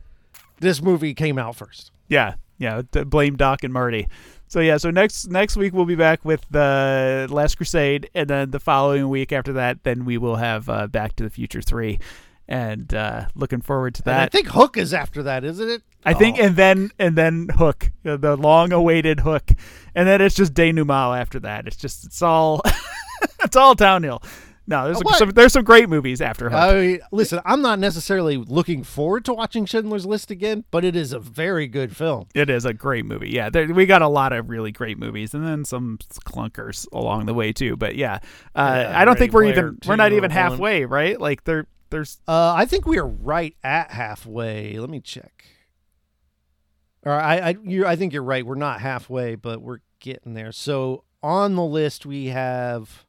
this 0.61 0.81
movie 0.83 1.15
came 1.15 1.39
out 1.39 1.57
first. 1.57 1.91
Yeah, 2.09 2.35
yeah. 2.59 2.83
Blame 2.83 3.37
Doc 3.37 3.65
and 3.65 3.73
Marty. 3.73 4.09
So 4.49 4.61
yeah, 4.61 4.77
so 4.77 4.91
next 4.91 5.29
next 5.29 5.57
week 5.57 5.73
we'll 5.73 5.87
be 5.87 5.95
back 5.95 6.25
with 6.25 6.45
the 6.51 7.27
Last 7.31 7.57
Crusade, 7.57 8.11
and 8.15 8.29
then 8.29 8.51
the 8.51 8.61
following 8.61 9.09
week 9.09 9.33
after 9.33 9.53
that, 9.55 9.83
then 9.85 10.05
we 10.05 10.19
will 10.19 10.37
have 10.37 10.69
uh, 10.69 10.87
Back 10.89 11.17
to 11.17 11.23
the 11.25 11.31
Future 11.31 11.63
three, 11.63 11.99
and 12.47 12.93
uh, 12.93 13.27
looking 13.35 13.63
forward 13.63 13.95
to 13.95 14.03
And 14.07 14.21
I 14.21 14.27
think 14.27 14.49
Hook 14.49 14.77
is 14.77 14.93
after 14.93 15.23
that, 15.23 15.43
isn't 15.45 15.71
it? 15.71 15.83
I 16.05 16.13
think, 16.13 16.39
Oh. 16.39 16.43
and 16.45 16.57
then 16.57 16.91
and 16.99 17.17
then 17.17 17.49
Hook, 17.55 17.93
uh, 18.05 18.17
the 18.19 18.37
long-awaited 18.37 19.21
Hook, 19.21 19.53
and 19.95 20.07
then 20.07 20.21
it's 20.21 20.35
just 20.35 20.53
denouement 20.53 21.19
after 21.19 21.41
that. 21.41 21.67
It's 21.67 21.77
just 21.77 22.05
it's 22.05 22.21
all 22.21 22.61
it's 23.43 23.57
all 23.57 23.75
downhill. 23.75 24.23
No, 24.67 24.85
there's 24.85 25.03
Uh, 25.05 25.13
some, 25.15 25.31
there's 25.31 25.53
some 25.53 25.65
great 25.65 25.89
movies 25.89 26.21
after 26.21 26.49
Hook. 26.49 26.59
I 26.59 26.75
mean, 26.75 27.01
listen, 27.11 27.41
I'm 27.45 27.63
not 27.63 27.79
necessarily 27.79 28.37
looking 28.37 28.85
forward 28.85 29.25
to 29.25 29.35
watching 29.35 29.67
Schindler's 29.67 30.07
List 30.07 30.31
again, 30.31 30.65
but 30.71 30.85
it 30.85 30.95
is 30.95 31.13
a 31.13 31.19
very 31.19 31.67
good 31.67 31.97
film. 31.97 32.27
It 32.35 32.49
is 32.49 32.65
a 32.65 32.73
great 32.73 33.05
movie. 33.05 33.31
Yeah, 33.31 33.51
there, 33.51 33.67
we 33.67 33.87
got 33.87 34.03
a 34.03 34.09
lot 34.09 34.33
of 34.33 34.49
really 34.49 34.71
great 34.71 34.99
movies, 34.99 35.35
and 35.35 35.45
then 35.45 35.65
some 35.65 35.99
clunkers 36.25 36.87
along 36.93 37.27
the 37.27 37.35
way 37.35 37.53
too. 37.53 37.77
But 37.77 37.97
yeah, 37.97 38.21
uh, 38.55 38.85
Yeah, 38.89 39.01
I 39.01 39.05
don't 39.05 39.19
think 39.19 39.33
we're 39.33 39.45
even 39.45 39.79
we're 39.87 39.97
not 39.97 40.13
even 40.13 40.31
halfway, 40.31 40.85
right? 40.85 41.21
Like 41.21 41.45
there, 41.45 41.67
there's 41.91 42.21
Uh, 42.29 42.55
I 42.55 42.65
think 42.65 42.87
we 42.87 42.99
are 42.99 43.07
right 43.07 43.57
at 43.65 43.91
halfway. 43.91 44.79
Let 44.79 44.91
me 44.91 45.01
check. 45.01 45.45
Or 47.05 47.13
I, 47.13 47.37
I, 47.39 47.57
you, 47.65 47.85
I 47.85 47.97
think 47.97 48.13
you're 48.13 48.23
right. 48.23 48.47
We're 48.47 48.55
not 48.55 48.81
halfway, 48.81 49.35
but 49.35 49.61
we're 49.61 49.81
getting 49.99 50.35
there. 50.35 50.53
So 50.53 51.03
on 51.21 51.57
the 51.57 51.65
list 51.65 52.07
we 52.07 52.27
have 52.27 53.05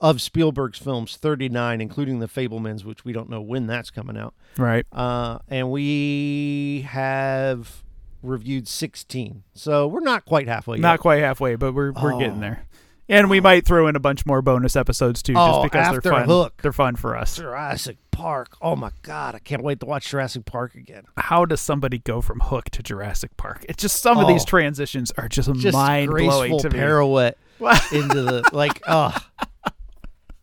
of 0.00 0.20
Spielberg's 0.22 0.78
films 0.78 1.16
39, 1.16 1.80
including 1.80 2.20
The 2.20 2.28
Fabelmans, 2.28 2.84
which 2.84 3.04
we 3.04 3.12
don't 3.12 3.28
know 3.28 3.40
when 3.40 3.66
that's 3.66 3.90
coming 3.90 4.16
out. 4.16 4.34
right. 4.56 4.86
Uh, 4.92 5.38
and 5.48 5.70
we 5.70 6.86
have 6.88 7.82
reviewed 8.22 8.68
16. 8.68 9.42
So 9.54 9.86
we're 9.86 10.00
not 10.00 10.24
quite 10.24 10.48
halfway. 10.48 10.76
Yet. 10.76 10.82
Not 10.82 10.92
yet. 10.94 11.00
quite 11.00 11.20
halfway, 11.20 11.54
but 11.56 11.72
we're 11.72 11.92
we're 11.92 12.14
Oh. 12.14 12.18
getting 12.18 12.40
there. 12.40 12.64
And 13.10 13.30
we 13.30 13.40
might 13.40 13.64
throw 13.64 13.86
in 13.86 13.96
a 13.96 14.00
bunch 14.00 14.26
more 14.26 14.42
bonus 14.42 14.76
episodes 14.76 15.22
too, 15.22 15.32
Oh, 15.34 15.62
just 15.62 15.72
because 15.72 15.92
they're 16.02 16.12
fun. 16.12 16.26
Hook. 16.28 16.60
They're 16.62 16.72
fun 16.74 16.94
for 16.96 17.16
us. 17.16 17.36
Jurassic 17.36 17.96
Park. 18.10 18.56
Oh 18.60 18.76
my 18.76 18.90
God. 19.02 19.34
I 19.34 19.38
can't 19.38 19.62
wait 19.62 19.80
to 19.80 19.86
watch 19.86 20.10
Jurassic 20.10 20.44
Park 20.44 20.74
again. 20.74 21.04
How 21.16 21.44
does 21.46 21.60
somebody 21.60 21.98
go 22.00 22.20
from 22.20 22.40
Hook 22.40 22.66
to 22.70 22.82
Jurassic 22.82 23.34
Park? 23.38 23.64
It's 23.68 23.80
just 23.80 24.02
some 24.02 24.18
of 24.18 24.24
Oh. 24.24 24.28
these 24.28 24.44
transitions 24.44 25.10
are 25.16 25.26
just, 25.28 25.50
Just 25.54 25.74
mind 25.76 26.10
blowing 26.10 26.58
to 26.58 26.68
me. 26.70 26.78
pirouette 26.78 27.34
into 27.92 28.22
the 28.22 28.50
like. 28.52 28.82
Oh, 28.86 29.16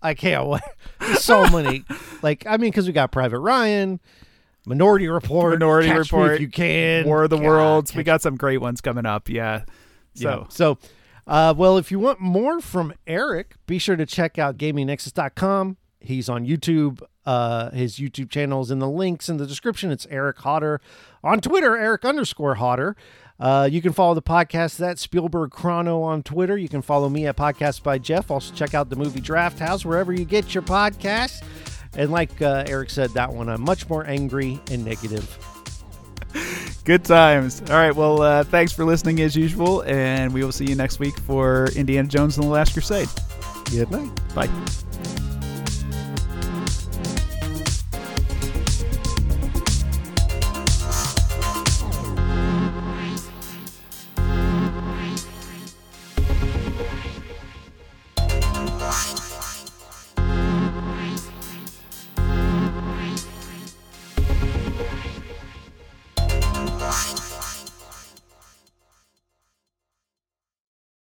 I 0.06 0.14
can't 0.14 0.48
wait. 0.48 0.62
So 1.20 1.48
many. 1.50 1.84
Like 2.22 2.46
I 2.48 2.58
mean, 2.58 2.72
because 2.72 2.88
we 2.88 2.94
got 2.94 3.12
Private 3.12 3.40
Ryan, 3.40 4.00
Minority 4.66 5.08
Report, 5.08 5.54
Minority 5.54 5.90
Catch 5.90 5.98
Report, 6.12 6.32
if 6.34 6.40
you 6.40 6.48
can, 6.48 7.06
War 7.06 7.26
of 7.26 7.30
the 7.30 7.38
God, 7.38 7.46
Worlds. 7.46 7.96
We 7.96 8.04
got 8.04 8.24
some 8.24 8.36
great 8.36 8.58
ones 8.58 8.82
coming 8.82 9.06
up. 9.06 9.30
Yeah. 9.30 9.66
So 10.16 10.30
Yeah. 10.30 10.44
So, 10.50 10.78
uh, 11.28 11.54
well, 11.56 11.78
if 11.78 11.92
you 11.92 12.00
want 12.00 12.20
more 12.20 12.62
from 12.62 12.94
Eric, 13.06 13.58
be 13.68 13.78
sure 13.78 13.96
to 13.96 14.08
check 14.08 14.40
out 14.40 14.58
GamingNexus.com. 14.58 15.78
He's 16.00 16.30
on 16.30 16.48
YouTube. 16.48 17.02
Uh, 17.26 17.70
his 17.72 17.98
YouTube 17.98 18.30
channel 18.32 18.62
is 18.62 18.72
in 18.72 18.80
the 18.80 18.90
links 18.90 19.30
in 19.30 19.38
the 19.38 19.46
description. 19.46 19.92
It's 19.92 20.08
Eric 20.10 20.38
Hauter. 20.40 20.80
On 21.24 21.40
Twitter, 21.42 21.78
Eric 21.78 22.06
underscore 22.06 22.56
Hauter. 22.56 22.96
Uh, 23.40 23.68
you 23.70 23.82
can 23.82 23.92
follow 23.92 24.14
the 24.14 24.22
podcast 24.22 24.86
at 24.86 24.98
Spielberg 24.98 25.52
Chrono 25.52 26.02
on 26.02 26.24
Twitter. 26.24 26.58
You 26.58 26.70
can 26.70 26.82
follow 26.82 27.10
me 27.10 27.28
at 27.28 27.36
Podcast 27.36 27.84
by 27.84 27.98
Jeff. 27.98 28.32
Also, 28.32 28.54
check 28.54 28.74
out 28.74 28.90
the 28.90 28.96
movie 28.96 29.20
Draft 29.20 29.60
House 29.60 29.84
wherever 29.86 30.14
you 30.14 30.24
get 30.26 30.54
your 30.54 30.64
podcasts. 30.64 31.44
And 31.98 32.12
like 32.12 32.42
uh, 32.42 32.64
Eric 32.68 32.90
said, 32.90 33.12
that 33.12 33.32
one 33.32 33.50
I'm 33.50 33.62
much 33.62 33.90
more 33.90 34.06
angry 34.06 34.60
and 34.72 34.86
negative. 34.86 35.38
Good 36.86 37.04
times. 37.04 37.62
All 37.70 37.78
right. 37.78 37.96
Well, 37.96 38.22
uh, 38.22 38.44
thanks 38.44 38.72
for 38.72 38.86
listening 38.86 39.20
as 39.22 39.36
usual, 39.36 39.82
and 39.84 40.34
we 40.34 40.44
will 40.44 40.52
see 40.52 40.66
you 40.66 40.76
next 40.76 41.00
week 41.00 41.18
for 41.22 41.68
Indiana 41.76 42.08
Jones 42.08 42.38
and 42.38 42.46
the 42.46 42.52
Last 42.52 42.74
Crusade. 42.74 43.10
Good 43.72 43.90
night. 43.92 44.10
Bye. 44.36 45.35